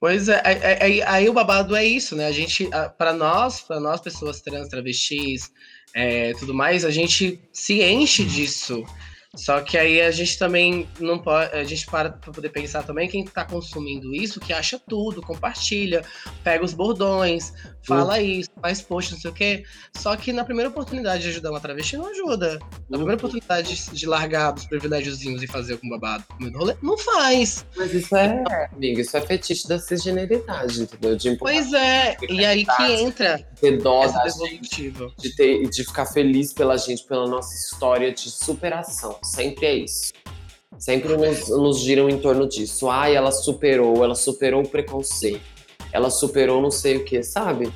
Pois 0.00 0.28
é, 0.28 0.40
aí, 0.80 1.02
aí 1.02 1.28
o 1.28 1.32
babado 1.32 1.76
é 1.76 1.84
isso, 1.84 2.16
né? 2.16 2.26
A 2.26 2.32
gente, 2.32 2.68
para 2.96 3.12
nós, 3.12 3.60
para 3.60 3.78
nós 3.78 4.00
pessoas 4.00 4.40
trans, 4.40 4.68
travestis, 4.68 5.50
é, 5.94 6.32
tudo 6.34 6.54
mais, 6.54 6.84
a 6.84 6.90
gente 6.90 7.40
se 7.52 7.82
enche 7.82 8.24
disso 8.24 8.82
Só 9.34 9.60
que 9.60 9.76
aí 9.78 10.00
a 10.00 10.10
gente 10.10 10.38
também 10.38 10.88
não 10.98 11.18
pode. 11.18 11.54
A 11.54 11.62
gente 11.62 11.86
para 11.86 12.10
pra 12.10 12.32
poder 12.32 12.48
pensar 12.48 12.82
também 12.82 13.08
quem 13.08 13.24
tá 13.24 13.44
consumindo 13.44 14.12
isso, 14.14 14.40
que 14.40 14.52
acha 14.52 14.76
tudo, 14.78 15.22
compartilha, 15.22 16.02
pega 16.42 16.64
os 16.64 16.74
bordões, 16.74 17.52
fala 17.82 18.18
Uhum. 18.18 18.24
isso, 18.24 18.50
faz 18.60 18.80
post, 18.82 19.12
não 19.12 19.20
sei 19.20 19.30
o 19.30 19.34
quê. 19.34 19.64
Só 19.96 20.16
que 20.16 20.32
na 20.32 20.44
primeira 20.44 20.70
oportunidade 20.70 21.22
de 21.22 21.28
ajudar 21.30 21.50
uma 21.50 21.60
travesti, 21.60 21.96
não 21.96 22.06
ajuda. 22.10 22.58
Na 22.88 22.98
primeira 22.98 23.16
oportunidade 23.16 23.90
de, 23.92 24.06
largar 24.06 24.52
dos 24.52 24.66
privilégiozinhos 24.66 25.42
e 25.42 25.46
fazer 25.46 25.74
algum 25.74 25.88
babado 25.88 26.24
no 26.38 26.58
rolê, 26.58 26.74
não 26.82 26.98
faz. 26.98 27.64
Mas 27.76 27.92
isso 27.94 28.14
é, 28.16 28.68
amiga, 28.72 29.00
isso 29.00 29.16
é 29.16 29.20
fetiche 29.20 29.68
da 29.68 29.78
cisgeneridade, 29.78 30.82
entendeu? 30.82 31.16
De 31.16 31.36
Pois 31.36 31.72
é, 31.72 32.16
e 32.28 32.44
aí 32.44 32.66
que 32.66 32.82
entra 32.82 33.38
ter 33.60 33.78
dó 33.78 34.04
essa 34.04 34.28
gente, 34.28 34.92
de, 35.18 35.36
ter, 35.36 35.68
de 35.68 35.84
ficar 35.84 36.06
feliz 36.06 36.52
pela 36.52 36.76
gente, 36.76 37.04
pela 37.04 37.26
nossa 37.26 37.54
história 37.54 38.12
de 38.12 38.30
superação. 38.30 39.18
Sempre 39.22 39.66
é 39.66 39.74
isso. 39.74 40.12
Sempre 40.78 41.16
nos, 41.16 41.48
nos 41.48 41.80
giram 41.80 42.08
em 42.08 42.18
torno 42.18 42.48
disso. 42.48 42.88
Ai, 42.88 43.14
ela 43.14 43.30
superou, 43.30 44.02
ela 44.02 44.14
superou 44.14 44.62
o 44.62 44.68
preconceito. 44.68 45.59
Ela 45.92 46.10
superou 46.10 46.62
não 46.62 46.70
sei 46.70 46.98
o 46.98 47.04
que, 47.04 47.22
sabe? 47.22 47.72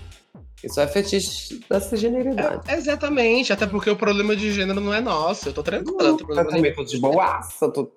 Isso 0.63 0.81
é 0.81 0.87
fetiche 0.87 1.61
da 1.69 1.79
cisgeneridade. 1.79 2.71
É, 2.71 2.77
exatamente, 2.77 3.53
até 3.53 3.67
porque 3.67 3.91
o 3.91 3.97
problema 3.97 4.35
de 4.35 4.51
gênero 4.51 4.81
não 4.81 4.95
é 4.95 5.01
nosso. 5.01 5.49
Eu 5.49 5.53
tô 5.53 5.63
tranquila, 5.63 6.03
não 6.03 6.11
Eu 6.11 6.17
problema 6.17 6.43
nenhum. 6.45 6.57
também 6.57 6.75
tô 6.75 6.85
de 6.85 6.99
boaça, 6.99 7.69
tô 7.71 7.93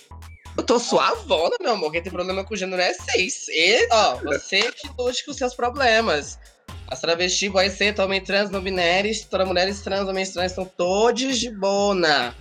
Eu 0.58 0.64
tô 0.64 0.78
suavona, 0.78 1.56
meu 1.62 1.74
amor. 1.74 1.92
Quem 1.92 2.02
tem 2.02 2.12
problema 2.12 2.44
com 2.44 2.56
gênero 2.56 2.82
é 2.82 2.94
vocês. 2.94 3.48
E, 3.48 3.88
ó, 3.92 4.16
você 4.18 4.72
que 4.72 4.90
lute 5.00 5.24
com 5.24 5.32
os 5.32 5.38
seus 5.38 5.54
problemas. 5.54 6.38
As 6.90 7.02
travestis, 7.02 7.52
boy 7.52 7.70
C, 7.70 7.94
homem 8.00 8.22
trans, 8.22 8.50
não 8.50 8.62
binários, 8.62 9.28
mulheres 9.46 9.82
trans, 9.82 10.08
homens 10.08 10.32
trans, 10.32 10.52
estão 10.52 10.66
todos 10.66 11.38
de 11.38 11.52
bona. 11.52 12.34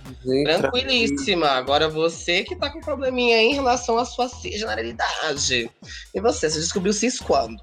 Tranquilíssima. 0.45 1.49
Agora 1.49 1.89
você 1.89 2.43
que 2.43 2.55
tá 2.55 2.69
com 2.69 2.79
probleminha 2.79 3.37
aí 3.37 3.47
em 3.47 3.55
relação 3.55 3.97
à 3.97 4.05
sua 4.05 4.29
cisgeneralidade. 4.29 5.69
E 6.13 6.21
você, 6.21 6.49
você 6.49 6.59
descobriu 6.59 6.93
cis 6.93 7.19
quando? 7.19 7.61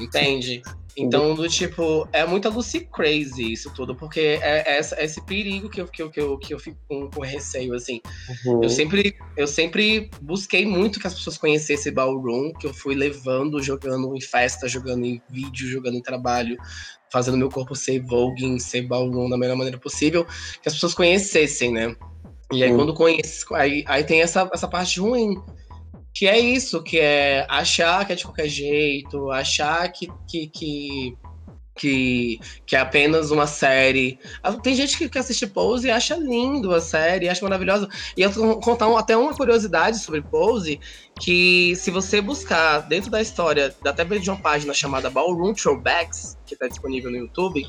Entende? 0.00 0.62
Então, 1.00 1.34
do 1.34 1.48
tipo, 1.48 2.08
é 2.12 2.26
muita 2.26 2.48
Lucy 2.48 2.80
Crazy 2.92 3.52
isso 3.52 3.70
tudo, 3.74 3.94
porque 3.94 4.20
é, 4.42 4.78
essa- 4.78 4.96
é 4.96 5.04
esse 5.04 5.20
perigo 5.24 5.68
que 5.70 5.80
eu, 5.80 5.86
que 5.86 6.02
eu, 6.02 6.10
que 6.10 6.20
eu, 6.20 6.38
que 6.38 6.54
eu 6.54 6.58
fico 6.58 6.76
com, 6.88 7.08
com 7.10 7.20
receio, 7.22 7.74
assim. 7.74 8.00
Uhum. 8.44 8.62
Eu 8.64 8.68
sempre, 8.68 9.14
eu 9.36 9.46
sempre 9.46 10.10
busquei 10.20 10.66
muito 10.66 10.98
que 10.98 11.06
as 11.06 11.14
pessoas 11.14 11.38
conhecessem 11.38 11.92
Ballroom, 11.92 12.52
que 12.52 12.66
eu 12.66 12.74
fui 12.74 12.94
levando, 12.94 13.62
jogando 13.62 14.16
em 14.16 14.20
festa, 14.20 14.66
jogando 14.68 15.04
em 15.04 15.22
vídeo, 15.30 15.68
jogando 15.68 15.96
em 15.96 16.02
trabalho, 16.02 16.56
fazendo 17.10 17.36
meu 17.38 17.48
corpo 17.48 17.74
ser 17.76 18.00
voguing, 18.00 18.58
ser 18.58 18.82
Ballroom 18.82 19.28
da 19.30 19.38
melhor 19.38 19.56
maneira 19.56 19.78
possível, 19.78 20.24
que 20.24 20.68
as 20.68 20.74
pessoas 20.74 20.94
conhecessem, 20.94 21.72
né? 21.72 21.94
E 22.52 22.62
aí 22.64 22.70
quando 22.74 22.94
conhece, 22.94 23.44
aí, 23.54 23.84
aí 23.86 24.02
tem 24.04 24.22
essa, 24.22 24.48
essa 24.52 24.66
parte 24.66 24.98
ruim, 25.00 25.34
que 26.18 26.26
é 26.26 26.36
isso, 26.36 26.82
que 26.82 26.98
é 26.98 27.46
achar 27.48 28.04
que 28.04 28.12
é 28.12 28.16
de 28.16 28.24
qualquer 28.24 28.48
jeito, 28.48 29.30
achar 29.30 29.88
que, 29.92 30.08
que, 30.26 30.48
que, 30.48 31.16
que, 31.76 32.40
que 32.66 32.74
é 32.74 32.80
apenas 32.80 33.30
uma 33.30 33.46
série. 33.46 34.18
Ah, 34.42 34.52
Tem 34.54 34.74
gente 34.74 34.98
que, 34.98 35.08
que 35.08 35.16
assiste 35.16 35.46
Pose 35.46 35.86
e 35.86 35.92
acha 35.92 36.16
lindo 36.16 36.74
a 36.74 36.80
série, 36.80 37.28
acha 37.28 37.44
maravilhosa. 37.44 37.88
E 38.16 38.22
eu 38.22 38.30
vou 38.32 38.58
contar 38.58 38.88
um- 38.88 38.96
até 38.96 39.16
uma 39.16 39.32
curiosidade 39.32 40.00
sobre 40.00 40.20
Pose, 40.20 40.80
que 41.20 41.76
se 41.76 41.88
você 41.88 42.20
buscar 42.20 42.80
dentro 42.80 43.12
da 43.12 43.22
história, 43.22 43.72
até 43.84 44.04
de 44.04 44.28
uma 44.28 44.40
página 44.40 44.74
chamada 44.74 45.08
Ballroom 45.08 45.54
Throwbacks, 45.54 46.36
que 46.44 46.54
está 46.54 46.66
disponível 46.66 47.12
no 47.12 47.16
YouTube, 47.16 47.64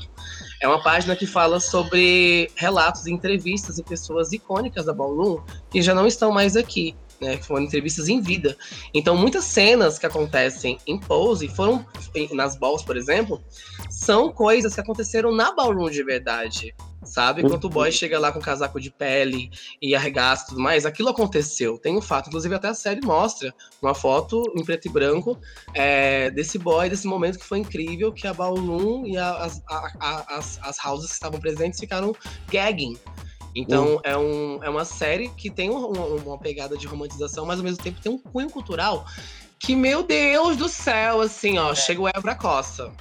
é 0.60 0.66
uma 0.66 0.82
página 0.82 1.14
que 1.14 1.24
fala 1.24 1.60
sobre 1.60 2.50
relatos 2.56 3.06
e 3.06 3.12
entrevistas 3.12 3.78
e 3.78 3.84
pessoas 3.84 4.32
icônicas 4.32 4.86
da 4.86 4.92
Ballroom 4.92 5.40
que 5.70 5.80
já 5.80 5.94
não 5.94 6.04
estão 6.04 6.32
mais 6.32 6.56
aqui. 6.56 6.96
Né, 7.20 7.36
foram 7.36 7.64
entrevistas 7.64 8.08
em 8.08 8.20
vida. 8.20 8.56
Então, 8.94 9.14
muitas 9.14 9.44
cenas 9.44 9.98
que 9.98 10.06
acontecem 10.06 10.78
em 10.86 10.98
Pose 10.98 11.48
foram 11.48 11.84
nas 12.32 12.56
balls, 12.56 12.82
por 12.82 12.96
exemplo, 12.96 13.42
são 13.90 14.32
coisas 14.32 14.74
que 14.74 14.80
aconteceram 14.80 15.30
na 15.30 15.52
ballroom 15.52 15.90
de 15.90 16.02
verdade. 16.02 16.74
Sabe? 17.02 17.40
Quando 17.42 17.64
o 17.64 17.68
boy 17.70 17.90
chega 17.90 18.18
lá 18.18 18.30
com 18.30 18.40
casaco 18.40 18.78
de 18.78 18.90
pele 18.90 19.50
e 19.80 19.94
arregaça 19.94 20.44
e 20.44 20.48
tudo 20.48 20.60
mais, 20.60 20.84
aquilo 20.84 21.08
aconteceu. 21.08 21.78
Tem 21.78 21.96
um 21.96 22.00
fato. 22.02 22.28
Inclusive, 22.28 22.54
até 22.54 22.68
a 22.68 22.74
série 22.74 23.00
mostra 23.00 23.54
uma 23.80 23.94
foto 23.94 24.42
em 24.54 24.62
preto 24.62 24.86
e 24.86 24.90
branco 24.90 25.38
é, 25.72 26.30
desse 26.30 26.58
boy, 26.58 26.90
desse 26.90 27.06
momento 27.06 27.38
que 27.38 27.44
foi 27.44 27.58
incrível, 27.58 28.12
que 28.12 28.26
a 28.26 28.34
ballroom 28.34 29.06
e 29.06 29.16
a- 29.16 29.36
as, 29.44 29.62
a- 29.66 29.92
a- 29.98 30.36
as, 30.38 30.58
as 30.62 30.84
houses 30.84 31.06
que 31.08 31.14
estavam 31.14 31.40
presentes 31.40 31.80
ficaram 31.80 32.14
gagging. 32.52 32.98
Então, 33.54 34.00
é, 34.04 34.16
um, 34.16 34.62
é 34.62 34.70
uma 34.70 34.84
série 34.84 35.28
que 35.30 35.50
tem 35.50 35.70
um- 35.70 35.86
uma, 35.86 36.04
uma 36.06 36.38
pegada 36.38 36.76
de 36.76 36.86
romantização, 36.86 37.44
mas 37.44 37.58
ao 37.58 37.64
mesmo 37.64 37.82
tempo 37.82 38.00
tem 38.00 38.12
um 38.12 38.18
cunho 38.18 38.48
cultural 38.50 39.04
que, 39.58 39.74
meu 39.74 40.02
Deus 40.02 40.56
do 40.56 40.68
céu, 40.68 41.20
assim, 41.20 41.58
ó, 41.58 41.74
chega 41.74 42.00
o 42.00 42.08
Ebra 42.08 42.34
Costa. 42.34 42.92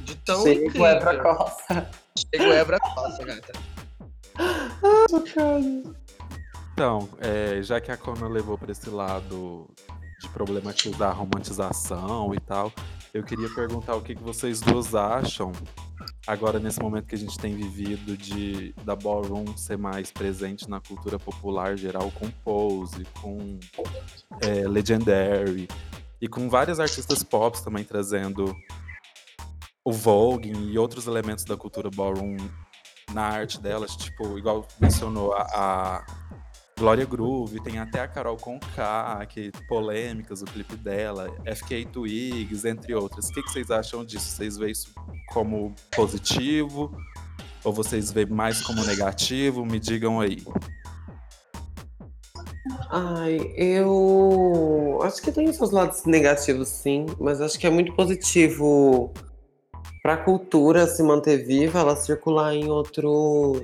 De 0.00 0.16
tão 0.16 0.42
Chega, 0.42 0.66
incrível. 0.66 0.86
é 0.86 0.98
pra 0.98 1.16
costa. 1.22 1.90
Chega 2.18 2.48
o 2.48 2.52
Ebra 2.52 2.80
Costa, 2.80 3.24
gata. 3.24 3.52
Então, 6.74 7.08
é, 7.20 7.62
já 7.62 7.80
que 7.80 7.92
a 7.92 7.96
Kona 7.96 8.26
levou 8.28 8.56
para 8.58 8.72
esse 8.72 8.88
lado 8.90 9.68
de 10.20 10.28
problematizar 10.30 11.10
a 11.10 11.12
romantização 11.12 12.34
e 12.34 12.40
tal, 12.40 12.72
eu 13.12 13.22
queria 13.22 13.48
perguntar 13.54 13.94
o 13.94 14.00
que, 14.02 14.14
que 14.14 14.22
vocês 14.22 14.60
duas 14.60 14.94
acham 14.94 15.52
agora 16.26 16.58
nesse 16.58 16.80
momento 16.80 17.06
que 17.06 17.14
a 17.14 17.18
gente 17.18 17.38
tem 17.38 17.54
vivido 17.54 18.16
de 18.16 18.72
da 18.84 18.94
ballroom 18.94 19.56
ser 19.56 19.76
mais 19.76 20.10
presente 20.10 20.68
na 20.68 20.80
cultura 20.80 21.18
popular 21.18 21.76
geral 21.76 22.10
com 22.12 22.30
Pose, 22.30 23.04
com 23.20 23.58
é, 24.40 24.66
Legendary 24.68 25.68
e 26.20 26.28
com 26.28 26.48
vários 26.48 26.78
artistas 26.78 27.22
pop 27.22 27.62
também 27.62 27.84
trazendo 27.84 28.56
o 29.84 29.92
Vogue 29.92 30.52
e 30.52 30.78
outros 30.78 31.06
elementos 31.06 31.44
da 31.44 31.56
cultura 31.56 31.90
ballroom 31.90 32.36
na 33.12 33.22
arte 33.22 33.60
delas, 33.60 33.96
tipo, 33.96 34.38
igual 34.38 34.66
mencionou 34.80 35.34
a, 35.34 35.42
a 35.42 36.06
Glória 36.78 37.04
Groove, 37.04 37.62
tem 37.62 37.78
até 37.78 38.00
a 38.00 38.08
Carol 38.08 38.36
Conká, 38.36 39.24
que 39.26 39.52
polêmicas, 39.68 40.42
o 40.42 40.44
clipe 40.44 40.76
dela, 40.76 41.28
FK 41.46 41.86
Twigs, 41.86 42.64
entre 42.64 42.94
outras. 42.94 43.28
O 43.28 43.32
que, 43.32 43.42
que 43.42 43.50
vocês 43.50 43.70
acham 43.70 44.04
disso? 44.04 44.30
Vocês 44.30 44.56
veem 44.56 44.72
isso 44.72 44.92
como 45.28 45.74
positivo? 45.94 46.94
Ou 47.64 47.72
vocês 47.72 48.10
veem 48.10 48.26
mais 48.26 48.60
como 48.62 48.84
negativo? 48.84 49.64
Me 49.64 49.78
digam 49.78 50.20
aí. 50.20 50.42
Ai, 52.90 53.52
eu 53.56 54.98
acho 55.02 55.22
que 55.22 55.32
tem 55.32 55.52
seus 55.52 55.70
lados 55.70 56.04
negativos, 56.04 56.68
sim, 56.68 57.06
mas 57.18 57.40
acho 57.40 57.58
que 57.58 57.66
é 57.66 57.70
muito 57.70 57.94
positivo 57.94 59.12
para 60.02 60.14
a 60.14 60.16
cultura 60.16 60.86
se 60.86 61.02
manter 61.02 61.46
viva, 61.46 61.78
ela 61.78 61.96
circular 61.96 62.54
em 62.54 62.68
outros. 62.68 63.62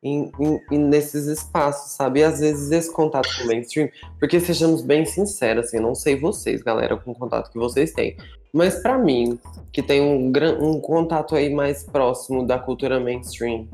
Em, 0.00 0.30
em- 0.38 0.60
em- 0.70 0.78
nesses 0.78 1.26
espaços, 1.26 1.92
sabe? 1.92 2.20
E 2.20 2.24
às 2.24 2.38
vezes 2.38 2.70
esse 2.70 2.92
contato 2.92 3.28
com 3.36 3.44
o 3.44 3.46
mainstream, 3.48 3.88
porque 4.20 4.38
sejamos 4.38 4.80
bem 4.80 5.04
sinceros, 5.04 5.66
assim, 5.66 5.80
não 5.80 5.92
sei 5.94 6.14
vocês, 6.14 6.62
galera, 6.62 6.96
com 6.96 7.10
o 7.10 7.14
contato 7.14 7.50
que 7.50 7.58
vocês 7.58 7.92
têm, 7.92 8.16
mas 8.52 8.76
para 8.80 8.96
mim, 8.96 9.36
que 9.72 9.82
tem 9.82 10.00
um, 10.00 10.30
um 10.60 10.80
contato 10.80 11.34
aí 11.34 11.52
mais 11.52 11.82
próximo 11.82 12.46
da 12.46 12.60
cultura 12.60 13.00
mainstream, 13.00 13.66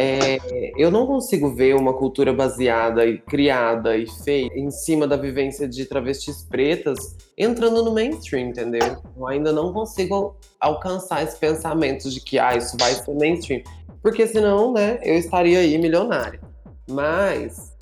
é, 0.00 0.38
eu 0.76 0.92
não 0.92 1.08
consigo 1.08 1.52
ver 1.52 1.74
uma 1.74 1.92
cultura 1.92 2.32
baseada 2.32 3.04
e 3.04 3.18
criada 3.18 3.96
e 3.96 4.06
feita 4.06 4.56
em 4.56 4.70
cima 4.70 5.08
da 5.08 5.16
vivência 5.16 5.68
de 5.68 5.84
travestis 5.86 6.40
pretas 6.44 7.16
entrando 7.36 7.82
no 7.82 7.92
mainstream, 7.92 8.50
entendeu? 8.50 9.02
Eu 9.16 9.26
ainda 9.26 9.52
não 9.52 9.72
consigo 9.72 10.36
alcançar 10.60 11.24
esse 11.24 11.36
pensamento 11.36 12.08
de 12.08 12.20
que 12.20 12.38
ah, 12.38 12.56
isso 12.56 12.76
vai 12.78 12.94
ser 12.94 13.12
mainstream. 13.12 13.60
Porque 14.00 14.24
senão, 14.28 14.72
né, 14.72 15.00
eu 15.02 15.16
estaria 15.16 15.58
aí 15.58 15.76
milionária. 15.76 16.40
Mas, 16.88 17.76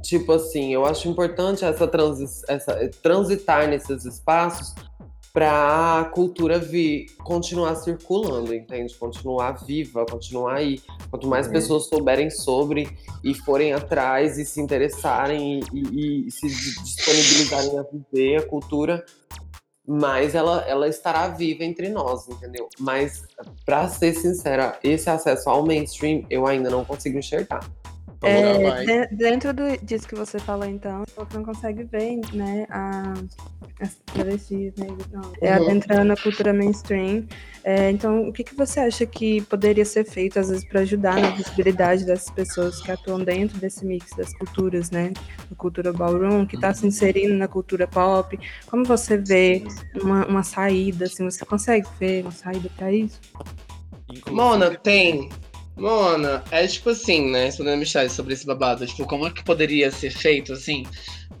tipo 0.00 0.30
assim, 0.30 0.72
eu 0.72 0.86
acho 0.86 1.08
importante 1.08 1.64
essa, 1.64 1.88
transi 1.88 2.24
essa 2.48 2.88
transitar 3.02 3.66
nesses 3.66 4.04
espaços 4.04 4.72
para 5.34 5.98
a 5.98 6.04
cultura 6.04 6.60
vir, 6.60 7.06
continuar 7.24 7.74
circulando, 7.74 8.54
entende? 8.54 8.94
Continuar 8.94 9.64
viva, 9.66 10.06
continuar 10.08 10.54
aí. 10.54 10.80
Quanto 11.10 11.26
mais 11.26 11.48
Uhum. 11.48 11.52
pessoas 11.54 11.88
souberem 11.88 12.30
sobre 12.30 12.88
e 13.24 13.34
forem 13.34 13.72
atrás 13.72 14.38
e 14.38 14.44
se 14.44 14.60
interessarem 14.60 15.58
e, 15.72 15.78
e- 15.82 16.28
e 16.28 16.30
se 16.30 16.46
disponibilizarem 16.46 17.76
a 17.80 17.82
viver 17.82 18.36
a 18.36 18.46
cultura, 18.46 19.04
mais 19.84 20.36
ela, 20.36 20.60
ela 20.68 20.88
estará 20.88 21.26
viva 21.26 21.64
entre 21.64 21.88
nós, 21.88 22.28
entendeu? 22.28 22.68
Mas, 22.78 23.24
para 23.66 23.88
ser 23.88 24.14
sincera, 24.14 24.78
esse 24.84 25.10
acesso 25.10 25.50
ao 25.50 25.66
mainstream 25.66 26.24
eu 26.30 26.46
ainda 26.46 26.70
não 26.70 26.84
consigo 26.84 27.18
enxergar. 27.18 27.68
É, 28.26 29.06
dentro 29.14 29.52
do, 29.52 29.62
disso 29.82 30.06
que 30.08 30.14
você 30.14 30.38
falou, 30.38 30.66
então, 30.66 31.04
você 31.16 31.36
não 31.36 31.44
consegue 31.44 31.84
ver, 31.84 32.20
né, 32.32 32.66
a, 32.70 33.14
as 33.80 33.96
travestis, 34.12 34.72
né, 34.76 34.86
não, 35.12 35.32
é 35.40 35.50
Uhum. 35.50 35.62
adentrando 35.62 36.12
a 36.12 36.16
cultura 36.16 36.52
mainstream. 36.52 37.26
É, 37.62 37.90
então, 37.90 38.28
o 38.28 38.32
que, 38.32 38.44
que 38.44 38.54
você 38.54 38.80
acha 38.80 39.06
que 39.06 39.40
poderia 39.42 39.84
ser 39.84 40.04
feito, 40.04 40.38
às 40.38 40.48
vezes, 40.48 40.64
para 40.64 40.80
ajudar 40.80 41.18
na 41.18 41.30
visibilidade 41.30 42.04
dessas 42.04 42.30
pessoas 42.30 42.80
que 42.80 42.90
atuam 42.90 43.18
dentro 43.18 43.58
desse 43.58 43.84
mix 43.86 44.10
das 44.16 44.32
culturas, 44.34 44.90
né, 44.90 45.12
da 45.50 45.56
cultura 45.56 45.92
ballroom, 45.92 46.46
que 46.46 46.56
está 46.56 46.74
se 46.74 46.86
inserindo 46.86 47.34
na 47.34 47.48
cultura 47.48 47.86
pop? 47.86 48.38
Como 48.66 48.84
você 48.84 49.16
vê 49.16 49.64
uma, 50.02 50.26
uma 50.26 50.42
saída, 50.42 51.06
assim, 51.06 51.24
você 51.24 51.44
consegue 51.44 51.86
ver 51.98 52.22
uma 52.22 52.32
saída 52.32 52.70
para 52.76 52.92
isso? 52.92 53.20
Inclusive, 54.10 54.30
Mona, 54.32 54.70
tem. 54.76 55.30
Mona, 55.76 56.44
é 56.50 56.66
tipo 56.66 56.90
assim, 56.90 57.30
né? 57.30 57.46
Respondendo 57.46 57.74
a 57.74 57.78
Michelle 57.78 58.08
sobre 58.08 58.34
esse 58.34 58.46
babado, 58.46 58.86
tipo, 58.86 59.06
como 59.06 59.26
é 59.26 59.30
que 59.30 59.42
poderia 59.42 59.90
ser 59.90 60.10
feito 60.10 60.52
assim? 60.52 60.86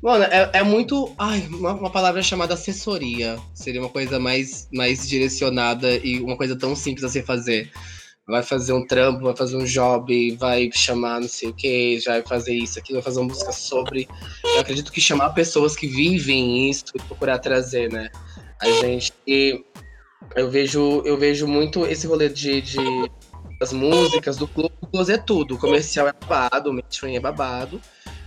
Mona, 0.02 0.26
é, 0.26 0.50
é 0.54 0.62
muito. 0.62 1.14
Ai, 1.16 1.46
uma, 1.48 1.72
uma 1.72 1.90
palavra 1.90 2.22
chamada 2.22 2.54
assessoria. 2.54 3.38
Seria 3.54 3.80
uma 3.80 3.88
coisa 3.88 4.18
mais, 4.18 4.68
mais 4.72 5.08
direcionada 5.08 5.96
e 5.96 6.20
uma 6.20 6.36
coisa 6.36 6.56
tão 6.56 6.74
simples 6.74 7.04
a 7.04 7.08
se 7.08 7.22
fazer. 7.22 7.70
Vai 8.26 8.42
fazer 8.42 8.72
um 8.72 8.86
trampo, 8.86 9.24
vai 9.24 9.36
fazer 9.36 9.56
um 9.56 9.64
job, 9.64 10.36
vai 10.36 10.70
chamar 10.72 11.20
não 11.20 11.28
sei 11.28 11.50
o 11.50 11.54
que, 11.54 12.00
vai 12.06 12.22
fazer 12.22 12.54
isso, 12.54 12.78
aquilo, 12.78 12.96
vai 12.96 13.04
fazer 13.04 13.20
uma 13.20 13.28
música 13.28 13.52
sobre. 13.52 14.08
Eu 14.44 14.60
acredito 14.60 14.90
que 14.90 15.00
chamar 15.00 15.30
pessoas 15.30 15.76
que 15.76 15.86
vivem 15.86 16.68
isso 16.70 16.84
e 16.94 17.02
procurar 17.02 17.38
trazer, 17.38 17.92
né? 17.92 18.10
A 18.60 18.70
gente. 18.80 19.12
Eu 20.34 20.50
vejo, 20.50 21.02
eu 21.04 21.16
vejo 21.16 21.46
muito 21.46 21.86
esse 21.86 22.06
rolê 22.06 22.28
de, 22.28 22.60
de 22.60 22.78
das 23.64 23.72
músicas, 23.72 24.36
do 24.36 24.46
close, 24.46 24.72
o 24.82 24.86
close 24.86 25.12
é 25.12 25.16
tudo. 25.16 25.54
O 25.54 25.58
comercial 25.58 26.06
é 26.06 26.12
babado, 26.12 26.68
o 26.68 26.72
mainstream 26.72 27.16
é 27.16 27.20
babado, 27.20 27.80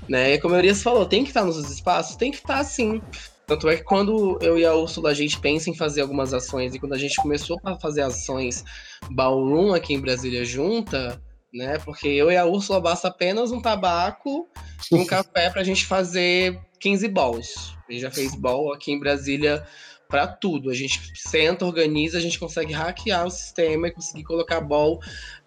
né? 0.09 0.33
E 0.33 0.41
como 0.41 0.55
a 0.55 0.57
Urias 0.57 0.81
falou, 0.81 1.05
tem 1.05 1.23
que 1.23 1.29
estar 1.29 1.43
nos 1.43 1.57
espaços? 1.69 2.15
Tem 2.15 2.31
que 2.31 2.37
estar 2.37 2.63
sim. 2.63 2.99
Tanto 3.45 3.69
é 3.69 3.77
que 3.77 3.83
quando 3.83 4.39
eu 4.41 4.57
e 4.57 4.65
a 4.65 4.73
Úrsula 4.73 5.11
a 5.11 5.13
gente 5.13 5.39
pensa 5.39 5.69
em 5.69 5.75
fazer 5.75 6.01
algumas 6.01 6.33
ações, 6.33 6.73
e 6.73 6.79
quando 6.79 6.93
a 6.93 6.97
gente 6.97 7.21
começou 7.21 7.59
a 7.63 7.79
fazer 7.79 8.01
ações 8.01 8.65
ballroom 9.11 9.73
aqui 9.73 9.93
em 9.93 10.01
Brasília 10.01 10.43
junta, 10.43 11.21
né? 11.53 11.77
Porque 11.85 12.07
eu 12.07 12.31
e 12.31 12.35
a 12.35 12.45
Úrsula 12.45 12.81
basta 12.81 13.07
apenas 13.07 13.51
um 13.51 13.61
tabaco 13.61 14.47
e 14.91 14.95
um 14.95 15.05
café 15.05 15.51
pra 15.51 15.63
gente 15.63 15.85
fazer 15.85 16.59
15 16.79 17.07
balls. 17.09 17.77
A 17.87 17.91
gente 17.91 18.01
já 18.01 18.11
fez 18.11 18.33
ball 18.33 18.73
aqui 18.73 18.91
em 18.91 18.99
Brasília 18.99 19.63
para 20.07 20.27
tudo. 20.27 20.69
A 20.69 20.73
gente 20.73 21.11
senta, 21.15 21.65
organiza, 21.65 22.17
a 22.17 22.21
gente 22.21 22.39
consegue 22.39 22.73
hackear 22.73 23.25
o 23.25 23.29
sistema 23.29 23.87
e 23.87 23.91
conseguir 23.91 24.23
colocar 24.23 24.61
ball 24.61 24.99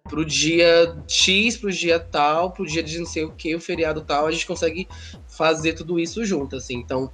pro 0.05 0.25
dia 0.25 0.97
X, 1.07 1.57
pro 1.57 1.71
dia 1.71 1.99
tal, 1.99 2.53
pro 2.53 2.67
dia 2.67 2.83
de 2.83 2.99
não 2.99 3.07
sei 3.07 3.25
o 3.25 3.31
que, 3.31 3.55
o 3.55 3.61
feriado 3.61 4.01
tal, 4.01 4.27
a 4.27 4.33
gente 4.33 4.47
consegue 4.47 4.89
fazer 5.29 5.75
tudo 5.75 6.01
isso 6.01 6.25
junto, 6.25 6.57
assim. 6.57 6.75
Então, 6.75 7.11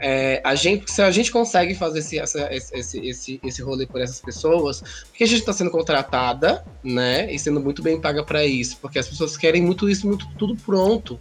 é, 0.00 0.40
a 0.44 0.54
gente, 0.54 0.90
se 0.90 1.02
a 1.02 1.10
gente 1.10 1.30
consegue 1.30 1.74
fazer 1.74 1.98
esse, 1.98 2.18
essa, 2.18 2.48
esse, 2.52 2.98
esse, 3.06 3.40
esse 3.42 3.62
rolê 3.62 3.86
por 3.86 4.00
essas 4.00 4.20
pessoas, 4.20 4.80
porque 5.08 5.24
a 5.24 5.26
gente 5.26 5.40
está 5.40 5.52
sendo 5.52 5.70
contratada, 5.70 6.64
né, 6.82 7.32
e 7.32 7.38
sendo 7.38 7.60
muito 7.60 7.82
bem 7.82 8.00
paga 8.00 8.24
para 8.24 8.44
isso, 8.44 8.78
porque 8.80 8.98
as 8.98 9.08
pessoas 9.08 9.36
querem 9.36 9.62
muito 9.62 9.88
isso, 9.88 10.06
muito 10.06 10.26
tudo 10.38 10.56
pronto 10.56 11.20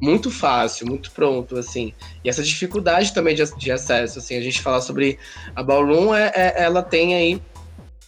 muito 0.00 0.30
fácil, 0.30 0.86
muito 0.86 1.10
pronto, 1.10 1.58
assim. 1.58 1.92
E 2.24 2.28
essa 2.28 2.42
dificuldade 2.42 3.12
também 3.12 3.34
de, 3.34 3.44
de 3.56 3.70
acesso, 3.70 4.18
assim, 4.18 4.36
a 4.36 4.40
gente 4.40 4.62
falar 4.62 4.80
sobre 4.80 5.18
a 5.54 5.62
Ballroom, 5.62 6.14
é, 6.14 6.32
é, 6.34 6.62
ela 6.62 6.82
tem 6.82 7.14
aí 7.14 7.42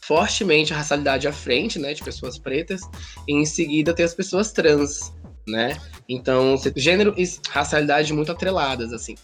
fortemente 0.01 0.73
a 0.73 0.77
racialidade 0.77 1.29
à 1.29 1.33
frente, 1.33 1.79
né, 1.79 1.95
de 1.95 2.03
pessoas 2.03 2.37
pretas, 2.37 2.81
e 3.29 3.35
em 3.35 3.45
seguida 3.45 3.95
tem 3.95 4.05
as 4.05 4.15
pessoas 4.15 4.51
trans, 4.51 5.13
né? 5.47 5.77
Então, 6.09 6.57
gênero 6.77 7.15
e 7.17 7.25
racialidade 7.49 8.13
muito 8.13 8.33
atreladas, 8.33 8.93
assim. 8.93 9.15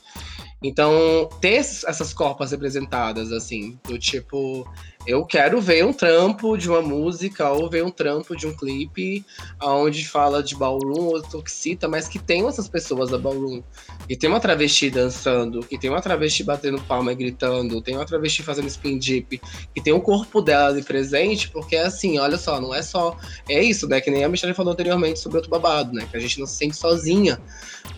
Então, 0.63 1.29
ter 1.41 1.55
essas 1.55 2.13
corpas 2.13 2.51
representadas, 2.51 3.33
assim, 3.33 3.79
do 3.85 3.99
tipo, 3.99 4.69
eu 5.09 5.25
quero 5.25 5.59
ver 5.59 5.87
um 5.87 5.93
trampo 5.93 6.55
de 6.59 6.69
uma 6.69 6.83
música 6.83 7.51
ou 7.51 7.71
ver 7.71 7.83
um 7.83 7.91
trampo 7.91 8.37
de 8.37 8.47
um 8.47 8.55
clipe 8.55 9.25
onde 9.63 10.07
fala 10.07 10.43
de 10.43 10.55
ballroom 10.55 11.07
ou 11.07 11.23
toxita, 11.23 11.89
mas 11.89 12.07
que 12.07 12.19
tem 12.19 12.47
essas 12.47 12.69
pessoas 12.69 13.09
da 13.09 13.17
ballroom. 13.17 13.63
E 14.07 14.15
tem 14.15 14.29
uma 14.29 14.39
travesti 14.39 14.91
dançando, 14.91 15.61
que 15.61 15.79
tem 15.79 15.89
uma 15.89 16.03
travesti 16.03 16.45
batendo 16.45 16.79
palma 16.83 17.11
e 17.13 17.15
gritando, 17.15 17.81
tem 17.81 17.97
uma 17.97 18.05
travesti 18.05 18.43
fazendo 18.43 18.69
spin 18.69 18.99
dip, 18.99 19.41
que 19.75 19.81
tem 19.81 19.95
o 19.95 20.01
corpo 20.03 20.43
dela 20.43 20.69
ali 20.69 20.83
presente, 20.83 21.49
porque 21.49 21.77
assim, 21.77 22.19
olha 22.19 22.37
só, 22.37 22.61
não 22.61 22.75
é 22.75 22.83
só. 22.83 23.17
É 23.49 23.63
isso, 23.63 23.89
né? 23.89 24.03
Que 24.03 24.11
nem 24.11 24.25
a 24.25 24.29
Michelle 24.29 24.53
falou 24.53 24.75
anteriormente 24.75 25.21
sobre 25.21 25.39
outro 25.39 25.51
babado, 25.51 25.91
né? 25.95 26.07
Que 26.11 26.19
a 26.19 26.21
gente 26.21 26.39
não 26.39 26.47
se 26.47 26.57
sente 26.57 26.77
sozinha. 26.77 27.41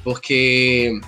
Porque 0.04 1.00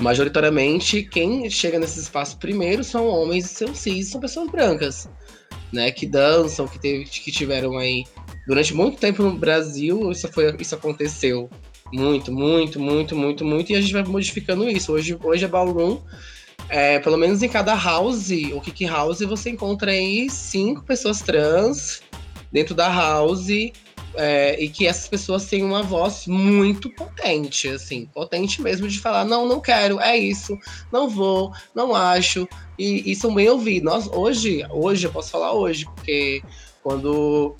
majoritariamente 0.00 1.02
quem 1.02 1.48
chega 1.48 1.78
nesses 1.78 2.04
espaços 2.04 2.34
primeiro 2.34 2.84
são 2.84 3.06
homens 3.06 3.46
e 3.46 3.48
seus 3.48 3.78
cis, 3.78 4.08
são 4.08 4.20
pessoas 4.20 4.50
brancas, 4.50 5.08
né, 5.72 5.90
que 5.90 6.06
dançam, 6.06 6.66
que, 6.66 6.78
teve, 6.78 7.04
que 7.04 7.30
tiveram 7.30 7.76
aí 7.78 8.04
durante 8.46 8.74
muito 8.74 8.98
tempo 8.98 9.22
no 9.22 9.32
Brasil, 9.32 10.10
isso 10.10 10.28
foi 10.28 10.54
isso 10.58 10.74
aconteceu 10.74 11.50
muito, 11.92 12.32
muito, 12.32 12.80
muito, 12.80 13.16
muito, 13.16 13.44
muito, 13.44 13.72
e 13.72 13.76
a 13.76 13.80
gente 13.80 13.92
vai 13.92 14.02
modificando 14.04 14.68
isso. 14.68 14.92
Hoje, 14.92 15.16
hoje 15.22 15.44
é 15.44 15.48
ballroom, 15.48 15.98
é, 16.68 16.98
pelo 16.98 17.16
menos 17.16 17.42
em 17.42 17.48
cada 17.48 17.74
house, 17.74 18.30
o 18.52 18.60
kick 18.60 18.84
house, 18.86 19.20
você 19.20 19.50
encontra 19.50 19.90
aí 19.90 20.28
cinco 20.28 20.82
pessoas 20.82 21.20
trans 21.20 22.02
dentro 22.52 22.74
da 22.74 22.88
house 22.88 23.48
é, 24.16 24.60
e 24.60 24.68
que 24.68 24.86
essas 24.86 25.08
pessoas 25.08 25.46
têm 25.46 25.62
uma 25.62 25.82
voz 25.82 26.26
muito 26.26 26.90
potente, 26.90 27.68
assim, 27.68 28.06
potente 28.06 28.60
mesmo 28.60 28.88
de 28.88 28.98
falar, 28.98 29.24
não, 29.24 29.46
não 29.46 29.60
quero, 29.60 30.00
é 30.00 30.16
isso, 30.16 30.58
não 30.92 31.08
vou, 31.08 31.52
não 31.74 31.94
acho, 31.94 32.48
e, 32.78 33.10
e 33.10 33.14
são 33.14 33.34
bem 33.34 33.48
ouvidos. 33.48 33.84
Nós, 33.84 34.06
hoje, 34.08 34.66
hoje, 34.70 35.06
eu 35.06 35.12
posso 35.12 35.30
falar 35.30 35.52
hoje, 35.52 35.84
porque 35.94 36.42
quando 36.82 37.54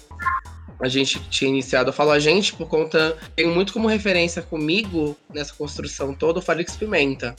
a 0.80 0.88
gente 0.88 1.18
tinha 1.30 1.48
iniciado, 1.48 1.88
eu 1.88 1.92
falo 1.92 2.10
a 2.10 2.18
gente 2.18 2.54
por 2.54 2.68
conta, 2.68 3.16
tenho 3.34 3.54
muito 3.54 3.72
como 3.72 3.88
referência 3.88 4.42
comigo 4.42 5.16
nessa 5.32 5.54
construção 5.54 6.14
toda 6.14 6.38
o 6.38 6.42
Félix 6.42 6.76
Pimenta 6.76 7.34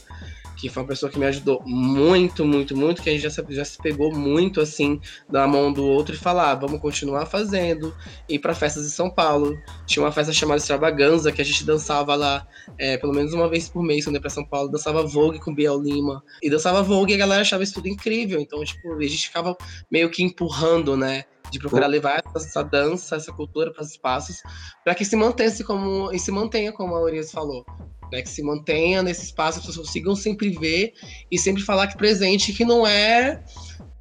que 0.57 0.69
foi 0.69 0.83
uma 0.83 0.89
pessoa 0.89 1.11
que 1.11 1.19
me 1.19 1.25
ajudou 1.25 1.61
muito, 1.65 2.43
muito, 2.43 2.75
muito, 2.75 3.01
que 3.01 3.09
a 3.09 3.13
gente 3.13 3.21
já 3.21 3.29
se, 3.29 3.43
já 3.49 3.63
se 3.63 3.77
pegou 3.77 4.11
muito, 4.13 4.59
assim, 4.59 4.99
da 5.29 5.47
mão 5.47 5.71
do 5.71 5.85
outro 5.85 6.15
e 6.15 6.17
falar, 6.17 6.51
ah, 6.51 6.55
vamos 6.55 6.81
continuar 6.81 7.25
fazendo, 7.27 7.95
ir 8.27 8.39
para 8.39 8.55
festas 8.55 8.85
em 8.85 8.89
São 8.89 9.09
Paulo. 9.09 9.55
Tinha 9.85 10.03
uma 10.03 10.11
festa 10.11 10.33
chamada 10.33 10.57
Extravaganza, 10.57 11.31
que 11.31 11.41
a 11.41 11.45
gente 11.45 11.63
dançava 11.63 12.15
lá, 12.15 12.47
é, 12.77 12.97
pelo 12.97 13.13
menos 13.13 13.33
uma 13.33 13.47
vez 13.47 13.69
por 13.69 13.83
mês, 13.83 14.05
quando 14.05 14.15
ia 14.15 14.21
pra 14.21 14.29
São 14.29 14.43
Paulo, 14.43 14.69
dançava 14.69 15.03
Vogue 15.03 15.39
com 15.39 15.53
Biel 15.53 15.79
Lima, 15.79 16.23
e 16.41 16.49
dançava 16.49 16.81
Vogue 16.81 17.13
e 17.13 17.15
a 17.15 17.19
galera 17.19 17.41
achava 17.41 17.63
isso 17.63 17.75
tudo 17.75 17.87
incrível, 17.87 18.39
então, 18.39 18.63
tipo, 18.63 18.93
a 18.93 19.03
gente 19.03 19.27
ficava 19.27 19.55
meio 19.91 20.09
que 20.09 20.23
empurrando, 20.23 20.97
né, 20.97 21.25
de 21.51 21.59
procurar 21.59 21.87
levar 21.87 22.21
essa 22.35 22.63
dança, 22.63 23.15
essa 23.15 23.31
cultura 23.31 23.71
para 23.71 23.81
os 23.81 23.91
espaços, 23.91 24.41
para 24.83 24.95
que 24.95 25.05
se 25.05 25.15
mantenha 25.15 25.51
como 25.65 26.11
e 26.11 26.19
se 26.19 26.31
mantenha 26.31 26.71
como 26.71 26.95
a 26.95 27.01
Urias 27.01 27.31
falou, 27.31 27.65
né, 28.11 28.21
que 28.21 28.29
se 28.29 28.41
mantenha 28.41 29.03
nesse 29.03 29.25
espaço, 29.25 29.59
as 29.59 29.65
pessoas 29.65 29.87
consigam 29.87 30.15
sempre 30.15 30.49
ver 30.49 30.93
e 31.31 31.37
sempre 31.37 31.63
falar 31.63 31.87
que 31.87 31.97
presente 31.97 32.53
que 32.53 32.65
não 32.65 32.85
é 32.85 33.43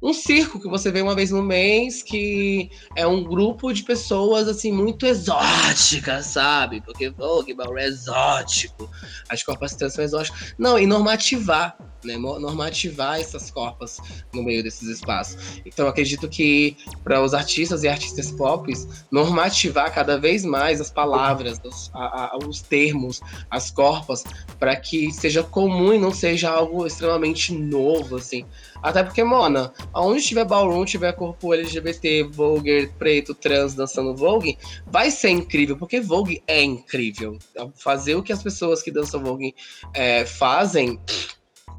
um 0.01 0.13
circo 0.13 0.59
que 0.59 0.67
você 0.67 0.91
vê 0.91 1.01
uma 1.01 1.15
vez 1.15 1.31
no 1.31 1.41
mês, 1.41 2.03
que 2.03 2.69
é 2.95 3.05
um 3.07 3.23
grupo 3.23 3.73
de 3.73 3.83
pessoas 3.83 4.47
assim 4.47 4.71
muito 4.71 5.05
exóticas, 5.05 6.27
sabe? 6.27 6.81
Porque 6.81 7.09
Vogue 7.09 7.53
Ballroom 7.53 7.79
é 7.79 7.87
exótico, 7.87 8.89
as 9.29 9.41
corpas 9.41 9.75
trans 9.75 9.93
são 9.93 10.03
exóticas. 10.03 10.53
Não, 10.57 10.77
e 10.77 10.85
normativar, 10.85 11.75
né? 12.03 12.15
Normativar 12.17 13.19
essas 13.19 13.49
corpas 13.49 13.97
no 14.33 14.43
meio 14.43 14.61
desses 14.61 14.87
espaços. 14.87 15.61
Então 15.65 15.87
acredito 15.87 16.29
que 16.29 16.77
para 17.03 17.21
os 17.23 17.33
artistas 17.33 17.83
e 17.83 17.87
artistas 17.87 18.31
pop, 18.31 18.71
normativar 19.11 19.93
cada 19.93 20.17
vez 20.19 20.45
mais 20.45 20.79
as 20.79 20.91
palavras, 20.91 21.59
os, 21.63 21.89
a, 21.93 22.35
a, 22.35 22.37
os 22.47 22.61
termos, 22.61 23.19
as 23.49 23.71
corpas, 23.71 24.23
para 24.59 24.75
que 24.75 25.11
seja 25.11 25.43
comum 25.43 25.93
e 25.93 25.97
não 25.97 26.13
seja 26.13 26.51
algo 26.51 26.85
extremamente 26.85 27.53
novo, 27.53 28.17
assim. 28.17 28.45
Até 28.81 29.03
porque, 29.03 29.23
Mona, 29.23 29.73
aonde 29.93 30.21
tiver 30.23 30.45
ballroom, 30.45 30.85
tiver 30.85 31.11
corpo 31.13 31.53
LGBT, 31.53 32.23
Vogue, 32.23 32.91
preto, 32.97 33.33
trans 33.33 33.73
dançando 33.73 34.15
Vogue, 34.15 34.57
vai 34.85 35.09
ser 35.11 35.29
incrível, 35.29 35.77
porque 35.77 35.99
Vogue 35.99 36.41
é 36.47 36.63
incrível. 36.63 37.37
Fazer 37.75 38.15
o 38.15 38.23
que 38.23 38.31
as 38.31 38.41
pessoas 38.43 38.81
que 38.81 38.91
dançam 38.91 39.23
Vogue 39.23 39.53
é, 39.93 40.25
fazem, 40.25 40.99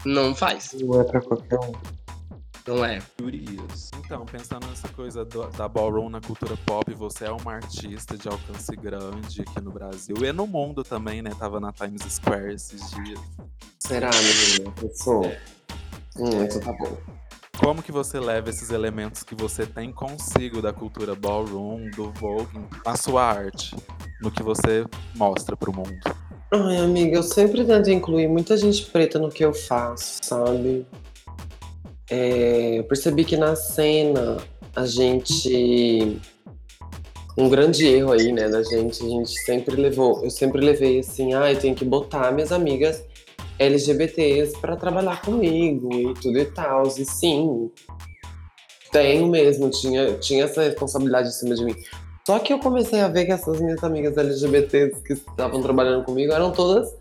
não 0.05 0.35
faz. 0.35 0.73
Não 0.81 1.01
é 1.01 1.05
pra 1.05 1.21
qualquer 1.21 1.59
um. 1.61 1.73
Não 2.67 2.85
é. 2.85 2.99
Então, 4.05 4.27
pensando 4.27 4.67
nessa 4.67 4.89
coisa 4.89 5.25
do- 5.25 5.47
da 5.53 5.67
ballroom 5.67 6.11
na 6.11 6.21
cultura 6.21 6.55
pop, 6.67 6.93
você 6.93 7.25
é 7.25 7.31
uma 7.33 7.55
artista 7.55 8.15
de 8.19 8.29
alcance 8.29 8.77
grande 8.77 9.41
aqui 9.41 9.59
no 9.63 9.71
Brasil 9.71 10.17
e 10.23 10.31
no 10.33 10.47
mundo 10.47 10.85
também, 10.85 11.23
né? 11.23 11.31
Tava 11.39 11.59
na 11.61 11.73
Times 11.73 12.03
Square 12.13 12.53
esses 12.53 12.91
dias. 12.91 13.19
Será, 13.79 14.11
menina? 14.11 14.75
Eu 14.83 14.91
sou. 14.95 15.33
Hum, 16.19 16.43
então 16.43 16.61
tá 16.61 16.73
bom. 16.73 16.97
Como 17.59 17.83
que 17.83 17.91
você 17.91 18.21
leva 18.21 18.51
esses 18.51 18.71
elementos 18.71 19.23
que 19.23 19.35
você 19.35 19.67
tem 19.67 19.93
consigo 19.93 20.63
da 20.63 20.73
cultura 20.73 21.15
ballroom, 21.15 21.91
do 21.91 22.13
Vogue, 22.13 22.61
à 22.85 22.97
sua 22.97 23.25
arte? 23.25 23.75
no 24.21 24.31
que 24.31 24.43
você 24.43 24.85
mostra 25.15 25.57
pro 25.57 25.73
mundo? 25.73 25.99
Ai, 26.53 26.79
amiga, 26.79 27.17
eu 27.17 27.23
sempre 27.23 27.65
tento 27.65 27.91
incluir 27.91 28.27
muita 28.27 28.57
gente 28.57 28.85
preta 28.87 29.19
no 29.19 29.29
que 29.29 29.45
eu 29.45 29.53
faço, 29.53 30.19
sabe? 30.23 30.87
É, 32.11 32.79
eu 32.79 32.85
percebi 32.85 33.25
que 33.25 33.37
na 33.37 33.55
cena 33.55 34.39
a 34.75 34.87
gente. 34.87 36.19
Um 37.37 37.49
grande 37.49 37.87
erro 37.87 38.11
aí, 38.11 38.33
né, 38.33 38.49
da 38.49 38.65
gente, 38.65 39.05
a 39.05 39.09
gente 39.09 39.31
sempre 39.45 39.77
levou. 39.77 40.25
Eu 40.25 40.31
sempre 40.31 40.61
levei 40.61 40.99
assim, 40.99 41.35
ah, 41.35 41.53
eu 41.53 41.59
tenho 41.59 41.75
que 41.75 41.85
botar 41.85 42.33
minhas 42.33 42.51
amigas 42.51 43.05
LGBTs 43.59 44.59
para 44.59 44.77
trabalhar 44.77 45.21
comigo 45.23 45.93
e 45.93 46.15
tudo 46.15 46.39
e 46.39 46.45
tal. 46.45 46.87
E 46.87 47.05
sim, 47.05 47.71
tenho 48.93 49.27
mesmo, 49.27 49.71
tinha, 49.71 50.15
tinha 50.19 50.45
essa 50.45 50.63
responsabilidade 50.63 51.29
em 51.29 51.33
cima 51.33 51.55
de 51.55 51.65
mim. 51.65 51.77
Só 52.27 52.39
que 52.39 52.53
eu 52.53 52.59
comecei 52.59 53.01
a 53.01 53.09
ver 53.09 53.25
que 53.25 53.33
essas 53.33 53.61
minhas 53.61 53.83
amigas 53.83 54.17
LGBTs 54.17 55.03
que 55.03 55.15
estavam 55.15 55.63
trabalhando 55.63 56.05
comigo 56.05 56.33
eram 56.33 56.53
todas 56.53 56.95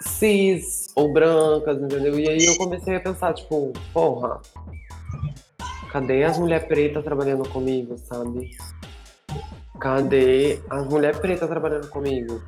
cis 0.00 0.88
ou 0.96 1.12
brancas, 1.12 1.80
entendeu? 1.80 2.18
E 2.18 2.28
aí 2.28 2.44
eu 2.44 2.56
comecei 2.56 2.96
a 2.96 3.00
pensar, 3.00 3.32
tipo, 3.34 3.72
porra, 3.92 4.40
cadê 5.92 6.24
as 6.24 6.38
mulheres 6.38 6.66
pretas 6.66 7.04
trabalhando 7.04 7.48
comigo, 7.48 7.96
sabe? 7.96 8.50
Cadê 9.80 10.58
as 10.68 10.86
mulheres 10.88 11.18
pretas 11.18 11.48
trabalhando 11.48 11.88
comigo? 11.88 12.42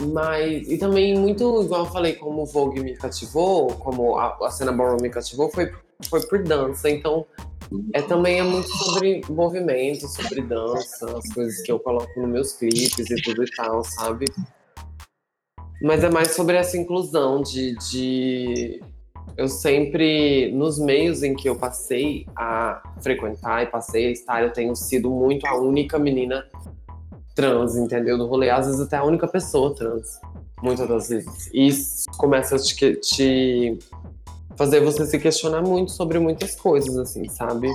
Mas, 0.00 0.68
e 0.68 0.78
também 0.78 1.18
muito, 1.18 1.62
igual 1.62 1.84
eu 1.84 1.90
falei, 1.90 2.14
como 2.14 2.42
o 2.42 2.46
Vogue 2.46 2.80
me 2.80 2.96
cativou, 2.96 3.68
como 3.74 4.16
a, 4.16 4.36
a 4.46 4.50
cena 4.50 4.72
ballroom 4.72 5.02
me 5.02 5.10
cativou, 5.10 5.50
foi, 5.50 5.70
foi 6.08 6.26
por 6.26 6.42
dança. 6.42 6.88
Então, 6.88 7.26
é 7.92 8.00
também 8.00 8.40
é 8.40 8.42
muito 8.42 8.68
sobre 8.68 9.20
movimento, 9.28 10.08
sobre 10.08 10.40
dança, 10.40 11.18
as 11.18 11.32
coisas 11.32 11.60
que 11.62 11.70
eu 11.70 11.78
coloco 11.78 12.18
nos 12.18 12.30
meus 12.30 12.52
clipes 12.54 13.10
e 13.10 13.22
tudo 13.22 13.44
e 13.44 13.50
tal, 13.50 13.84
sabe? 13.84 14.24
Mas 15.82 16.02
é 16.02 16.10
mais 16.10 16.32
sobre 16.32 16.56
essa 16.56 16.76
inclusão 16.76 17.42
de, 17.42 17.76
de 17.90 18.80
eu 19.36 19.48
sempre, 19.48 20.50
nos 20.52 20.78
meios 20.78 21.22
em 21.22 21.34
que 21.34 21.48
eu 21.48 21.56
passei 21.56 22.26
a 22.34 22.82
frequentar 23.00 23.62
e 23.62 23.66
passei 23.66 24.06
a 24.06 24.10
estar, 24.10 24.42
eu 24.42 24.52
tenho 24.52 24.74
sido 24.74 25.10
muito 25.10 25.46
a 25.46 25.56
única 25.56 25.98
menina 25.98 26.46
trans, 27.40 27.76
entendeu? 27.76 28.18
Do 28.18 28.26
rolê, 28.26 28.50
às 28.50 28.66
vezes 28.66 28.80
até 28.80 28.96
a 28.96 29.04
única 29.04 29.26
pessoa 29.26 29.74
trans, 29.74 30.20
muitas 30.62 30.86
das 30.86 31.08
vezes. 31.08 31.50
E 31.52 31.68
isso 31.68 32.04
começa 32.18 32.56
a 32.56 32.58
te, 32.58 32.96
te 32.96 33.78
fazer 34.56 34.80
você 34.80 35.06
se 35.06 35.18
questionar 35.18 35.62
muito 35.62 35.90
sobre 35.90 36.18
muitas 36.18 36.54
coisas, 36.54 36.96
assim, 36.98 37.26
sabe? 37.28 37.72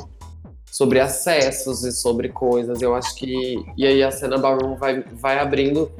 Sobre 0.72 1.00
acessos 1.00 1.84
e 1.84 1.92
sobre 1.92 2.30
coisas. 2.30 2.82
Eu 2.82 2.94
acho 2.94 3.16
que. 3.16 3.56
E 3.76 3.88
aí 3.88 4.04
a 4.04 4.12
cena 4.12 4.38
Ballroom 4.38 4.76
vai, 4.76 5.02
vai 5.02 5.40
abrindo 5.40 5.92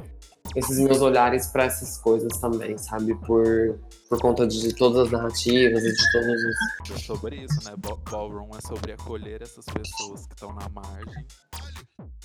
esses 0.54 0.78
meus 0.78 1.00
olhares 1.00 1.46
para 1.48 1.64
essas 1.64 1.98
coisas 1.98 2.38
também, 2.38 2.76
sabe? 2.78 3.14
Por, 3.14 3.80
por 4.08 4.20
conta 4.20 4.46
de 4.46 4.74
todas 4.74 5.06
as 5.06 5.10
narrativas 5.10 5.82
e 5.82 5.92
de 5.92 6.12
todos 6.12 6.42
os. 6.44 6.90
É 6.90 6.98
sobre 6.98 7.36
isso, 7.36 7.64
né? 7.64 7.74
Ballroom 8.10 8.50
é 8.56 8.66
sobre 8.66 8.92
acolher 8.92 9.42
essas 9.42 9.64
pessoas 9.64 10.26
que 10.26 10.34
estão 10.34 10.52
na 10.52 10.68
margem 10.68 11.26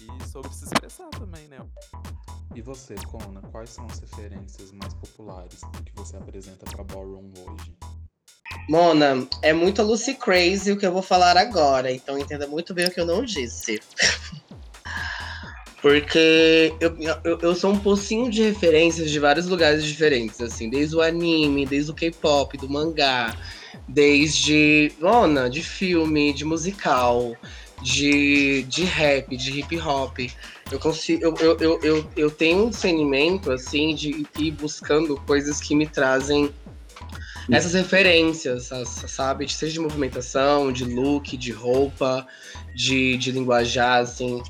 e 0.01 0.29
sobre 0.29 0.53
se 0.53 0.65
expressar 0.65 1.09
também, 1.09 1.47
né? 1.47 1.59
E 2.53 2.61
você, 2.61 2.95
Kona, 2.95 3.41
quais 3.51 3.69
são 3.69 3.85
as 3.85 3.99
referências 3.99 4.71
mais 4.73 4.93
populares 4.93 5.61
que 5.85 5.93
você 5.95 6.17
apresenta 6.17 6.65
para 6.65 6.83
Ballroom 6.83 7.31
hoje? 7.47 7.75
Mona, 8.69 9.27
é 9.41 9.53
muito 9.53 9.81
Lucy 9.81 10.13
Crazy 10.15 10.71
o 10.71 10.77
que 10.77 10.85
eu 10.85 10.91
vou 10.91 11.01
falar 11.01 11.37
agora, 11.37 11.91
então 11.91 12.17
entenda 12.17 12.47
muito 12.47 12.73
bem 12.73 12.87
o 12.87 12.91
que 12.91 12.99
eu 12.99 13.05
não 13.05 13.23
disse. 13.23 13.81
Porque 15.81 16.73
eu, 16.79 16.95
eu, 17.23 17.39
eu, 17.41 17.55
sou 17.55 17.71
um 17.71 17.79
pocinho 17.79 18.29
de 18.29 18.43
referências 18.43 19.09
de 19.09 19.19
vários 19.19 19.47
lugares 19.47 19.83
diferentes, 19.83 20.39
assim, 20.39 20.69
desde 20.69 20.95
o 20.95 21.01
anime, 21.01 21.65
desde 21.65 21.89
o 21.89 21.93
K-pop, 21.95 22.55
do 22.55 22.69
mangá, 22.69 23.35
desde, 23.87 24.91
Mona, 24.99 25.49
de 25.49 25.63
filme, 25.63 26.33
de 26.33 26.45
musical, 26.45 27.35
de, 27.81 28.61
de 28.63 28.83
rap, 28.83 29.35
de 29.35 29.59
hip 29.59 29.79
hop. 29.79 30.19
Eu, 30.71 30.79
consigo, 30.79 31.23
eu, 31.23 31.35
eu, 31.39 31.57
eu, 31.59 31.79
eu, 31.81 32.09
eu 32.15 32.31
tenho 32.31 32.65
um 32.65 32.69
discernimento, 32.69 33.51
assim, 33.51 33.95
de 33.95 34.25
ir 34.37 34.51
buscando 34.51 35.17
coisas 35.25 35.59
que 35.59 35.75
me 35.75 35.87
trazem 35.87 36.53
essas 37.49 37.73
referências, 37.73 38.69
sabe? 39.07 39.51
Seja 39.51 39.73
de 39.73 39.79
movimentação, 39.79 40.71
de 40.71 40.85
look, 40.85 41.35
de 41.35 41.51
roupa, 41.51 42.27
de, 42.75 43.17
de 43.17 43.31
linguajar, 43.31 44.01
assim. 44.01 44.43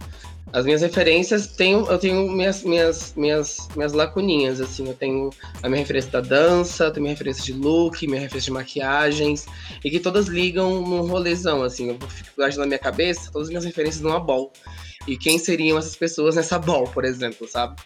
As 0.54 0.66
minhas 0.66 0.82
referências, 0.82 1.48
tenho, 1.48 1.86
eu 1.86 1.98
tenho 1.98 2.30
minhas, 2.30 2.64
minhas, 2.64 3.14
minhas, 3.16 3.70
minhas 3.76 3.94
lacuninhas, 3.94 4.60
assim. 4.60 4.88
Eu 4.88 4.94
tenho 4.94 5.30
a 5.64 5.70
minha 5.70 5.80
referência 5.80 6.12
da 6.12 6.20
dança, 6.20 6.92
tenho 6.92 7.04
minha 7.04 7.14
referência 7.14 7.44
de 7.44 7.54
look, 7.54 8.06
minha 8.06 8.20
referência 8.20 8.48
de 8.48 8.52
maquiagens, 8.52 9.46
e 9.84 9.90
que 9.90 10.00
todas 10.00 10.28
ligam 10.28 10.82
num 10.82 11.08
rolezão, 11.08 11.64
assim. 11.64 11.90
Eu 11.90 12.08
fico 12.08 12.60
na 12.60 12.66
minha 12.66 12.80
cabeça 12.80 13.32
todas 13.32 13.48
as 13.48 13.50
minhas 13.50 13.64
referências 13.64 14.02
numa 14.02 14.20
ball. 14.20 14.52
E 15.08 15.18
quem 15.18 15.38
seriam 15.40 15.78
essas 15.78 15.96
pessoas 15.96 16.36
nessa 16.36 16.60
ball, 16.60 16.84
por 16.86 17.06
exemplo, 17.06 17.48
sabe? 17.48 17.82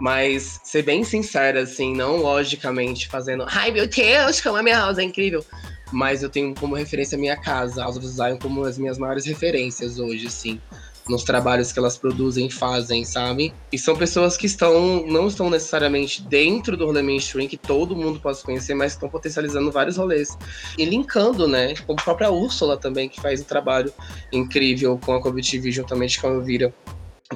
Mas 0.00 0.60
ser 0.64 0.82
bem 0.82 1.04
sincera, 1.04 1.62
assim, 1.62 1.94
não 1.94 2.16
logicamente 2.16 3.06
fazendo, 3.08 3.44
ai 3.48 3.70
meu 3.70 3.86
Deus, 3.86 4.40
como 4.40 4.56
a 4.56 4.62
minha 4.62 4.76
house 4.76 4.98
é 4.98 5.04
incrível. 5.04 5.44
Mas 5.92 6.22
eu 6.22 6.28
tenho 6.28 6.54
como 6.54 6.74
referência 6.74 7.16
a 7.16 7.20
minha 7.20 7.36
casa, 7.36 7.82
House 7.82 7.96
of 7.96 8.06
Zion 8.06 8.36
como 8.38 8.64
as 8.64 8.76
minhas 8.76 8.98
maiores 8.98 9.24
referências 9.24 9.98
hoje, 9.98 10.26
assim, 10.26 10.60
nos 11.08 11.22
trabalhos 11.22 11.72
que 11.72 11.78
elas 11.78 11.96
produzem 11.98 12.46
e 12.46 12.50
fazem, 12.50 13.04
sabe? 13.04 13.52
E 13.72 13.78
são 13.78 13.96
pessoas 13.96 14.36
que 14.36 14.46
estão, 14.46 15.06
não 15.06 15.26
estão 15.26 15.50
necessariamente 15.50 16.22
dentro 16.22 16.76
do 16.76 16.86
rolê 16.86 17.02
mainstream, 17.02 17.46
que 17.46 17.56
todo 17.56 17.94
mundo 17.94 18.20
possa 18.20 18.44
conhecer, 18.44 18.74
mas 18.74 18.92
estão 18.92 19.08
potencializando 19.08 19.70
vários 19.70 19.96
rolês. 19.96 20.36
E 20.78 20.84
linkando, 20.84 21.46
né? 21.46 21.74
Como 21.86 21.98
a 21.98 22.02
própria 22.02 22.30
Úrsula 22.30 22.76
também, 22.76 23.08
que 23.08 23.20
faz 23.20 23.40
um 23.40 23.44
trabalho 23.44 23.92
incrível 24.32 24.98
com 25.04 25.14
a 25.14 25.20
Covid 25.20 25.48
TV 25.50 25.70
juntamente 25.70 26.20
com 26.20 26.28
a 26.28 26.30
Elvira 26.30 26.74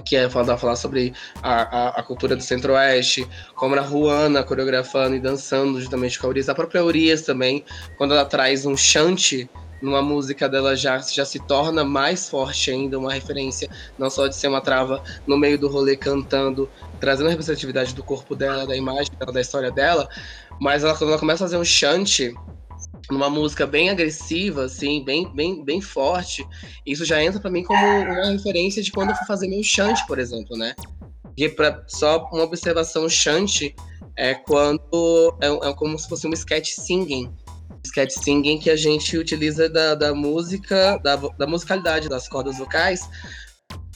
que 0.05 0.17
é 0.17 0.29
falar, 0.29 0.57
falar 0.59 0.77
sobre 0.77 1.13
a, 1.43 1.63
a, 1.63 1.89
a, 2.01 2.03
cultura 2.03 2.37
do 2.37 2.43
Centro-Oeste, 2.43 3.27
como 3.55 3.75
a 3.75 3.81
Ruana 3.81 4.45
coreografando 4.45 5.17
e 5.17 5.21
dançando 5.21 5.81
justamente 5.81 6.19
com 6.19 6.27
a 6.27 6.31
Urias, 6.31 6.49
a 6.49 6.55
própria 6.55 6.85
Urias 6.85 7.23
também, 7.23 7.65
quando 7.97 8.13
ela 8.13 8.25
traz 8.25 8.67
um 8.67 8.77
chante 8.77 9.49
numa 9.81 10.03
música 10.03 10.49
dela 10.49 10.77
já, 10.77 10.99
já 10.99 11.25
se 11.25 11.39
torna 11.39 11.85
mais 11.85 12.29
forte 12.29 12.71
ainda, 12.71 12.99
uma 12.99 13.13
referência, 13.13 13.69
não 13.99 14.11
só 14.11 14.27
de 14.27 14.37
ser 14.37 14.49
uma 14.49 14.61
trava 14.61 15.03
no 15.27 15.37
meio 15.37 15.59
do 15.59 15.69
rolê 15.69 15.97
cantando, 15.97 16.69
trazendo 17.01 17.27
a 17.27 17.31
representatividade 17.31 17.95
do 17.95 18.03
corpo 18.03 18.35
dela, 18.35 18.67
da 18.67 18.77
imagem 18.77 19.13
dela, 19.19 19.33
da 19.33 19.41
história 19.41 19.71
dela, 19.71 20.09
mas 20.61 20.83
ela, 20.83 20.97
quando 20.97 21.11
ela 21.11 21.19
começa 21.19 21.45
a 21.45 21.47
fazer 21.47 21.59
um 21.59 21.65
chante, 21.65 22.35
numa 23.11 23.31
música 23.31 23.67
bem 23.67 23.91
agressiva, 23.91 24.65
assim, 24.65 25.05
bem, 25.05 25.33
bem, 25.35 25.65
bem 25.65 25.81
forte, 25.81 26.47
isso 26.85 27.05
já 27.05 27.23
entra 27.23 27.41
para 27.41 27.51
mim 27.51 27.63
como 27.63 27.81
uma 27.81 28.31
referência 28.31 28.83
de 28.83 28.93
quando 28.93 29.11
eu 29.11 29.17
for 29.17 29.27
fazer 29.27 29.49
meu 29.49 29.63
chante, 29.63 30.07
por 30.07 30.19
exemplo, 30.19 30.57
né? 30.57 30.75
E 31.37 31.49
pra, 31.49 31.85
só 31.87 32.29
uma 32.33 32.43
observação, 32.43 33.09
chante 33.09 33.75
é 34.17 34.35
quando 34.35 35.37
é, 35.41 35.69
é, 35.69 35.75
como 35.75 35.97
se 35.99 36.09
fosse 36.09 36.27
um 36.27 36.33
sketch 36.33 36.73
singing. 36.73 37.33
Sketch 37.87 38.13
singing 38.13 38.59
que 38.59 38.71
a 38.71 38.77
gente 38.77 39.17
utiliza 39.17 39.69
da, 39.69 39.95
da 39.95 40.15
música, 40.15 40.99
da, 40.99 41.17
da 41.17 41.47
musicalidade 41.47 42.09
das 42.09 42.29
cordas 42.29 42.59
vocais 42.59 43.09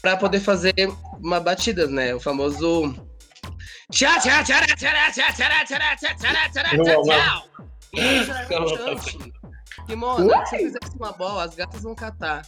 para 0.01 0.17
poder 0.17 0.41
fazer 0.41 0.75
uma 1.21 1.41
batida, 1.41 1.87
né? 1.87 2.15
O 2.15 2.21
famoso 2.21 2.95
tchá 3.91 4.19
tchá 4.21 4.43
tchá 4.43 4.67
tchá 4.67 5.13
tchá 5.13 5.33
tchá 5.33 5.65
tchá 5.65 6.49
tchá 6.51 7.53
isso 7.93 8.33
é 8.33 8.61
um 8.61 8.69
chante. 8.69 9.19
Que, 9.87 9.97
mano, 9.97 10.31
se 10.31 10.37
você 10.37 10.59
fizesse 10.59 10.97
uma 10.97 11.13
bola, 11.13 11.45
as 11.45 11.55
gatas 11.55 11.83
vão 11.83 11.95
catar. 11.95 12.43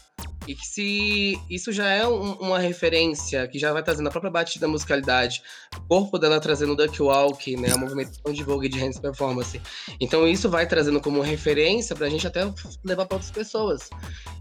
E 0.47 0.55
que 0.55 0.66
se 0.66 1.40
isso 1.49 1.72
já 1.72 1.88
é 1.88 2.07
um, 2.07 2.32
uma 2.34 2.59
referência, 2.59 3.47
que 3.49 3.59
já 3.59 3.72
vai 3.72 3.82
trazendo 3.82 4.09
a 4.09 4.11
própria 4.11 4.30
batida 4.30 4.66
da 4.66 4.72
musicalidade, 4.72 5.42
o 5.76 5.80
corpo 5.82 6.18
dela 6.18 6.40
trazendo 6.40 6.72
o 6.72 6.76
duck 6.76 7.03
walk, 7.03 7.57
né, 7.57 7.72
a 7.72 7.78
movimentação 7.78 8.32
de 8.32 8.42
Vogue 8.42 8.68
de 8.68 8.78
Hands 8.78 8.99
Performance. 8.99 9.61
Então 10.01 10.28
isso 10.28 10.51
vai 10.51 10.66
trazendo 10.66 11.01
como 11.01 11.20
referência 11.20 11.97
pra 11.97 12.09
gente 12.09 12.26
até 12.26 12.42
levar 12.84 13.07
para 13.07 13.16
outras 13.16 13.30
pessoas. 13.30 13.88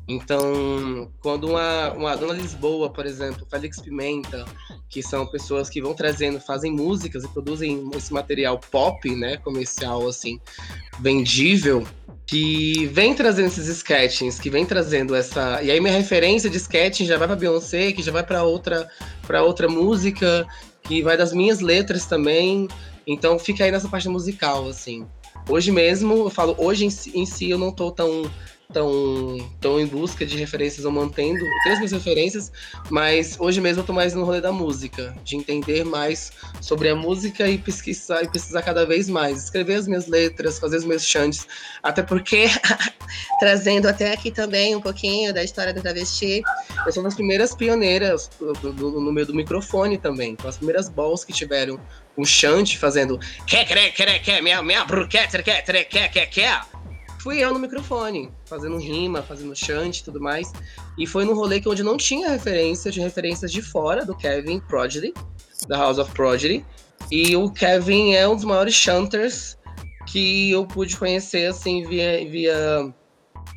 Então, 0.07 1.09
quando 1.21 1.47
uma, 1.49 1.93
uma 1.93 2.15
Dona 2.17 2.33
Lisboa, 2.33 2.89
por 2.89 3.05
exemplo, 3.05 3.47
Félix 3.49 3.79
Pimenta, 3.79 4.43
que 4.89 5.01
são 5.01 5.25
pessoas 5.25 5.69
que 5.69 5.81
vão 5.81 5.93
trazendo, 5.93 6.39
fazem 6.41 6.71
músicas 6.71 7.23
e 7.23 7.27
produzem 7.29 7.89
esse 7.95 8.11
material 8.11 8.59
pop, 8.59 9.09
né, 9.15 9.37
comercial, 9.37 10.05
assim, 10.07 10.39
vendível, 10.99 11.87
que 12.25 12.85
vem 12.87 13.13
trazendo 13.13 13.47
esses 13.47 13.67
sketchings, 13.67 14.39
que 14.39 14.49
vem 14.49 14.65
trazendo 14.65 15.15
essa. 15.15 15.61
E 15.61 15.71
aí 15.71 15.79
minha 15.79 15.92
referência 15.97 16.49
de 16.49 16.57
sketching 16.57 17.05
já 17.05 17.17
vai 17.17 17.27
para 17.27 17.35
Beyoncé, 17.35 17.91
que 17.91 18.01
já 18.01 18.11
vai 18.11 18.23
para 18.23 18.43
outra 18.43 18.89
para 19.25 19.43
outra 19.43 19.67
música, 19.67 20.45
que 20.83 21.01
vai 21.01 21.17
das 21.17 21.33
minhas 21.33 21.59
letras 21.59 22.05
também. 22.05 22.67
Então 23.05 23.37
fica 23.39 23.63
aí 23.63 23.71
nessa 23.71 23.87
parte 23.89 24.07
musical, 24.09 24.67
assim. 24.67 25.05
Hoje 25.49 25.71
mesmo, 25.71 26.13
eu 26.15 26.29
falo, 26.29 26.55
hoje 26.57 26.85
em 26.85 26.89
si, 26.89 27.11
em 27.17 27.25
si 27.25 27.49
eu 27.49 27.57
não 27.57 27.71
tô 27.71 27.91
tão 27.91 28.29
tão, 28.73 29.37
tão 29.61 29.79
em 29.79 29.85
busca 29.85 30.25
de 30.25 30.35
referências 30.35 30.83
ou 30.83 30.91
mantendo. 30.91 31.39
Eu 31.39 31.63
tenho 31.63 31.73
as 31.73 31.79
minhas 31.79 31.91
referências, 31.91 32.51
mas 32.89 33.37
hoje 33.39 33.61
mesmo 33.61 33.81
eu 33.81 33.85
tô 33.85 33.93
mais 33.93 34.13
no 34.13 34.25
rolê 34.25 34.41
da 34.41 34.51
música, 34.51 35.15
de 35.23 35.37
entender 35.37 35.85
mais 35.85 36.31
sobre 36.59 36.89
a 36.89 36.95
música 36.95 37.47
e 37.47 37.57
pesquisar 37.57 38.23
e 38.23 38.27
pesquisar 38.29 38.63
cada 38.63 38.85
vez 38.85 39.07
mais, 39.07 39.43
escrever 39.43 39.75
as 39.75 39.87
minhas 39.87 40.07
letras, 40.07 40.59
fazer 40.59 40.77
os 40.77 40.85
meus 40.85 41.05
chantes, 41.05 41.47
até 41.81 42.01
porque 42.01 42.47
trazendo 43.39 43.87
até 43.87 44.11
aqui 44.11 44.31
também 44.31 44.75
um 44.75 44.81
pouquinho 44.81 45.33
da 45.33 45.43
história 45.43 45.73
do 45.73 45.81
travesti, 45.81 46.41
eu 46.85 46.91
sou 46.91 47.03
uma 47.03 47.09
das 47.09 47.15
primeiras 47.15 47.55
pioneiras 47.55 48.29
no 48.73 49.11
meio 49.11 49.27
do 49.27 49.35
microfone 49.35 49.97
também, 49.97 50.31
então 50.31 50.49
as 50.49 50.57
primeiras 50.57 50.89
balls 50.89 51.23
que 51.23 51.31
tiveram 51.31 51.79
um 52.17 52.25
chante 52.25 52.77
fazendo 52.77 53.19
quer, 53.45 53.65
quer, 53.65 53.91
quer, 53.91 54.19
quer, 54.19 54.41
minha, 54.41 54.61
minha 54.61 54.83
bruquete, 54.85 55.41
quer, 55.43 55.63
quer, 55.63 55.83
quer, 55.85 56.09
quer, 56.09 56.25
quer. 56.27 56.61
Fui 57.23 57.39
eu 57.39 57.53
no 57.53 57.59
microfone, 57.59 58.29
fazendo 58.43 58.77
rima, 58.77 59.21
fazendo 59.21 59.55
chante 59.55 60.01
e 60.01 60.03
tudo 60.03 60.19
mais. 60.19 60.51
E 60.97 61.07
foi 61.07 61.23
num 61.23 61.33
rolê 61.33 61.61
que 61.61 61.69
onde 61.69 61.81
não 61.81 61.95
tinha 61.95 62.29
referência, 62.29 62.91
de 62.91 62.99
referências 62.99 63.49
de 63.49 63.61
fora 63.61 64.05
do 64.05 64.13
Kevin 64.13 64.59
Prodigy, 64.59 65.13
da 65.65 65.77
House 65.77 65.99
of 65.99 66.11
Prodigy. 66.11 66.65
E 67.09 67.33
o 67.37 67.49
Kevin 67.49 68.11
é 68.11 68.27
um 68.27 68.35
dos 68.35 68.43
maiores 68.43 68.73
chanters 68.73 69.57
que 70.05 70.51
eu 70.51 70.67
pude 70.67 70.97
conhecer 70.97 71.45
assim 71.45 71.87
via 71.87 72.29
via 72.29 72.93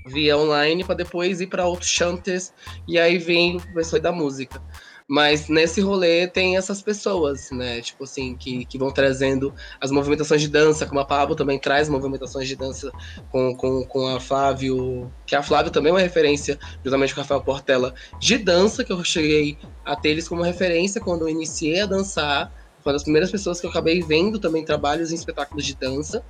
via 0.07 0.39
online 0.39 0.85
para 0.85 0.95
depois 0.95 1.41
ir 1.41 1.49
para 1.49 1.67
outros 1.67 1.91
chanters 1.91 2.53
e 2.87 2.97
aí 3.01 3.19
vem 3.19 3.57
o 3.57 3.61
professor 3.61 3.99
da 3.99 4.13
música. 4.13 4.63
Mas 5.09 5.49
nesse 5.49 5.81
rolê 5.81 6.27
tem 6.27 6.57
essas 6.57 6.83
pessoas, 6.83 7.51
né? 7.53 7.81
Tipo 7.81 8.05
assim, 8.05 8.35
que, 8.35 8.65
que 8.65 8.77
vão 8.77 8.91
trazendo 8.91 9.55
as 9.81 9.93
movimentações 9.93 10.41
de 10.41 10.49
dança, 10.49 10.85
como 10.85 10.99
a 10.99 11.05
Pablo 11.05 11.37
também 11.37 11.61
traz 11.61 11.89
movimentações 11.89 12.49
de 12.49 12.57
dança 12.57 12.91
com, 13.31 13.55
com, 13.55 13.85
com 13.85 14.09
a 14.09 14.19
Flávio, 14.19 15.13
que 15.25 15.37
a 15.37 15.43
Flávio 15.45 15.71
também 15.71 15.91
é 15.91 15.95
uma 15.95 16.01
referência, 16.01 16.59
justamente 16.83 17.15
com 17.15 17.21
o 17.21 17.23
Rafael 17.23 17.41
Portela, 17.41 17.95
de 18.19 18.37
dança, 18.37 18.83
que 18.83 18.93
eu 18.93 19.05
cheguei 19.05 19.57
a 19.85 19.95
ter 19.95 20.09
eles 20.09 20.29
como 20.29 20.43
referência 20.43 21.01
quando 21.01 21.23
eu 21.23 21.29
iniciei 21.29 21.81
a 21.81 21.87
dançar. 21.87 22.53
Foi 22.83 22.91
uma 22.91 22.95
das 22.95 23.05
primeiras 23.05 23.31
pessoas 23.31 23.61
que 23.61 23.67
eu 23.67 23.71
acabei 23.71 24.03
vendo 24.03 24.41
também 24.41 24.65
trabalhos 24.65 25.13
em 25.13 25.15
espetáculos 25.15 25.65
de 25.65 25.77
dança, 25.77 26.25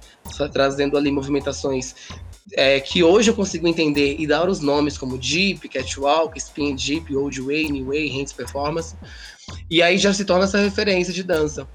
trazendo 0.53 0.99
ali 0.99 1.11
movimentações 1.11 1.95
é, 2.53 2.81
que 2.81 3.03
hoje 3.03 3.31
eu 3.31 3.35
consigo 3.35 3.67
entender 3.67 4.17
e 4.19 4.27
dar 4.27 4.49
os 4.49 4.61
nomes 4.61 4.97
como 4.97 5.19
Deep, 5.19 5.69
Catwalk, 5.69 6.39
Spin 6.39 6.77
Deep, 6.77 7.15
Old 7.15 7.41
Way, 7.41 7.71
New 7.71 7.87
Way, 7.87 8.09
Hands 8.09 8.33
Performance. 8.33 8.97
E 9.71 9.83
aí 9.83 9.99
já 9.99 10.13
se 10.13 10.25
torna 10.25 10.45
essa 10.45 10.59
referência 10.59 11.13
de 11.13 11.23
dança. 11.23 11.69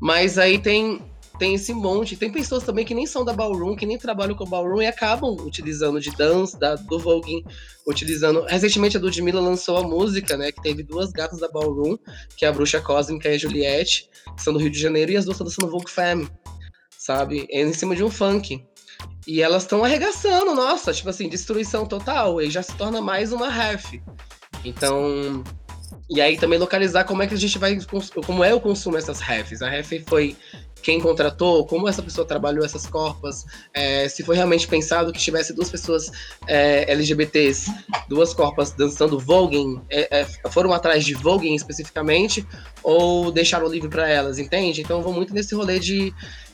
Mas 0.00 0.38
aí 0.38 0.58
tem 0.58 1.00
tem 1.38 1.54
esse 1.54 1.72
monte. 1.74 2.16
Tem 2.16 2.30
pessoas 2.30 2.62
também 2.62 2.84
que 2.84 2.94
nem 2.94 3.04
são 3.04 3.24
da 3.24 3.32
Ballroom, 3.32 3.74
que 3.74 3.84
nem 3.84 3.98
trabalham 3.98 4.36
com 4.36 4.44
Ballroom 4.44 4.82
e 4.82 4.86
acabam 4.86 5.34
utilizando 5.40 6.00
de 6.00 6.10
dança, 6.12 6.56
da, 6.56 6.76
do 6.76 7.00
Voguing, 7.00 7.42
utilizando. 7.84 8.44
Recentemente 8.44 8.96
a 8.96 9.00
Ludmilla 9.00 9.40
lançou 9.40 9.76
a 9.76 9.82
música, 9.82 10.36
né? 10.36 10.52
Que 10.52 10.62
teve 10.62 10.84
duas 10.84 11.10
gatas 11.10 11.40
da 11.40 11.48
Ballroom, 11.48 11.96
que 12.36 12.44
é 12.44 12.48
a 12.48 12.52
Bruxa 12.52 12.80
Cósmica 12.80 13.28
e 13.28 13.34
a 13.34 13.38
Juliette, 13.38 14.08
que 14.36 14.42
são 14.42 14.52
do 14.52 14.58
Rio 14.60 14.70
de 14.70 14.78
Janeiro, 14.78 15.10
e 15.10 15.16
as 15.16 15.24
duas 15.24 15.34
estão 15.34 15.46
dançando 15.46 15.68
Vogue 15.68 15.90
Femme, 15.90 16.28
sabe? 16.96 17.46
É 17.50 17.62
em 17.62 17.72
cima 17.72 17.96
de 17.96 18.04
um 18.04 18.10
funk. 18.10 18.64
E 19.26 19.40
elas 19.40 19.62
estão 19.62 19.84
arregaçando, 19.84 20.54
nossa, 20.54 20.92
tipo 20.92 21.08
assim, 21.08 21.28
destruição 21.28 21.86
total. 21.86 22.40
E 22.40 22.50
já 22.50 22.62
se 22.62 22.74
torna 22.74 23.00
mais 23.00 23.32
uma 23.32 23.48
ref. 23.48 24.00
Então. 24.64 25.42
E 26.10 26.20
aí 26.20 26.36
também 26.36 26.58
localizar 26.58 27.04
como 27.04 27.22
é 27.22 27.26
que 27.26 27.34
a 27.34 27.38
gente 27.38 27.58
vai. 27.58 27.78
Como 28.26 28.42
é 28.42 28.52
o 28.52 28.60
consumo 28.60 28.96
dessas 28.96 29.20
refs. 29.20 29.62
A 29.62 29.68
ref 29.68 29.92
foi 30.06 30.36
quem 30.82 31.00
contratou, 31.00 31.64
como 31.64 31.88
essa 31.88 32.02
pessoa 32.02 32.26
trabalhou 32.26 32.64
essas 32.64 32.86
corpas, 32.86 33.46
é, 33.72 34.08
se 34.08 34.22
foi 34.22 34.34
realmente 34.34 34.66
pensado 34.66 35.12
que 35.12 35.18
tivesse 35.18 35.54
duas 35.54 35.70
pessoas 35.70 36.10
é, 36.46 36.90
LGBTs, 36.90 37.72
duas 38.08 38.34
corpas 38.34 38.72
dançando 38.72 39.18
voguing, 39.18 39.80
é, 39.88 40.20
é, 40.20 40.26
foram 40.50 40.72
atrás 40.72 41.04
de 41.04 41.14
voguing 41.14 41.54
especificamente, 41.54 42.46
ou 42.82 43.30
deixaram 43.30 43.68
livre 43.68 43.88
para 43.88 44.08
elas, 44.08 44.38
entende? 44.38 44.82
Então 44.82 44.98
eu 44.98 45.02
vou 45.02 45.12
muito 45.12 45.32
nesse 45.32 45.54
rolê 45.54 45.78
de 45.78 46.12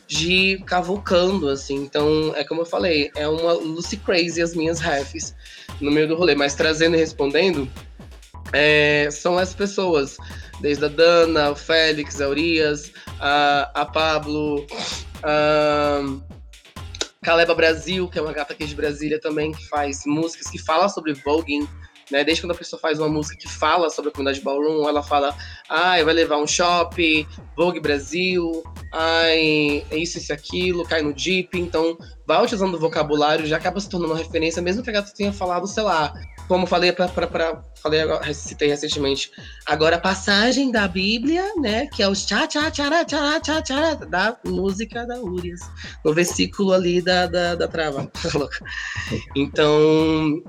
de 0.08 0.60
cavucando, 0.66 1.48
assim. 1.50 1.76
Então, 1.76 2.32
é 2.34 2.42
como 2.42 2.62
eu 2.62 2.66
falei, 2.66 3.10
é 3.14 3.28
uma 3.28 3.52
Lucy 3.52 3.98
Crazy 3.98 4.40
as 4.40 4.56
minhas 4.56 4.80
refs 4.80 5.34
no 5.80 5.90
meio 5.90 6.08
do 6.08 6.16
rolê. 6.16 6.34
Mas 6.34 6.54
trazendo 6.54 6.96
e 6.96 6.98
respondendo, 6.98 7.70
é, 8.52 9.08
são 9.10 9.36
as 9.36 9.54
pessoas, 9.54 10.16
desde 10.60 10.86
a 10.86 10.88
Dana, 10.88 11.50
o 11.50 11.54
Félix, 11.54 12.20
a 12.22 12.28
Urias, 12.28 12.90
a, 13.20 13.70
a 13.74 13.84
Pablo, 13.84 14.66
a 15.22 16.00
Caleba 17.22 17.54
Brasil, 17.54 18.08
que 18.08 18.18
é 18.18 18.22
uma 18.22 18.32
gata 18.32 18.54
aqui 18.54 18.64
de 18.64 18.74
Brasília 18.74 19.20
também, 19.20 19.52
que 19.52 19.68
faz 19.68 20.04
músicas 20.06 20.48
que 20.48 20.58
falam 20.58 20.88
sobre 20.88 21.12
voguing, 21.12 21.68
né? 22.10 22.24
Desde 22.24 22.42
quando 22.42 22.52
a 22.52 22.58
pessoa 22.58 22.80
faz 22.80 22.98
uma 22.98 23.08
música 23.08 23.36
que 23.36 23.48
fala 23.48 23.90
sobre 23.90 24.10
a 24.10 24.12
comunidade 24.12 24.42
ballroom, 24.42 24.88
ela 24.88 25.02
fala, 25.02 25.34
ai, 25.68 26.04
vai 26.04 26.14
levar 26.14 26.38
um 26.38 26.46
shopping, 26.46 27.26
Vogue 27.56 27.80
Brasil, 27.80 28.62
ai, 28.92 29.84
isso, 29.92 30.18
isso, 30.18 30.32
aquilo, 30.32 30.84
cai 30.84 31.02
no 31.02 31.16
Jeep. 31.16 31.58
Então, 31.58 31.96
vai 32.26 32.42
utilizando 32.42 32.74
o 32.74 32.80
vocabulário, 32.80 33.46
já 33.46 33.56
acaba 33.56 33.80
se 33.80 33.88
tornando 33.88 34.12
uma 34.12 34.18
referência, 34.18 34.62
mesmo 34.62 34.82
que 34.82 34.90
a 34.90 34.94
gata 34.94 35.12
tenha 35.14 35.32
falado, 35.32 35.66
sei 35.66 35.82
lá, 35.82 36.12
como 36.48 36.66
falei 36.66 36.92
para 36.92 37.08
falei 37.76 38.00
agora, 38.00 38.34
citei 38.34 38.68
recentemente, 38.68 39.30
agora 39.66 39.96
a 39.96 40.00
passagem 40.00 40.72
da 40.72 40.88
Bíblia, 40.88 41.44
né, 41.56 41.86
que 41.86 42.02
é 42.02 42.08
o 42.08 42.14
tchá 42.14 42.46
tchá 42.46 42.70
tchá 42.70 43.04
tchá 43.04 43.40
tchá 43.40 43.62
tchá 43.62 43.94
da 43.94 44.36
música 44.44 45.06
da 45.06 45.20
Urias, 45.20 45.60
no 46.04 46.12
versículo 46.12 46.72
ali 46.72 47.02
da, 47.02 47.26
da, 47.26 47.54
da 47.54 47.68
trava. 47.68 48.10
então, 49.36 50.42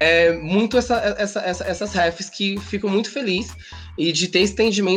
é 0.00 0.32
muito 0.32 0.76
essa, 0.76 0.96
essa, 1.18 1.40
essa, 1.40 1.64
essas 1.64 1.92
refs 1.92 2.28
que 2.28 2.58
fico 2.60 2.88
muito 2.88 3.10
feliz 3.10 3.54
e 3.96 4.12
de 4.12 4.28
ter 4.28 4.40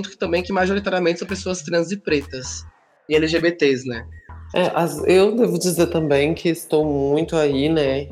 que 0.09 0.17
também 0.17 0.43
que 0.43 0.51
majoritariamente 0.51 1.19
são 1.19 1.27
pessoas 1.27 1.61
trans 1.61 1.91
e 1.91 1.97
pretas 1.97 2.65
e 3.07 3.15
LGBTs, 3.15 3.88
né? 3.88 4.07
É, 4.53 4.71
as, 4.73 4.97
eu 5.05 5.36
devo 5.36 5.57
dizer 5.57 5.88
também 5.88 6.34
que 6.34 6.49
estou 6.49 6.86
muito 6.86 7.36
aí, 7.36 7.69
né? 7.69 8.09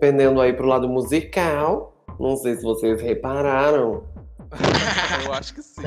Pendendo 0.00 0.40
aí 0.40 0.52
pro 0.52 0.66
lado 0.66 0.88
musical. 0.88 2.04
Não 2.18 2.36
sei 2.36 2.56
se 2.56 2.62
vocês 2.62 3.00
repararam. 3.00 4.04
Eu 5.24 5.32
acho 5.32 5.54
que 5.54 5.62
sim. 5.62 5.82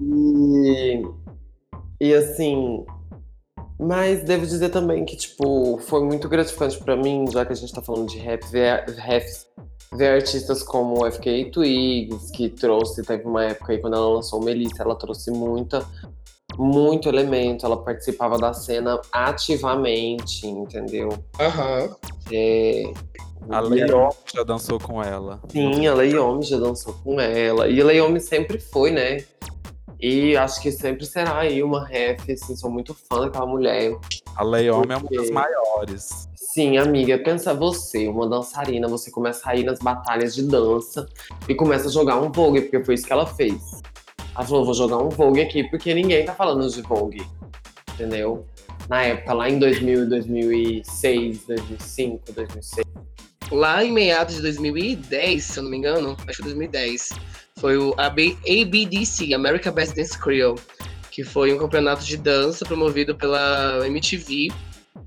E, 0.00 1.02
e 2.00 2.14
assim, 2.14 2.84
mas 3.78 4.24
devo 4.24 4.46
dizer 4.46 4.70
também 4.70 5.04
que, 5.04 5.16
tipo, 5.16 5.78
foi 5.78 6.02
muito 6.02 6.28
gratificante 6.28 6.78
pra 6.78 6.96
mim, 6.96 7.26
já 7.30 7.44
que 7.46 7.52
a 7.52 7.56
gente 7.56 7.72
tá 7.72 7.80
falando 7.80 8.08
de 8.08 8.18
rap, 8.18 8.44
ver, 8.50 8.84
rap, 8.96 9.24
ver 9.92 10.08
artistas 10.16 10.62
como 10.62 11.02
o 11.02 11.10
FK 11.10 11.50
Twigs, 11.52 12.30
que 12.32 12.48
trouxe, 12.48 13.02
teve 13.02 13.24
uma 13.24 13.44
época 13.44 13.72
aí 13.72 13.78
quando 13.78 13.94
ela 13.94 14.08
lançou 14.08 14.42
Melissa, 14.42 14.82
ela 14.82 14.96
trouxe 14.96 15.30
muita, 15.30 15.86
muito 16.56 17.08
elemento, 17.08 17.64
ela 17.64 17.76
participava 17.76 18.36
da 18.36 18.52
cena 18.52 19.00
ativamente, 19.12 20.46
entendeu? 20.46 21.10
Aham. 21.38 21.82
Uhum. 21.82 21.94
É, 22.32 22.92
a 23.50 23.60
Leiomi 23.60 24.12
já 24.34 24.42
dançou 24.42 24.78
com 24.78 25.02
ela. 25.02 25.40
Sim, 25.48 25.86
a 25.86 25.94
Leiomi 25.94 26.42
já 26.42 26.58
dançou 26.58 26.94
com 27.02 27.18
ela. 27.20 27.68
E 27.68 27.80
a 27.80 27.84
Leiomi 27.84 28.20
sempre 28.20 28.58
foi, 28.58 28.90
né? 28.90 29.24
E 30.00 30.36
acho 30.36 30.62
que 30.62 30.70
sempre 30.70 31.04
será 31.04 31.38
aí 31.38 31.60
uma 31.62 31.84
ref, 31.84 32.30
assim, 32.30 32.54
sou 32.54 32.70
muito 32.70 32.94
fã 32.94 33.22
daquela 33.22 33.46
mulher. 33.46 33.96
A 34.36 34.44
Leome 34.44 34.92
é 34.92 34.96
uma 34.96 35.10
das 35.10 35.30
maiores. 35.30 36.28
Sim, 36.36 36.78
amiga, 36.78 37.18
pensa 37.18 37.52
você, 37.52 38.06
uma 38.06 38.28
dançarina, 38.28 38.86
você 38.86 39.10
começa 39.10 39.50
a 39.50 39.56
ir 39.56 39.64
nas 39.64 39.80
batalhas 39.80 40.34
de 40.34 40.42
dança 40.44 41.08
e 41.48 41.54
começa 41.54 41.88
a 41.88 41.90
jogar 41.90 42.20
um 42.20 42.30
Vogue, 42.30 42.62
porque 42.62 42.84
foi 42.84 42.94
isso 42.94 43.06
que 43.06 43.12
ela 43.12 43.26
fez. 43.26 43.82
Ela 44.34 44.46
falou, 44.46 44.64
vou 44.64 44.74
jogar 44.74 44.98
um 44.98 45.08
Vogue 45.08 45.40
aqui, 45.40 45.64
porque 45.68 45.92
ninguém 45.92 46.24
tá 46.24 46.32
falando 46.32 46.68
de 46.70 46.80
Vogue, 46.82 47.26
entendeu? 47.92 48.46
Na 48.88 49.02
época, 49.02 49.34
lá 49.34 49.50
em 49.50 49.58
2000, 49.58 50.08
2006, 50.08 51.44
2005, 51.46 52.32
2006. 52.32 52.86
Lá 53.50 53.84
em 53.84 53.92
meados 53.92 54.36
de 54.36 54.42
2010, 54.42 55.44
se 55.44 55.58
eu 55.58 55.64
não 55.64 55.70
me 55.70 55.76
engano, 55.76 56.16
acho 56.26 56.38
que 56.38 56.44
2010, 56.44 57.10
foi 57.60 57.76
o 57.76 57.94
ABDC, 57.98 59.34
American 59.34 59.72
Best 59.72 59.94
Dance 59.94 60.18
Crew, 60.18 60.54
que 61.10 61.24
foi 61.24 61.52
um 61.52 61.58
campeonato 61.58 62.04
de 62.04 62.16
dança 62.16 62.64
promovido 62.64 63.14
pela 63.14 63.86
MTV 63.86 64.48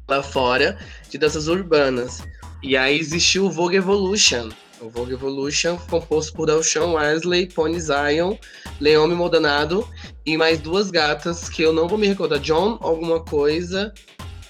lá 0.07 0.21
fora, 0.21 0.77
de 1.09 1.17
danças 1.17 1.47
urbanas. 1.47 2.23
E 2.61 2.75
aí 2.75 2.99
existiu 2.99 3.45
o 3.45 3.49
Vogue 3.49 3.77
Evolution. 3.77 4.49
O 4.81 4.89
Vogue 4.89 5.13
Evolution, 5.13 5.77
composto 5.89 6.33
por 6.33 6.49
Alshon 6.49 6.93
Wesley, 6.93 7.47
Pony 7.47 7.79
Zion, 7.79 8.35
Leome 8.79 9.15
Modonado 9.15 9.87
e 10.25 10.35
mais 10.35 10.59
duas 10.59 10.89
gatas 10.89 11.47
que 11.47 11.61
eu 11.61 11.71
não 11.71 11.87
vou 11.87 11.97
me 11.97 12.07
recordar. 12.07 12.39
John 12.39 12.77
alguma 12.81 13.19
coisa 13.19 13.93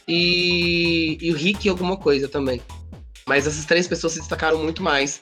e, 0.07 1.17
e 1.21 1.31
o 1.31 1.35
Rick 1.35 1.67
alguma 1.69 1.97
coisa 1.97 2.27
também. 2.27 2.61
Mas 3.27 3.45
essas 3.45 3.65
três 3.65 3.87
pessoas 3.87 4.13
se 4.13 4.19
destacaram 4.19 4.57
muito 4.57 4.81
mais 4.81 5.21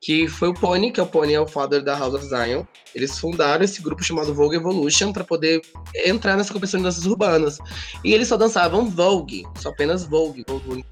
que 0.00 0.28
foi 0.28 0.48
o 0.48 0.54
Pony, 0.54 0.92
que 0.92 1.00
é 1.00 1.02
o 1.02 1.06
Pony 1.06 1.34
é 1.34 1.40
o 1.40 1.46
father 1.46 1.82
da 1.82 1.98
House 1.98 2.14
of 2.14 2.24
Zion. 2.26 2.64
Eles 2.94 3.18
fundaram 3.18 3.64
esse 3.64 3.82
grupo 3.82 4.02
chamado 4.02 4.32
Vogue 4.32 4.56
Evolution 4.56 5.12
para 5.12 5.24
poder 5.24 5.60
entrar 6.04 6.36
nessa 6.36 6.52
competição 6.52 6.78
de 6.78 6.84
danças 6.84 7.04
urbanas. 7.04 7.58
E 8.04 8.14
eles 8.14 8.28
só 8.28 8.36
dançavam 8.36 8.88
Vogue, 8.88 9.44
só 9.56 9.70
apenas 9.70 10.04
Vogue. 10.04 10.44
Vogue. 10.46 10.84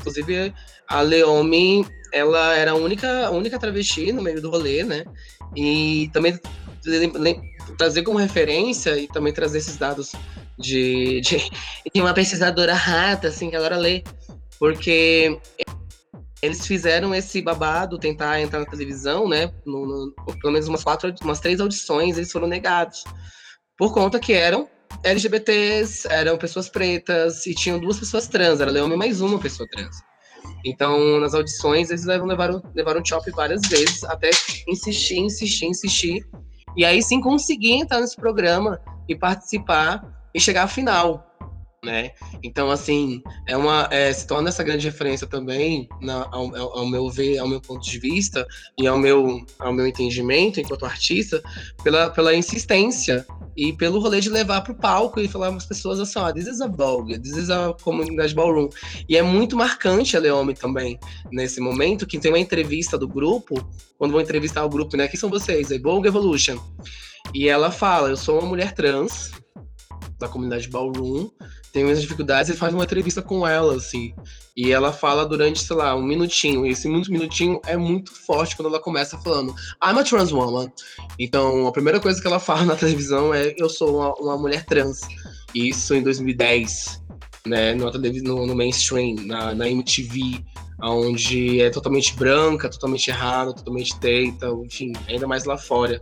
Inclusive, 0.00 0.54
a 0.88 1.00
Leomi, 1.00 1.86
ela 2.12 2.54
era 2.54 2.70
a 2.70 2.74
única, 2.74 3.26
a 3.26 3.30
única 3.30 3.58
travesti 3.58 4.12
no 4.12 4.22
meio 4.22 4.40
do 4.40 4.50
rolê, 4.50 4.82
né? 4.82 5.04
E 5.54 6.08
também 6.12 6.38
trazer 7.76 8.02
como 8.02 8.18
referência 8.18 8.96
e 8.96 9.06
também 9.08 9.32
trazer 9.32 9.58
esses 9.58 9.76
dados 9.76 10.12
de, 10.58 11.20
de, 11.20 11.50
de 11.94 12.00
uma 12.00 12.14
pesquisadora 12.14 12.74
rata, 12.74 13.28
assim, 13.28 13.50
que 13.50 13.56
adora 13.56 13.76
ler, 13.76 14.02
porque 14.58 15.38
eles 16.42 16.66
fizeram 16.66 17.14
esse 17.14 17.40
babado, 17.40 17.98
tentar 17.98 18.40
entrar 18.40 18.60
na 18.60 18.66
televisão, 18.66 19.28
né? 19.28 19.52
No, 19.64 19.86
no, 19.86 20.14
pelo 20.40 20.52
menos 20.52 20.68
umas 20.68 20.84
quatro, 20.84 21.12
umas 21.22 21.40
três 21.40 21.60
audições, 21.60 22.16
eles 22.16 22.30
foram 22.30 22.46
negados. 22.46 23.04
Por 23.78 23.92
conta 23.92 24.18
que 24.18 24.32
eram 24.32 24.68
LGBTs, 25.02 26.06
eram 26.10 26.36
pessoas 26.36 26.68
pretas 26.68 27.46
e 27.46 27.54
tinham 27.54 27.78
duas 27.78 27.98
pessoas 27.98 28.28
trans, 28.28 28.60
era 28.60 28.70
Leome 28.70 28.96
mais 28.96 29.20
uma 29.20 29.38
pessoa 29.38 29.68
trans. 29.70 29.96
Então, 30.64 31.20
nas 31.20 31.34
audições, 31.34 31.90
eles 31.90 32.04
levaram, 32.04 32.62
levaram, 32.74 33.04
chop 33.04 33.30
várias 33.32 33.62
vezes, 33.62 34.04
até 34.04 34.30
insistir, 34.68 35.18
insistir, 35.18 35.66
insistir. 35.66 36.26
E 36.76 36.84
aí 36.84 37.02
sim 37.02 37.20
conseguir 37.20 37.72
entrar 37.72 38.00
nesse 38.00 38.16
programa 38.16 38.80
e 39.08 39.16
participar 39.16 40.28
e 40.34 40.40
chegar 40.40 40.64
à 40.64 40.68
final 40.68 41.26
né? 41.86 42.10
Então, 42.42 42.70
assim, 42.70 43.22
é 43.46 43.56
uma, 43.56 43.88
é, 43.90 44.12
se 44.12 44.26
torna 44.26 44.48
essa 44.48 44.64
grande 44.64 44.84
referência 44.86 45.26
também, 45.26 45.88
na, 46.02 46.28
ao, 46.32 46.54
ao, 46.78 46.86
meu 46.86 47.08
ver, 47.08 47.38
ao 47.38 47.48
meu 47.48 47.60
ponto 47.60 47.88
de 47.88 47.98
vista 47.98 48.46
e 48.78 48.86
ao 48.86 48.98
meu, 48.98 49.46
ao 49.58 49.72
meu 49.72 49.86
entendimento 49.86 50.60
enquanto 50.60 50.84
artista, 50.84 51.42
pela, 51.82 52.10
pela 52.10 52.34
insistência 52.34 53.24
e 53.56 53.72
pelo 53.72 54.00
rolê 54.00 54.20
de 54.20 54.28
levar 54.28 54.60
para 54.62 54.72
o 54.72 54.76
palco 54.76 55.20
e 55.20 55.28
falar 55.28 55.48
para 55.48 55.56
as 55.56 55.64
pessoas 55.64 56.00
assim, 56.00 56.18
ó, 56.18 56.30
this 56.32 56.46
is 56.46 56.60
a 56.60 56.66
Vogue, 56.66 57.18
this 57.18 57.36
is 57.36 57.48
a 57.48 57.72
comunidade 57.80 58.34
ballroom. 58.34 58.68
E 59.08 59.16
é 59.16 59.22
muito 59.22 59.56
marcante 59.56 60.16
a 60.16 60.20
Leome 60.20 60.54
também, 60.54 60.98
nesse 61.30 61.60
momento, 61.60 62.06
que 62.06 62.18
tem 62.18 62.32
uma 62.32 62.38
entrevista 62.38 62.98
do 62.98 63.06
grupo, 63.06 63.54
quando 63.96 64.10
vão 64.10 64.20
entrevistar 64.20 64.64
o 64.64 64.68
grupo, 64.68 64.96
né, 64.96 65.06
quem 65.06 65.18
são 65.18 65.30
vocês? 65.30 65.70
É 65.70 65.78
Vogue 65.78 66.08
Evolution. 66.08 66.58
E 67.32 67.48
ela 67.48 67.70
fala, 67.70 68.08
eu 68.08 68.16
sou 68.16 68.38
uma 68.38 68.48
mulher 68.48 68.72
trans, 68.72 69.30
da 70.18 70.28
comunidade 70.28 70.68
ballroom, 70.68 71.28
tem 71.72 71.84
umas 71.84 72.00
dificuldades, 72.00 72.48
ele 72.48 72.58
faz 72.58 72.72
uma 72.72 72.84
entrevista 72.84 73.20
com 73.20 73.46
ela, 73.46 73.74
assim. 73.74 74.14
E 74.56 74.72
ela 74.72 74.92
fala 74.92 75.26
durante, 75.26 75.62
sei 75.62 75.76
lá, 75.76 75.94
um 75.94 76.02
minutinho. 76.02 76.64
E 76.64 76.70
esse 76.70 76.88
minutinho 76.88 77.60
é 77.66 77.76
muito 77.76 78.12
forte 78.12 78.56
quando 78.56 78.68
ela 78.68 78.80
começa 78.80 79.18
falando 79.18 79.54
I'm 79.84 79.98
a 79.98 80.02
trans 80.02 80.32
woman. 80.32 80.72
Então, 81.18 81.66
a 81.66 81.72
primeira 81.72 82.00
coisa 82.00 82.20
que 82.20 82.26
ela 82.26 82.40
fala 82.40 82.64
na 82.64 82.76
televisão 82.76 83.34
é 83.34 83.54
eu 83.58 83.68
sou 83.68 83.98
uma, 83.98 84.14
uma 84.14 84.38
mulher 84.38 84.64
trans. 84.64 85.00
Isso 85.54 85.94
em 85.94 86.02
2010, 86.02 87.02
né? 87.46 87.74
No, 87.74 87.90
no, 87.90 88.46
no 88.46 88.54
mainstream, 88.54 89.16
na, 89.26 89.54
na 89.54 89.68
MTV, 89.68 90.42
onde 90.82 91.60
é 91.60 91.70
totalmente 91.70 92.14
branca, 92.16 92.68
totalmente 92.68 93.08
errada, 93.08 93.54
totalmente 93.54 93.98
teita, 93.98 94.48
enfim, 94.64 94.92
ainda 95.08 95.26
mais 95.26 95.44
lá 95.44 95.56
fora. 95.56 96.00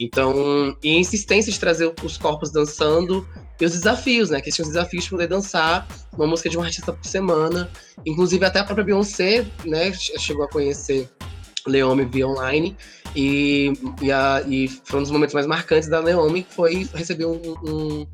Então, 0.00 0.74
e 0.82 0.96
a 0.96 0.98
insistência 0.98 1.52
de 1.52 1.60
trazer 1.60 1.92
os 2.02 2.16
corpos 2.16 2.50
dançando 2.50 3.28
e 3.60 3.66
os 3.66 3.72
desafios, 3.72 4.30
né? 4.30 4.40
Que 4.40 4.50
tinham 4.50 4.66
os 4.66 4.72
desafios 4.72 5.04
de 5.04 5.10
poder 5.10 5.28
dançar 5.28 5.86
uma 6.14 6.26
música 6.26 6.48
de 6.48 6.56
um 6.56 6.62
artista 6.62 6.90
por 6.90 7.04
semana. 7.04 7.70
Inclusive, 8.06 8.42
até 8.46 8.60
a 8.60 8.64
própria 8.64 8.82
Beyoncé, 8.82 9.46
né? 9.62 9.92
Chegou 9.92 10.44
a 10.44 10.48
conhecer 10.48 11.06
Leome 11.66 12.06
via 12.06 12.26
online. 12.26 12.74
E, 13.14 13.74
e, 14.00 14.10
a, 14.10 14.42
e 14.48 14.68
foi 14.68 15.00
um 15.00 15.02
dos 15.02 15.10
momentos 15.10 15.34
mais 15.34 15.46
marcantes 15.46 15.90
da 15.90 16.00
Leome, 16.00 16.44
que 16.44 16.54
foi 16.54 16.88
receber 16.94 17.26
um, 17.26 17.54
um, 17.62 18.06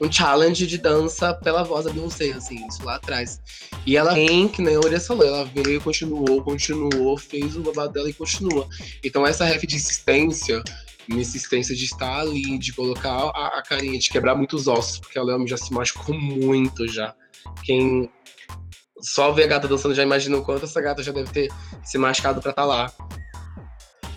um 0.00 0.10
challenge 0.10 0.66
de 0.66 0.78
dança 0.78 1.34
pela 1.34 1.62
voz 1.62 1.84
da 1.84 1.92
Beyoncé, 1.92 2.30
assim, 2.30 2.66
isso 2.66 2.82
lá 2.84 2.94
atrás. 2.94 3.40
E 3.84 3.98
ela 3.98 4.14
vem, 4.14 4.48
que 4.48 4.62
nem 4.62 4.76
a 4.76 4.78
Aurea 4.78 5.00
falou, 5.00 5.26
ela 5.26 5.44
veio, 5.44 5.80
continuou, 5.80 6.42
continuou, 6.42 7.18
fez 7.18 7.54
o 7.54 7.60
babado 7.60 7.92
dela 7.92 8.08
e 8.08 8.14
continua. 8.14 8.66
Então 9.02 9.26
essa 9.26 9.44
ref 9.44 9.66
de 9.66 9.76
insistência 9.76 10.62
insistência 11.08 11.74
de 11.74 11.84
estar 11.84 12.20
ali, 12.20 12.58
de 12.58 12.72
colocar 12.72 13.10
a, 13.10 13.58
a 13.58 13.62
carinha, 13.62 13.98
de 13.98 14.10
quebrar 14.10 14.34
muitos 14.34 14.66
ossos, 14.66 14.98
porque 14.98 15.18
a 15.18 15.22
Leomi 15.22 15.46
já 15.48 15.56
se 15.56 15.72
machucou 15.72 16.14
muito 16.14 16.86
já. 16.88 17.14
Quem 17.62 18.10
só 19.00 19.32
vê 19.32 19.44
a 19.44 19.46
gata 19.46 19.68
dançando 19.68 19.94
já 19.94 20.02
imagina 20.02 20.36
o 20.36 20.42
quanto 20.42 20.64
essa 20.64 20.80
gata 20.80 21.02
já 21.02 21.12
deve 21.12 21.30
ter 21.30 21.52
se 21.84 21.98
machucado 21.98 22.40
pra 22.40 22.50
estar 22.50 22.62
tá 22.62 22.66
lá. 22.66 22.92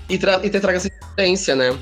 E, 0.09 0.15
e 0.15 0.49
ter 0.49 0.59
trago 0.61 0.77
essa 0.77 0.87
insistência, 0.87 1.55
né? 1.55 1.77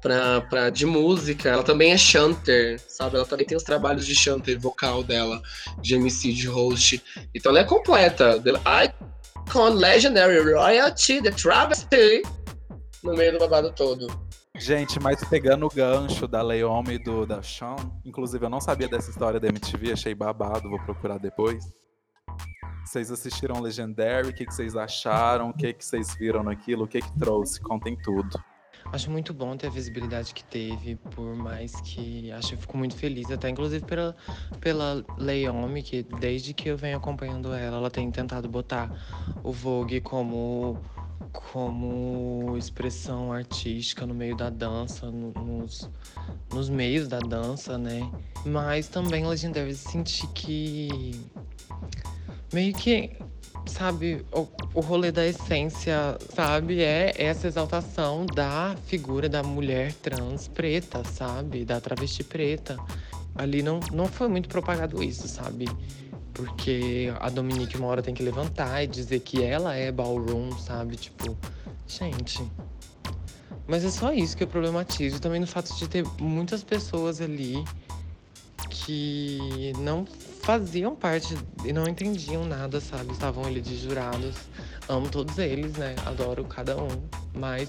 Pra, 0.00 0.40
pra, 0.42 0.70
de 0.70 0.86
música, 0.86 1.48
ela 1.48 1.62
também 1.62 1.90
é 1.90 1.98
chanter, 1.98 2.80
sabe? 2.88 3.16
Ela 3.16 3.26
também 3.26 3.44
tem 3.44 3.56
os 3.56 3.64
trabalhos 3.64 4.06
de 4.06 4.14
chanter 4.14 4.58
vocal 4.58 5.02
dela, 5.02 5.42
de 5.82 5.94
MC, 5.96 6.32
de 6.32 6.46
host. 6.46 7.02
Então 7.34 7.50
ela 7.50 7.60
é 7.60 7.64
completa. 7.64 8.40
Icon, 9.44 9.70
Legendary, 9.70 10.40
Royalty, 10.40 11.20
The 11.20 11.32
Travesty, 11.32 12.22
no 13.02 13.14
meio 13.14 13.32
do 13.32 13.38
babado 13.38 13.72
todo. 13.72 14.06
Gente, 14.58 14.98
mas 14.98 15.22
pegando 15.24 15.66
o 15.66 15.68
gancho 15.68 16.26
da 16.26 16.42
Leome 16.42 16.94
e 16.94 16.98
do 16.98 17.24
da 17.24 17.42
Sean, 17.42 17.76
inclusive 18.04 18.44
eu 18.44 18.50
não 18.50 18.60
sabia 18.60 18.88
dessa 18.88 19.08
história 19.08 19.38
da 19.38 19.48
MTV, 19.48 19.92
achei 19.92 20.14
babado, 20.14 20.68
vou 20.68 20.80
procurar 20.80 21.18
depois. 21.18 21.72
Vocês 22.84 23.10
assistiram 23.10 23.60
Legendary, 23.60 24.28
o 24.28 24.34
que, 24.34 24.44
que 24.44 24.52
vocês 24.52 24.74
acharam, 24.74 25.50
o 25.50 25.52
que, 25.52 25.72
que 25.72 25.84
vocês 25.84 26.14
viram 26.16 26.42
naquilo, 26.42 26.84
o 26.84 26.88
que, 26.88 27.00
que 27.00 27.18
trouxe, 27.18 27.60
contem 27.60 27.96
tudo. 28.02 28.42
Acho 28.92 29.10
muito 29.10 29.34
bom 29.34 29.56
ter 29.56 29.66
a 29.66 29.70
visibilidade 29.70 30.32
que 30.32 30.42
teve, 30.42 30.96
por 30.96 31.36
mais 31.36 31.78
que 31.82 32.32
acho 32.32 32.50
que 32.50 32.56
fico 32.56 32.76
muito 32.76 32.96
feliz, 32.96 33.30
até 33.30 33.50
inclusive 33.50 33.84
pela, 33.84 34.16
pela 34.60 35.04
Leome, 35.18 35.82
que 35.82 36.02
desde 36.18 36.54
que 36.54 36.70
eu 36.70 36.76
venho 36.76 36.96
acompanhando 36.96 37.52
ela, 37.52 37.76
ela 37.76 37.90
tem 37.90 38.10
tentado 38.10 38.48
botar 38.48 38.90
o 39.44 39.52
Vogue 39.52 40.00
como 40.00 40.80
como 41.32 42.56
expressão 42.56 43.32
artística 43.32 44.06
no 44.06 44.14
meio 44.14 44.36
da 44.36 44.50
dança, 44.50 45.10
no, 45.10 45.32
nos, 45.32 45.90
nos 46.52 46.68
meios 46.68 47.08
da 47.08 47.18
dança, 47.18 47.76
né? 47.78 48.10
Mas 48.44 48.88
também 48.88 49.26
Legendary 49.26 49.74
senti 49.74 50.26
que 50.28 51.20
meio 52.52 52.72
que 52.74 53.16
sabe, 53.68 54.24
o, 54.32 54.48
o 54.74 54.80
rolê 54.80 55.12
da 55.12 55.26
essência, 55.26 56.16
sabe, 56.34 56.80
é 56.82 57.14
essa 57.16 57.46
exaltação 57.46 58.26
da 58.26 58.74
figura 58.86 59.28
da 59.28 59.42
mulher 59.42 59.92
trans 59.92 60.48
preta, 60.48 61.04
sabe, 61.04 61.64
da 61.64 61.80
travesti 61.80 62.24
preta. 62.24 62.76
Ali 63.34 63.62
não, 63.62 63.78
não 63.92 64.06
foi 64.06 64.26
muito 64.26 64.48
propagado 64.48 65.02
isso, 65.02 65.28
sabe? 65.28 65.66
Porque 66.38 67.12
a 67.18 67.28
Dominique 67.28 67.76
uma 67.76 67.88
hora 67.88 68.00
tem 68.00 68.14
que 68.14 68.22
levantar 68.22 68.84
e 68.84 68.86
dizer 68.86 69.18
que 69.18 69.42
ela 69.42 69.74
é 69.74 69.90
ballroom, 69.90 70.56
sabe? 70.56 70.94
Tipo, 70.94 71.36
gente. 71.84 72.48
Mas 73.66 73.84
é 73.84 73.90
só 73.90 74.12
isso 74.12 74.36
que 74.36 74.44
eu 74.44 74.46
problematizo. 74.46 75.18
Também 75.18 75.40
no 75.40 75.48
fato 75.48 75.74
de 75.74 75.88
ter 75.88 76.04
muitas 76.20 76.62
pessoas 76.62 77.20
ali 77.20 77.64
que 78.70 79.72
não 79.80 80.06
faziam 80.42 80.94
parte 80.94 81.36
e 81.64 81.72
não 81.72 81.88
entendiam 81.88 82.44
nada, 82.44 82.80
sabe? 82.80 83.10
Estavam 83.10 83.44
ali 83.44 83.60
de 83.60 83.76
jurados. 83.76 84.36
Amo 84.88 85.08
todos 85.08 85.38
eles, 85.38 85.72
né? 85.72 85.96
Adoro 86.06 86.44
cada 86.44 86.80
um. 86.80 87.02
Mas 87.34 87.68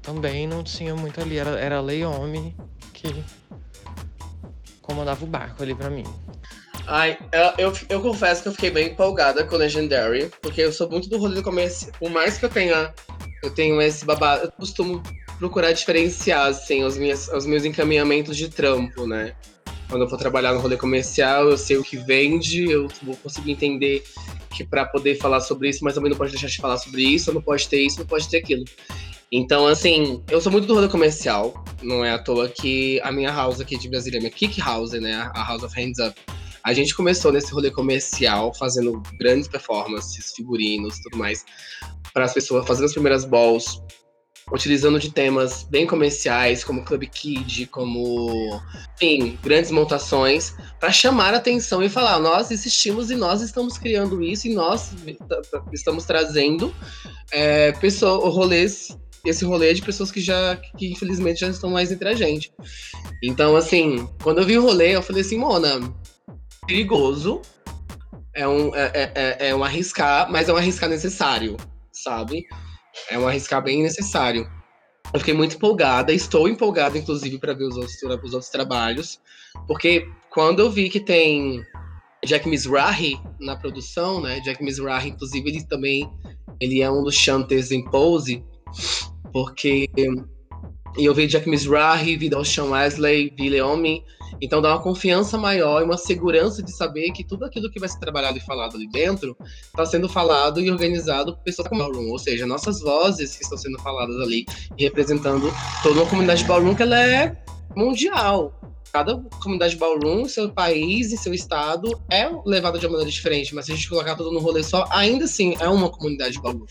também 0.00 0.46
não 0.46 0.64
tinha 0.64 0.96
muito 0.96 1.20
ali. 1.20 1.36
Era, 1.36 1.50
era 1.60 1.76
a 1.76 1.82
Leome 1.82 2.56
que 2.94 3.22
comandava 4.80 5.22
o 5.22 5.28
barco 5.28 5.62
ali 5.62 5.74
para 5.74 5.90
mim. 5.90 6.04
Ai, 6.86 7.16
eu, 7.32 7.66
eu, 7.66 7.72
eu, 7.88 8.00
confesso 8.00 8.42
que 8.42 8.48
eu 8.48 8.52
fiquei 8.52 8.70
bem 8.70 8.88
empolgada 8.88 9.44
com 9.44 9.56
Legendary, 9.56 10.30
porque 10.40 10.62
eu 10.62 10.72
sou 10.72 10.90
muito 10.90 11.08
do 11.08 11.18
rolê 11.18 11.36
do 11.36 11.42
começo. 11.42 11.90
Por 11.98 12.10
mais 12.10 12.38
que 12.38 12.44
eu 12.44 12.48
tenha, 12.48 12.92
eu 13.42 13.50
tenho 13.50 13.80
esse 13.80 14.04
babado, 14.04 14.44
eu 14.46 14.52
costumo 14.52 15.02
procurar 15.38 15.72
diferenciar, 15.72 16.46
assim, 16.48 16.82
os, 16.84 16.96
minhas, 16.96 17.28
os 17.28 17.46
meus 17.46 17.64
encaminhamentos 17.64 18.36
de 18.36 18.48
trampo, 18.48 19.06
né? 19.06 19.34
Quando 19.88 20.02
eu 20.02 20.08
for 20.08 20.18
trabalhar 20.18 20.54
no 20.54 20.60
rolê 20.60 20.76
comercial, 20.76 21.50
eu 21.50 21.58
sei 21.58 21.76
o 21.76 21.84
que 21.84 21.96
vende, 21.96 22.70
eu 22.70 22.88
vou 23.02 23.16
conseguir 23.16 23.52
entender 23.52 24.02
que 24.50 24.64
para 24.64 24.84
poder 24.84 25.16
falar 25.16 25.40
sobre 25.40 25.68
isso, 25.68 25.84
mas 25.84 25.94
também 25.94 26.10
não 26.10 26.16
pode 26.16 26.32
deixar 26.32 26.48
de 26.48 26.56
falar 26.56 26.78
sobre 26.78 27.02
isso, 27.02 27.32
não 27.32 27.42
pode 27.42 27.68
ter 27.68 27.80
isso, 27.80 27.98
não 27.98 28.06
pode 28.06 28.28
ter 28.28 28.38
aquilo. 28.38 28.64
Então, 29.30 29.66
assim, 29.66 30.22
eu 30.30 30.40
sou 30.40 30.52
muito 30.52 30.66
do 30.66 30.74
rolê 30.74 30.88
comercial, 30.88 31.64
não 31.82 32.04
é 32.04 32.10
à 32.10 32.18
toa 32.18 32.48
que 32.48 33.00
a 33.02 33.10
minha 33.10 33.30
house 33.30 33.60
aqui 33.60 33.78
de 33.78 33.88
Brasília, 33.88 34.20
minha 34.20 34.30
Kick 34.30 34.60
House, 34.60 34.92
né, 34.92 35.30
a 35.34 35.42
House 35.42 35.62
of 35.62 35.74
Hands 35.74 35.98
Up, 35.98 36.20
a 36.64 36.72
gente 36.72 36.94
começou 36.94 37.32
nesse 37.32 37.52
rolê 37.52 37.70
comercial, 37.70 38.54
fazendo 38.54 39.02
grandes 39.18 39.48
performances, 39.48 40.32
figurinos 40.34 40.98
tudo 41.00 41.18
mais, 41.18 41.44
para 42.12 42.24
as 42.24 42.34
pessoas, 42.34 42.66
fazendo 42.66 42.86
as 42.86 42.92
primeiras 42.92 43.24
balls 43.24 43.82
utilizando 44.52 44.98
de 44.98 45.10
temas 45.10 45.62
bem 45.64 45.86
comerciais, 45.86 46.64
como 46.64 46.84
Club 46.84 47.04
Kid, 47.04 47.66
como, 47.66 48.60
enfim, 48.94 49.38
grandes 49.42 49.70
montações, 49.70 50.54
para 50.80 50.90
chamar 50.90 51.34
a 51.34 51.38
atenção 51.38 51.82
e 51.82 51.88
falar: 51.88 52.18
nós 52.18 52.50
existimos 52.50 53.10
e 53.10 53.14
nós 53.14 53.40
estamos 53.40 53.78
criando 53.78 54.22
isso 54.22 54.48
e 54.48 54.54
nós 54.54 54.92
estamos 55.72 56.04
trazendo 56.04 56.74
é, 57.30 57.72
pessoas, 57.72 58.34
rolês, 58.34 58.96
esse 59.24 59.44
rolê 59.44 59.72
de 59.72 59.82
pessoas 59.82 60.10
que 60.10 60.20
já, 60.20 60.56
que 60.76 60.90
infelizmente 60.90 61.40
já 61.40 61.48
estão 61.48 61.70
mais 61.70 61.92
entre 61.92 62.08
a 62.08 62.14
gente. 62.14 62.52
Então, 63.22 63.54
assim, 63.54 64.08
quando 64.22 64.38
eu 64.38 64.44
vi 64.44 64.58
o 64.58 64.62
rolê, 64.62 64.96
eu 64.96 65.02
falei 65.02 65.22
assim, 65.22 65.38
Mona, 65.38 65.80
perigoso, 66.66 67.42
é 68.34 68.46
um, 68.46 68.74
é, 68.74 68.90
é, 68.94 69.12
é, 69.14 69.48
é 69.48 69.54
um 69.54 69.62
arriscar, 69.62 70.30
mas 70.30 70.48
é 70.48 70.52
um 70.52 70.56
arriscar 70.56 70.88
necessário, 70.88 71.56
sabe? 71.92 72.46
É 73.10 73.18
um 73.18 73.26
arriscar 73.26 73.62
bem 73.62 73.82
necessário. 73.82 74.50
Eu 75.12 75.20
fiquei 75.20 75.34
muito 75.34 75.56
empolgada, 75.56 76.12
estou 76.12 76.48
empolgada, 76.48 76.96
inclusive, 76.96 77.38
para 77.38 77.52
ver 77.52 77.64
os 77.64 77.76
outros, 77.76 77.96
os 78.02 78.32
outros 78.32 78.50
trabalhos, 78.50 79.20
porque 79.66 80.08
quando 80.30 80.60
eu 80.60 80.70
vi 80.70 80.88
que 80.88 81.00
tem 81.00 81.62
Jack 82.24 82.48
Mizrahi 82.48 83.20
na 83.40 83.56
produção, 83.56 84.20
né? 84.20 84.40
Jack 84.40 84.62
Mizrahi, 84.62 85.10
inclusive, 85.10 85.50
ele 85.50 85.64
também 85.64 86.10
ele 86.60 86.80
é 86.80 86.90
um 86.90 87.02
dos 87.02 87.16
chanters 87.16 87.70
em 87.70 87.84
Pose, 87.84 88.44
porque 89.32 89.90
eu 90.96 91.14
vi 91.14 91.26
Jack 91.26 91.48
Mizrahi, 91.48 92.16
vi 92.16 92.30
Sean 92.44 92.66
Wesley, 92.66 93.32
vi 93.36 93.48
Leomi, 93.48 94.04
então 94.40 94.60
dá 94.60 94.70
uma 94.74 94.82
confiança 94.82 95.38
maior 95.38 95.80
e 95.80 95.84
uma 95.84 95.96
segurança 95.96 96.62
de 96.62 96.72
saber 96.72 97.10
que 97.12 97.24
tudo 97.24 97.44
aquilo 97.44 97.70
que 97.70 97.78
vai 97.78 97.88
ser 97.88 97.98
trabalhado 97.98 98.38
e 98.38 98.40
falado 98.40 98.76
ali 98.76 98.88
dentro 98.88 99.36
está 99.66 99.86
sendo 99.86 100.08
falado 100.08 100.60
e 100.60 100.70
organizado 100.70 101.34
por 101.34 101.42
pessoas 101.44 101.68
como 101.68 101.82
Ballroom, 101.82 102.10
ou 102.10 102.18
seja, 102.18 102.46
nossas 102.46 102.80
vozes 102.80 103.36
que 103.36 103.42
estão 103.42 103.56
sendo 103.56 103.78
faladas 103.80 104.16
ali, 104.20 104.44
representando 104.78 105.52
toda 105.82 106.00
uma 106.00 106.10
comunidade 106.10 106.44
Ballroom 106.44 106.74
que 106.74 106.82
ela 106.82 106.98
é 106.98 107.36
mundial. 107.76 108.58
Cada 108.92 109.16
comunidade 109.42 109.76
Ballroom, 109.76 110.28
seu 110.28 110.50
país 110.50 111.12
e 111.12 111.16
seu 111.16 111.32
estado 111.32 111.88
é 112.10 112.28
levada 112.44 112.78
de 112.78 112.86
uma 112.86 112.92
maneira 112.92 113.10
diferente, 113.10 113.54
mas 113.54 113.64
se 113.64 113.72
a 113.72 113.74
gente 113.74 113.88
colocar 113.88 114.16
tudo 114.16 114.30
no 114.30 114.40
rolê 114.40 114.62
só, 114.62 114.86
ainda 114.90 115.24
assim 115.24 115.56
é 115.60 115.68
uma 115.68 115.88
comunidade 115.88 116.38
Ballroom. 116.40 116.66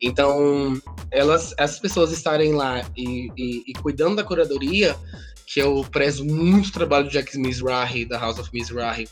Então, 0.00 0.80
elas, 1.10 1.54
essas 1.58 1.78
pessoas 1.78 2.12
estarem 2.12 2.52
lá 2.52 2.88
e, 2.96 3.30
e, 3.36 3.64
e 3.66 3.72
cuidando 3.74 4.16
da 4.16 4.24
curadoria 4.24 4.96
que 5.46 5.60
eu 5.60 5.84
prezo 5.90 6.24
muito 6.24 6.68
o 6.68 6.72
trabalho 6.72 7.06
do 7.06 7.10
Jack 7.10 7.36
Mizrahi, 7.38 8.04
da 8.04 8.18
House 8.18 8.38
of 8.38 8.50
Mizrahi, 8.52 9.08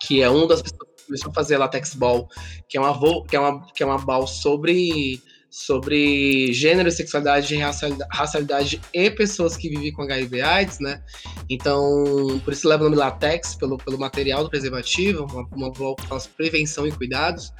que 0.00 0.22
é 0.22 0.28
uma 0.28 0.46
das 0.46 0.62
pessoas 0.62 0.88
que 0.96 1.06
começou 1.06 1.30
a 1.30 1.34
fazer 1.34 1.54
a 1.54 1.60
Latex 1.60 1.94
Ball, 1.94 2.28
que 2.68 2.76
é 2.76 2.80
uma, 2.80 3.24
que 3.24 3.34
é 3.34 3.40
uma, 3.40 3.66
que 3.72 3.82
é 3.82 3.86
uma 3.86 3.98
ball 3.98 4.26
sobre, 4.26 5.20
sobre 5.56 6.52
gênero, 6.52 6.90
sexualidade, 6.90 7.56
racialidade 8.12 8.78
e 8.92 9.10
pessoas 9.10 9.56
que 9.56 9.70
vivem 9.70 9.90
com 9.90 10.02
HIV 10.02 10.42
AIDS, 10.42 10.78
né? 10.80 11.00
Então, 11.48 12.38
por 12.44 12.52
isso 12.52 12.68
leva 12.68 12.82
o 12.82 12.84
nome 12.84 12.96
Latex, 12.96 13.54
pelo, 13.54 13.78
pelo 13.78 13.98
material 13.98 14.44
do 14.44 14.50
preservativo, 14.50 15.24
uma, 15.24 15.48
uma 15.56 15.72
sobre 15.72 16.28
prevenção 16.36 16.86
e 16.86 16.92
cuidados. 16.92 17.54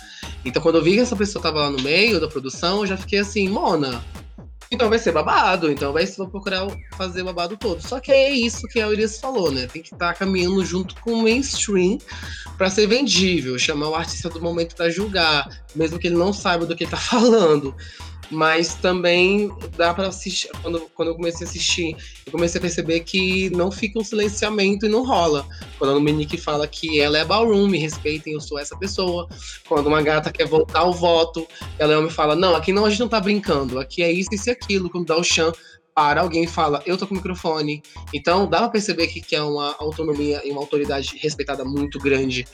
Então, 0.45 0.61
quando 0.61 0.77
eu 0.77 0.85
vi 0.85 0.93
que 0.93 1.01
essa 1.01 1.17
pessoa 1.17 1.41
estava 1.41 1.61
lá 1.61 1.71
no 1.71 1.81
meio 1.81 2.21
da 2.21 2.29
produção, 2.29 2.81
eu 2.81 2.87
já 2.87 2.99
fiquei 2.99 3.21
assim, 3.21 3.49
Mona, 3.49 4.05
então 4.71 4.89
vai 4.89 4.99
ser 4.99 5.13
babado, 5.13 5.71
então 5.71 5.93
vai 5.93 6.07
vou 6.07 6.29
procurar 6.29 6.67
fazer 6.97 7.23
babado 7.23 7.57
todo. 7.57 7.81
Só 7.81 8.01
que 8.01 8.11
é 8.11 8.31
isso 8.31 8.67
que 8.69 8.81
a 8.81 8.89
Urias 8.89 9.19
falou, 9.19 9.51
né? 9.51 9.67
Tem 9.67 9.83
que 9.83 9.95
estar 9.95 10.13
tá 10.13 10.15
caminhando 10.15 10.65
junto 10.65 10.95
com 11.01 11.13
o 11.13 11.23
mainstream 11.23 11.99
para 12.57 12.71
ser 12.71 12.87
vendível, 12.87 13.59
chamar 13.59 13.89
o 13.89 13.95
artista 13.95 14.29
do 14.29 14.41
momento 14.41 14.75
para 14.75 14.91
julgar, 14.91 15.49
mesmo 15.75 15.99
que 15.99 16.07
ele 16.07 16.17
não 16.17 16.33
saiba 16.33 16.67
do 16.67 16.75
que 16.75 16.85
ele 16.85 16.91
tá 16.91 16.97
falando 16.99 17.75
mas 18.31 18.75
também 18.75 19.51
dá 19.77 19.95
para 19.95 20.09
assistir. 20.09 20.51
Quando, 20.63 20.81
quando 20.95 21.09
eu 21.09 21.15
comecei 21.15 21.47
a 21.47 21.51
assistir, 21.51 21.97
eu 22.25 22.33
comecei 22.33 22.59
a 22.59 22.63
perceber 22.63 23.01
que 23.01 23.51
não 23.51 23.71
fica 23.71 23.99
um 23.99 24.05
silenciamento 24.05 24.87
e 24.87 24.89
não 24.89 25.05
rola. 25.05 25.47
Quando 25.79 25.91
a 25.91 25.95
Dominique 25.95 26.37
fala 26.37 26.67
que 26.67 27.01
ela 27.01 27.19
é 27.19 27.25
ballroom, 27.25 27.69
me 27.69 27.79
respeitem, 27.79 28.33
eu 28.33 28.41
sou 28.41 28.59
essa 28.59 28.77
pessoa. 28.77 29.29
Quando 29.69 29.87
uma 29.87 30.03
gata 30.03 30.33
quer 30.33 30.47
voltar 30.47 30.81
ao 30.81 30.93
voto, 30.93 31.47
ela 31.79 32.01
me 32.01 32.11
fala: 32.11 32.35
não, 32.35 32.55
aqui 32.57 32.73
não, 32.73 32.85
a 32.85 32.91
gente 32.91 33.01
não 33.01 33.09
tá 33.09 33.21
brincando, 33.21 33.79
aqui 33.79 34.03
é 34.03 34.11
isso, 34.11 34.31
isso 34.33 34.49
e 34.49 34.53
aquilo. 34.53 34.91
Quando 34.91 35.07
dá 35.07 35.17
o 35.17 35.25
chão, 35.25 35.53
para 35.95 36.21
alguém 36.21 36.47
fala, 36.47 36.83
eu 36.85 36.99
tô 36.99 37.07
com 37.07 37.15
o 37.15 37.17
microfone. 37.17 37.83
Então 38.13 38.47
dá 38.47 38.59
pra 38.59 38.69
perceber 38.69 39.07
que, 39.07 39.21
que 39.21 39.35
é 39.35 39.43
uma 39.43 39.75
autonomia 39.79 40.43
e 40.45 40.51
uma 40.51 40.61
autoridade 40.61 41.17
respeitada 41.23 41.65
muito 41.65 41.99
grande. 41.99 42.47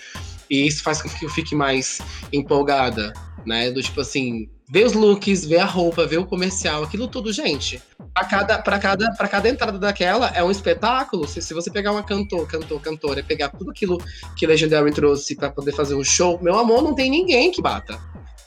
E 0.49 0.67
isso 0.67 0.83
faz 0.83 1.03
com 1.03 1.09
que 1.09 1.25
eu 1.25 1.31
fique 1.31 1.55
mais 1.55 2.01
empolgada, 2.33 3.13
né? 3.45 3.71
Do 3.71 3.83
tipo 3.83 4.01
assim, 4.01 4.49
ver 4.73 4.87
os 4.87 4.95
looks, 4.95 5.45
ver 5.45 5.59
a 5.59 5.67
roupa, 5.67 6.07
ver 6.07 6.17
o 6.17 6.25
comercial, 6.25 6.83
aquilo 6.83 7.07
tudo, 7.07 7.31
gente. 7.31 7.83
Cada, 8.31 8.59
pra 8.59 8.79
cada, 8.79 9.13
pra 9.13 9.29
cada 9.29 9.47
entrada 9.47 9.79
daquela 9.79 10.29
é 10.29 10.43
um 10.43 10.51
espetáculo. 10.51 11.29
Se, 11.29 11.43
se 11.43 11.53
você 11.53 11.71
pegar 11.71 11.93
uma 11.93 12.03
cantor, 12.03 12.49
cantor, 12.49 12.81
cantora 12.81 13.21
e 13.21 13.23
pegar 13.23 13.51
tudo 13.51 13.71
aquilo 13.71 14.03
que 14.35 14.47
Legendary 14.47 14.91
trouxe 14.91 15.37
para 15.37 15.51
poder 15.51 15.73
fazer 15.73 15.95
um 15.95 16.03
show, 16.03 16.41
meu 16.43 16.59
amor, 16.59 16.83
não 16.83 16.95
tem 16.95 17.11
ninguém 17.11 17.53
que 17.53 17.61
bata. 17.61 18.01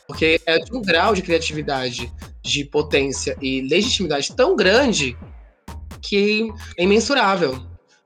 Porque 0.07 0.41
é 0.47 0.57
de 0.57 0.75
um 0.75 0.81
grau 0.81 1.13
de 1.13 1.21
criatividade, 1.21 2.11
de 2.41 2.65
potência 2.65 3.37
e 3.39 3.61
legitimidade 3.61 4.35
tão 4.35 4.55
grande 4.55 5.15
que 6.01 6.51
é 6.75 6.83
imensurável. 6.83 7.61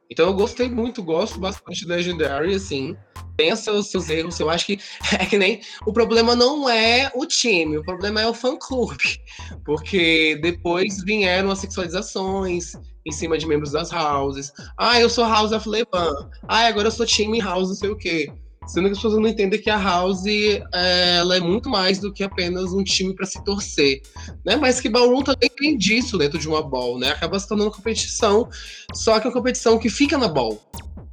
Então 0.10 0.28
eu 0.28 0.34
gostei 0.34 0.70
muito, 0.70 1.04
gosto 1.04 1.40
bastante 1.40 1.82
de 1.82 1.88
Legendary, 1.88 2.56
assim 2.56 2.98
pensa 3.40 3.72
os 3.72 3.88
seus 3.88 4.10
erros. 4.10 4.38
Eu 4.38 4.50
acho 4.50 4.66
que 4.66 4.78
é 5.18 5.26
que 5.26 5.38
nem. 5.38 5.62
O 5.86 5.94
problema 5.94 6.36
não 6.36 6.70
é 6.70 7.10
o 7.16 7.26
time, 7.26 7.78
o 7.78 7.84
problema 7.84 8.22
é 8.22 8.28
o 8.28 8.34
fã-clube. 8.34 9.22
Porque 9.64 10.38
depois 10.42 11.02
vieram 11.06 11.50
as 11.50 11.60
sexualizações 11.60 12.74
em 13.06 13.12
cima 13.12 13.38
de 13.38 13.48
membros 13.48 13.72
das 13.72 13.94
houses. 13.94 14.52
Ah, 14.78 15.00
eu 15.00 15.10
sou 15.10 15.24
House 15.24 15.54
of 15.54 15.68
Levan. 15.70 16.30
Ah, 16.48 16.68
agora 16.68 16.88
eu 16.88 16.92
sou 16.92 17.06
time 17.06 17.40
House, 17.40 17.70
não 17.70 17.76
sei 17.76 17.90
o 17.90 17.98
quê. 17.98 18.30
Sendo 18.70 18.86
que 18.86 18.92
as 18.92 18.98
pessoas 18.98 19.16
não 19.16 19.28
entendem 19.28 19.60
que 19.60 19.70
a 19.70 19.82
House 19.82 20.26
é, 20.26 21.18
ela 21.18 21.36
é 21.36 21.40
muito 21.40 21.70
mais 21.70 22.00
do 22.00 22.14
que 22.14 22.24
apenas 22.24 22.72
um 22.72 22.84
time 22.84 23.14
para 23.14 23.26
se 23.26 23.44
torcer. 23.44 24.02
Né? 24.46 24.56
Mas 24.56 24.80
que 24.80 24.88
Ballroom 24.88 25.24
também 25.24 25.50
tem 25.50 25.78
disso 25.78 26.18
dentro 26.18 26.38
de 26.38 26.48
uma 26.48 26.62
ball, 26.62 27.00
né? 27.00 27.10
Acaba 27.10 27.40
se 27.40 27.48
tornando 27.48 27.72
competição, 27.72 28.48
só 28.94 29.20
que 29.20 29.26
é 29.26 29.30
uma 29.30 29.34
competição 29.34 29.78
que 29.78 29.90
fica 29.90 30.18
na 30.18 30.28
ball 30.28 30.62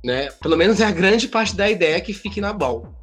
né? 0.07 0.31
Pelo 0.41 0.57
menos 0.57 0.81
é 0.81 0.85
a 0.85 0.91
grande 0.93 1.27
parte 1.27 1.57
da 1.57 1.69
ideia 1.69 2.01
que 2.01 2.13
fique 2.13 2.41
na 2.41 2.53
ball. 2.53 2.95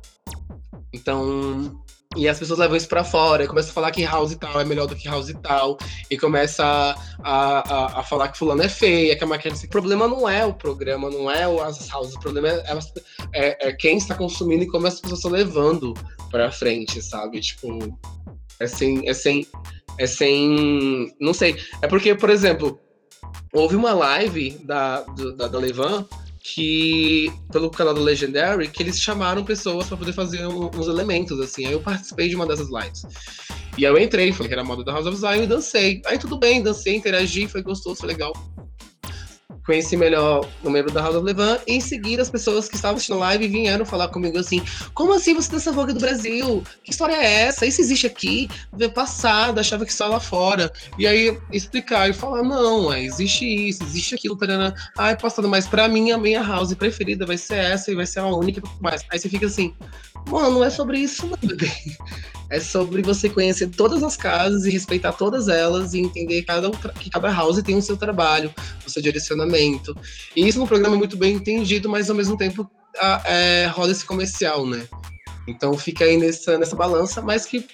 Então, 0.94 1.83
e 2.16 2.28
as 2.28 2.40
pessoas 2.40 2.60
levam 2.60 2.76
isso 2.76 2.88
para 2.88 3.04
fora, 3.04 3.44
e 3.44 3.48
começam 3.48 3.72
a 3.72 3.74
falar 3.74 3.92
que 3.92 4.04
house 4.04 4.32
e 4.32 4.36
tal 4.36 4.60
é 4.60 4.66
melhor 4.66 4.88
do 4.88 4.96
que 4.96 5.08
house 5.08 5.30
e 5.30 5.34
tal, 5.36 5.78
e 6.10 6.18
começa 6.18 6.64
a, 6.64 6.96
a, 7.24 8.00
a 8.00 8.04
falar 8.04 8.30
que 8.30 8.38
fulano 8.38 8.62
é 8.62 8.70
feia, 8.70 9.16
que 9.16 9.24
é 9.24 9.28
maquiagem. 9.28 9.66
O 9.66 9.70
problema 9.70 10.08
não 10.08 10.28
é 10.28 10.46
o 10.46 10.54
programa, 10.54 11.10
não 11.10 11.30
é 11.30 11.44
as 11.44 11.92
houses, 11.94 12.16
o 12.16 12.20
problema 12.20 12.50
é, 12.50 12.80
é, 13.34 13.70
é 13.70 13.74
quem 13.74 13.98
está 13.98 14.16
consumindo 14.16 14.64
e 14.64 14.68
como 14.68 14.88
as 14.88 15.00
pessoas 15.00 15.20
estão 15.20 15.32
levando 15.32 15.94
para 16.30 16.52
frente, 16.52 17.02
sabe? 17.02 17.40
Tipo, 17.40 17.98
é 18.60 18.68
sem, 18.68 19.08
é 19.08 19.14
sem, 19.14 19.48
é 19.98 20.08
sem, 20.08 21.14
não 21.20 21.34
sei. 21.34 21.56
É 21.82 21.88
porque, 21.88 22.16
por 22.16 22.30
exemplo, 22.30 22.80
houve 23.52 23.76
uma 23.76 23.94
live 23.94 24.52
da, 24.64 25.02
da, 25.38 25.48
da 25.48 25.60
Levan 25.60 26.06
que 26.44 27.32
pelo 27.52 27.70
canal 27.70 27.94
do 27.94 28.02
Legendary 28.02 28.68
que 28.68 28.84
eles 28.84 29.00
chamaram 29.00 29.46
pessoas 29.46 29.88
para 29.88 29.96
poder 29.96 30.12
fazer 30.12 30.46
uns 30.46 30.88
elementos 30.88 31.40
assim. 31.40 31.66
Aí 31.66 31.72
eu 31.72 31.80
participei 31.80 32.28
de 32.28 32.36
uma 32.36 32.46
dessas 32.46 32.68
lives. 32.70 33.04
E 33.78 33.86
aí 33.86 33.92
eu 33.92 33.98
entrei, 33.98 34.34
falei 34.34 34.50
que 34.50 34.54
era 34.54 34.62
a 34.62 34.66
moda 34.66 34.84
da 34.84 34.92
House 34.92 35.08
of 35.08 35.18
Zion 35.18 35.44
e 35.44 35.48
dancei. 35.48 36.02
Aí 36.06 36.20
tudo 36.20 36.38
bem, 36.38 36.62
dancei, 36.62 36.96
interagi, 36.96 37.48
foi 37.48 37.64
gostoso, 37.64 38.02
foi 38.02 38.10
legal 38.10 38.34
conheci 39.66 39.96
melhor 39.96 40.48
o 40.64 40.70
membro 40.70 40.92
da 40.92 41.02
House 41.02 41.16
of 41.16 41.26
Levan, 41.26 41.60
e 41.68 41.74
em 41.74 41.82
seguida 41.82 42.22
as 42.22 42.30
pessoas 42.30 42.68
que 42.68 42.76
estavam 42.76 42.96
assistindo 42.96 43.20
live 43.20 43.48
vieram 43.48 43.86
falar 43.86 44.10
comigo 44.10 44.38
assim: 44.38 44.62
como 44.94 45.14
assim 45.14 45.34
você 45.34 45.52
dança 45.52 45.72
Vogue 45.72 45.94
do 45.94 46.00
Brasil? 46.00 46.64
Que 46.84 46.92
história 46.92 47.16
é 47.16 47.44
essa? 47.44 47.66
Isso 47.66 47.82
existe 47.82 48.08
aqui? 48.08 48.50
Ver 48.74 48.90
passada, 48.90 49.62
achava 49.62 49.86
que 49.86 49.94
só 49.94 50.08
lá 50.08 50.20
fora. 50.20 50.72
E 50.98 51.08
aí 51.08 51.38
explicar 51.52 52.10
e 52.10 52.14
falar: 52.14 52.44
não, 52.44 52.92
é, 52.92 53.04
existe 53.04 53.46
isso, 53.46 53.84
existe 53.84 54.16
aquilo, 54.16 54.36
tarana. 54.36 54.74
Ai, 54.98 55.18
passando, 55.18 55.48
mas 55.48 55.68
pra 55.68 55.88
mim 55.88 56.12
a 56.12 56.18
minha 56.18 56.42
house 56.42 56.74
preferida 56.74 57.26
vai 57.26 57.38
ser 57.38 57.58
essa 57.58 57.92
e 57.92 57.96
vai 57.96 58.06
ser 58.06 58.20
a 58.20 58.28
única 58.28 58.62
mais. 58.82 59.04
Aí 59.10 59.20
você 59.20 59.30
fica 59.30 59.46
assim, 59.46 59.74
mano, 60.30 60.52
não 60.52 60.64
é 60.64 60.70
sobre 60.70 61.00
isso, 61.00 61.26
não, 61.28 61.38
bebê. 61.38 61.72
É 62.50 62.60
sobre 62.60 63.02
você 63.02 63.30
conhecer 63.30 63.70
todas 63.70 64.04
as 64.04 64.16
casas 64.16 64.66
e 64.66 64.70
respeitar 64.70 65.14
todas 65.14 65.48
elas 65.48 65.94
e 65.94 66.00
entender 66.00 66.44
cada, 66.44 66.70
que 66.70 67.10
cada 67.10 67.32
house 67.32 67.62
tem 67.64 67.76
o 67.76 67.82
seu 67.82 67.98
trabalho, 67.98 68.54
o 68.86 68.90
seu 68.90 69.02
direcionamento. 69.02 69.96
E 70.36 70.48
isso 70.48 70.60
no 70.60 70.68
programa 70.68 70.96
é 70.96 70.98
muito 71.00 71.18
bem 71.18 71.36
entendido, 71.36 71.90
mas 71.90 72.10
ao 72.10 72.16
mesmo 72.16 72.38
tempo 72.38 72.70
a, 73.00 73.24
é, 73.26 73.66
rola 73.68 73.92
esse 73.92 74.06
comercial, 74.06 74.68
né? 74.68 74.88
Então 75.48 75.76
fica 75.78 76.06
aí 76.06 76.18
nessa, 76.18 76.58
nessa 76.58 76.76
balança, 76.76 77.22
mas 77.22 77.46
que 77.46 77.66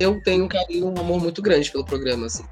eu 0.00 0.20
tenho 0.22 0.44
um 0.44 0.48
carinho, 0.48 0.86
um 0.86 1.00
amor 1.00 1.20
muito 1.20 1.42
grande 1.42 1.70
pelo 1.70 1.84
programa, 1.84 2.26
assim. 2.26 2.44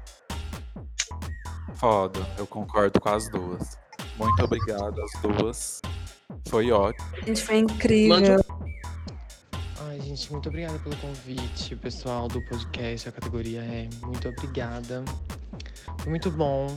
Foda, 1.75 2.19
eu 2.37 2.47
concordo 2.47 2.99
com 3.01 3.09
as 3.09 3.29
duas. 3.29 3.77
Muito 4.17 4.43
obrigado 4.43 5.01
às 5.01 5.21
duas. 5.21 5.81
Foi 6.47 6.71
ótimo. 6.71 7.07
Gente, 7.25 7.41
foi 7.41 7.57
incrível. 7.57 8.39
Ai, 9.89 9.99
gente, 9.99 10.31
muito 10.31 10.47
obrigada 10.47 10.79
pelo 10.79 10.95
convite, 10.97 11.75
pessoal 11.75 12.27
do 12.27 12.41
podcast. 12.43 13.09
A 13.09 13.11
categoria 13.11 13.59
é 13.61 13.89
muito 14.01 14.29
obrigada. 14.29 15.03
Foi 15.97 16.09
muito 16.09 16.31
bom. 16.31 16.67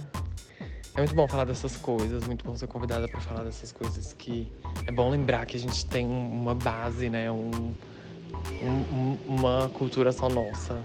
É 0.95 0.99
muito 0.99 1.15
bom 1.15 1.29
falar 1.29 1.45
dessas 1.45 1.77
coisas, 1.77 2.27
muito 2.27 2.45
bom 2.45 2.57
ser 2.57 2.67
convidada 2.67 3.07
para 3.07 3.21
falar 3.21 3.45
dessas 3.45 3.71
coisas 3.71 4.13
que 4.15 4.51
é 4.87 4.93
bom 4.93 5.11
lembrar 5.11 5.47
que 5.47 5.57
a 5.57 5.61
gente 5.61 5.87
tem 5.87 6.07
uma 6.07 6.55
base, 6.55 7.09
né? 7.09 7.31
Um, 7.31 7.75
um, 8.63 9.19
uma 9.27 9.69
cultura 9.69 10.11
só 10.11 10.29
nossa. 10.29 10.83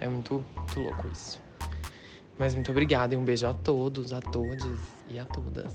É 0.00 0.08
muito, 0.08 0.44
muito 0.56 0.80
louco 0.80 1.08
isso. 1.08 1.40
Mas 2.38 2.54
muito 2.54 2.70
obrigada 2.70 3.14
e 3.14 3.18
um 3.18 3.24
beijo 3.24 3.46
a 3.46 3.52
todos, 3.52 4.12
a 4.12 4.20
todas 4.20 4.78
e 5.08 5.18
a 5.18 5.24
todas. 5.26 5.74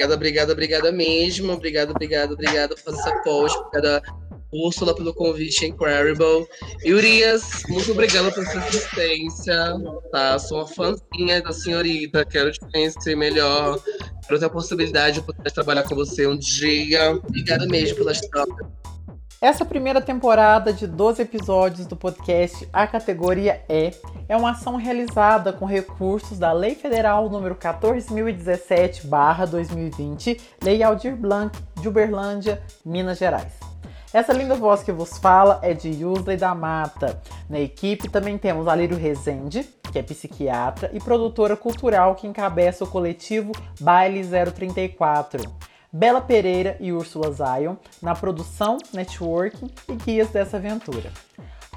Obrigada, 0.00 0.14
obrigada, 0.14 0.52
obrigada 0.52 0.92
mesmo. 0.92 1.52
Obrigado, 1.52 1.90
obrigado, 1.90 2.32
obrigado 2.32 2.74
por 2.74 2.84
fazer 2.84 3.00
essa 3.00 3.22
post. 3.22 3.58
Obrigada, 3.58 4.02
Úrsula, 4.50 4.94
pelo 4.94 5.12
convite 5.12 5.66
incredible. 5.66 6.46
E 6.82 6.94
Urias, 6.94 7.62
muito 7.68 7.92
obrigada 7.92 8.32
pela 8.32 8.46
sua 8.46 8.60
assistência. 8.60 9.74
Tá? 10.10 10.38
Sou 10.38 10.58
uma 10.58 10.66
fãzinha 10.66 11.42
da 11.42 11.52
senhorita. 11.52 12.24
Quero 12.24 12.50
te 12.50 12.60
conhecer 12.60 13.14
melhor. 13.14 13.78
Quero 14.26 14.40
ter 14.40 14.46
a 14.46 14.50
possibilidade 14.50 15.20
de 15.20 15.26
poder 15.26 15.50
trabalhar 15.50 15.82
com 15.82 15.94
você 15.94 16.26
um 16.26 16.36
dia. 16.36 17.12
Obrigada 17.12 17.66
mesmo 17.66 17.98
pelas 17.98 18.20
trocas. 18.22 18.79
Essa 19.42 19.64
primeira 19.64 20.02
temporada 20.02 20.70
de 20.70 20.86
12 20.86 21.22
episódios 21.22 21.86
do 21.86 21.96
podcast 21.96 22.68
A 22.70 22.86
Categoria 22.86 23.64
E 23.70 23.90
é 24.28 24.36
uma 24.36 24.50
ação 24.50 24.76
realizada 24.76 25.50
com 25.50 25.64
recursos 25.64 26.38
da 26.38 26.52
Lei 26.52 26.74
Federal 26.74 27.30
número 27.30 27.54
14.017/2020, 27.54 30.38
Lei 30.62 30.82
Aldir 30.82 31.16
Blanc, 31.16 31.58
de 31.80 31.88
Uberlândia, 31.88 32.62
Minas 32.84 33.16
Gerais. 33.16 33.54
Essa 34.12 34.34
linda 34.34 34.56
voz 34.56 34.82
que 34.82 34.92
vos 34.92 35.16
fala 35.16 35.58
é 35.62 35.72
de 35.72 35.88
Yusley 35.88 36.36
da 36.36 36.54
Mata. 36.54 37.18
Na 37.48 37.58
equipe 37.58 38.10
também 38.10 38.36
temos 38.36 38.68
Alírio 38.68 38.98
Rezende, 38.98 39.66
que 39.90 39.98
é 39.98 40.02
psiquiatra 40.02 40.90
e 40.92 41.00
produtora 41.00 41.56
cultural 41.56 42.14
que 42.14 42.26
encabeça 42.26 42.84
o 42.84 42.88
coletivo 42.88 43.52
Baile 43.80 44.22
034. 44.22 45.70
Bela 45.92 46.20
Pereira 46.20 46.76
e 46.78 46.92
Úrsula 46.92 47.32
Zion 47.32 47.74
na 48.00 48.14
produção, 48.14 48.78
networking 48.94 49.68
e 49.88 49.94
guias 49.96 50.28
dessa 50.28 50.56
aventura. 50.56 51.10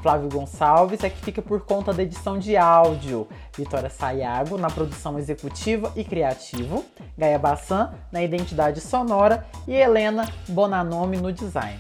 Flávio 0.04 0.30
Gonçalves 0.30 1.04
é 1.04 1.10
que 1.10 1.18
fica 1.18 1.42
por 1.42 1.62
conta 1.62 1.92
da 1.92 2.04
edição 2.04 2.38
de 2.38 2.56
áudio, 2.56 3.28
Vitória 3.58 3.90
Sayago 3.90 4.58
na 4.58 4.70
produção 4.70 5.18
executiva 5.18 5.92
e 5.96 6.04
criativo, 6.04 6.86
Gaia 7.18 7.40
Bassan 7.40 7.92
na 8.12 8.22
identidade 8.22 8.82
sonora 8.82 9.48
e 9.68 9.74
Helena 9.74 10.30
Bonanome 10.48 11.18
no 11.18 11.32
design. 11.32 11.80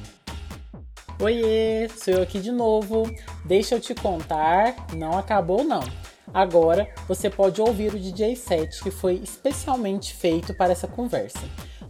Oiê, 1.22 1.88
sou 1.90 2.16
eu 2.16 2.24
aqui 2.24 2.40
de 2.40 2.52
novo. 2.52 3.04
Deixa 3.46 3.76
eu 3.76 3.80
te 3.80 3.94
contar, 3.94 4.76
não 4.94 5.20
acabou 5.20 5.64
não. 5.64 5.84
Agora 6.34 6.90
você 7.08 7.30
pode 7.30 7.62
ouvir 7.62 7.94
o 7.94 8.00
DJ 8.00 8.36
set 8.36 8.82
que 8.82 8.90
foi 8.90 9.16
especialmente 9.16 10.16
feito 10.16 10.54
para 10.56 10.72
essa 10.72 10.88
conversa. 10.88 11.42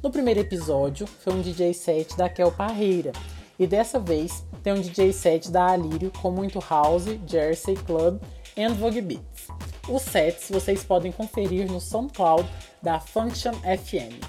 No 0.03 0.11
primeiro 0.11 0.41
episódio 0.41 1.07
foi 1.07 1.31
um 1.31 1.41
DJ 1.41 1.73
set 1.73 2.17
da 2.17 2.27
Kel 2.27 2.51
Parreira 2.51 3.13
e 3.57 3.65
dessa 3.65 3.97
vez 3.97 4.45
tem 4.61 4.73
um 4.73 4.81
DJ 4.81 5.13
set 5.13 5.49
da 5.49 5.67
Alírio 5.67 6.11
com 6.21 6.29
muito 6.29 6.59
house, 6.59 7.05
Jersey 7.25 7.77
Club 7.77 8.21
e 8.57 8.67
Vogue 8.67 8.99
Beats. 8.99 9.47
Os 9.87 10.01
sets 10.01 10.49
vocês 10.49 10.83
podem 10.83 11.09
conferir 11.09 11.71
no 11.71 11.79
SoundCloud 11.79 12.45
da 12.81 12.99
Function 12.99 13.53
FM. 13.53 14.19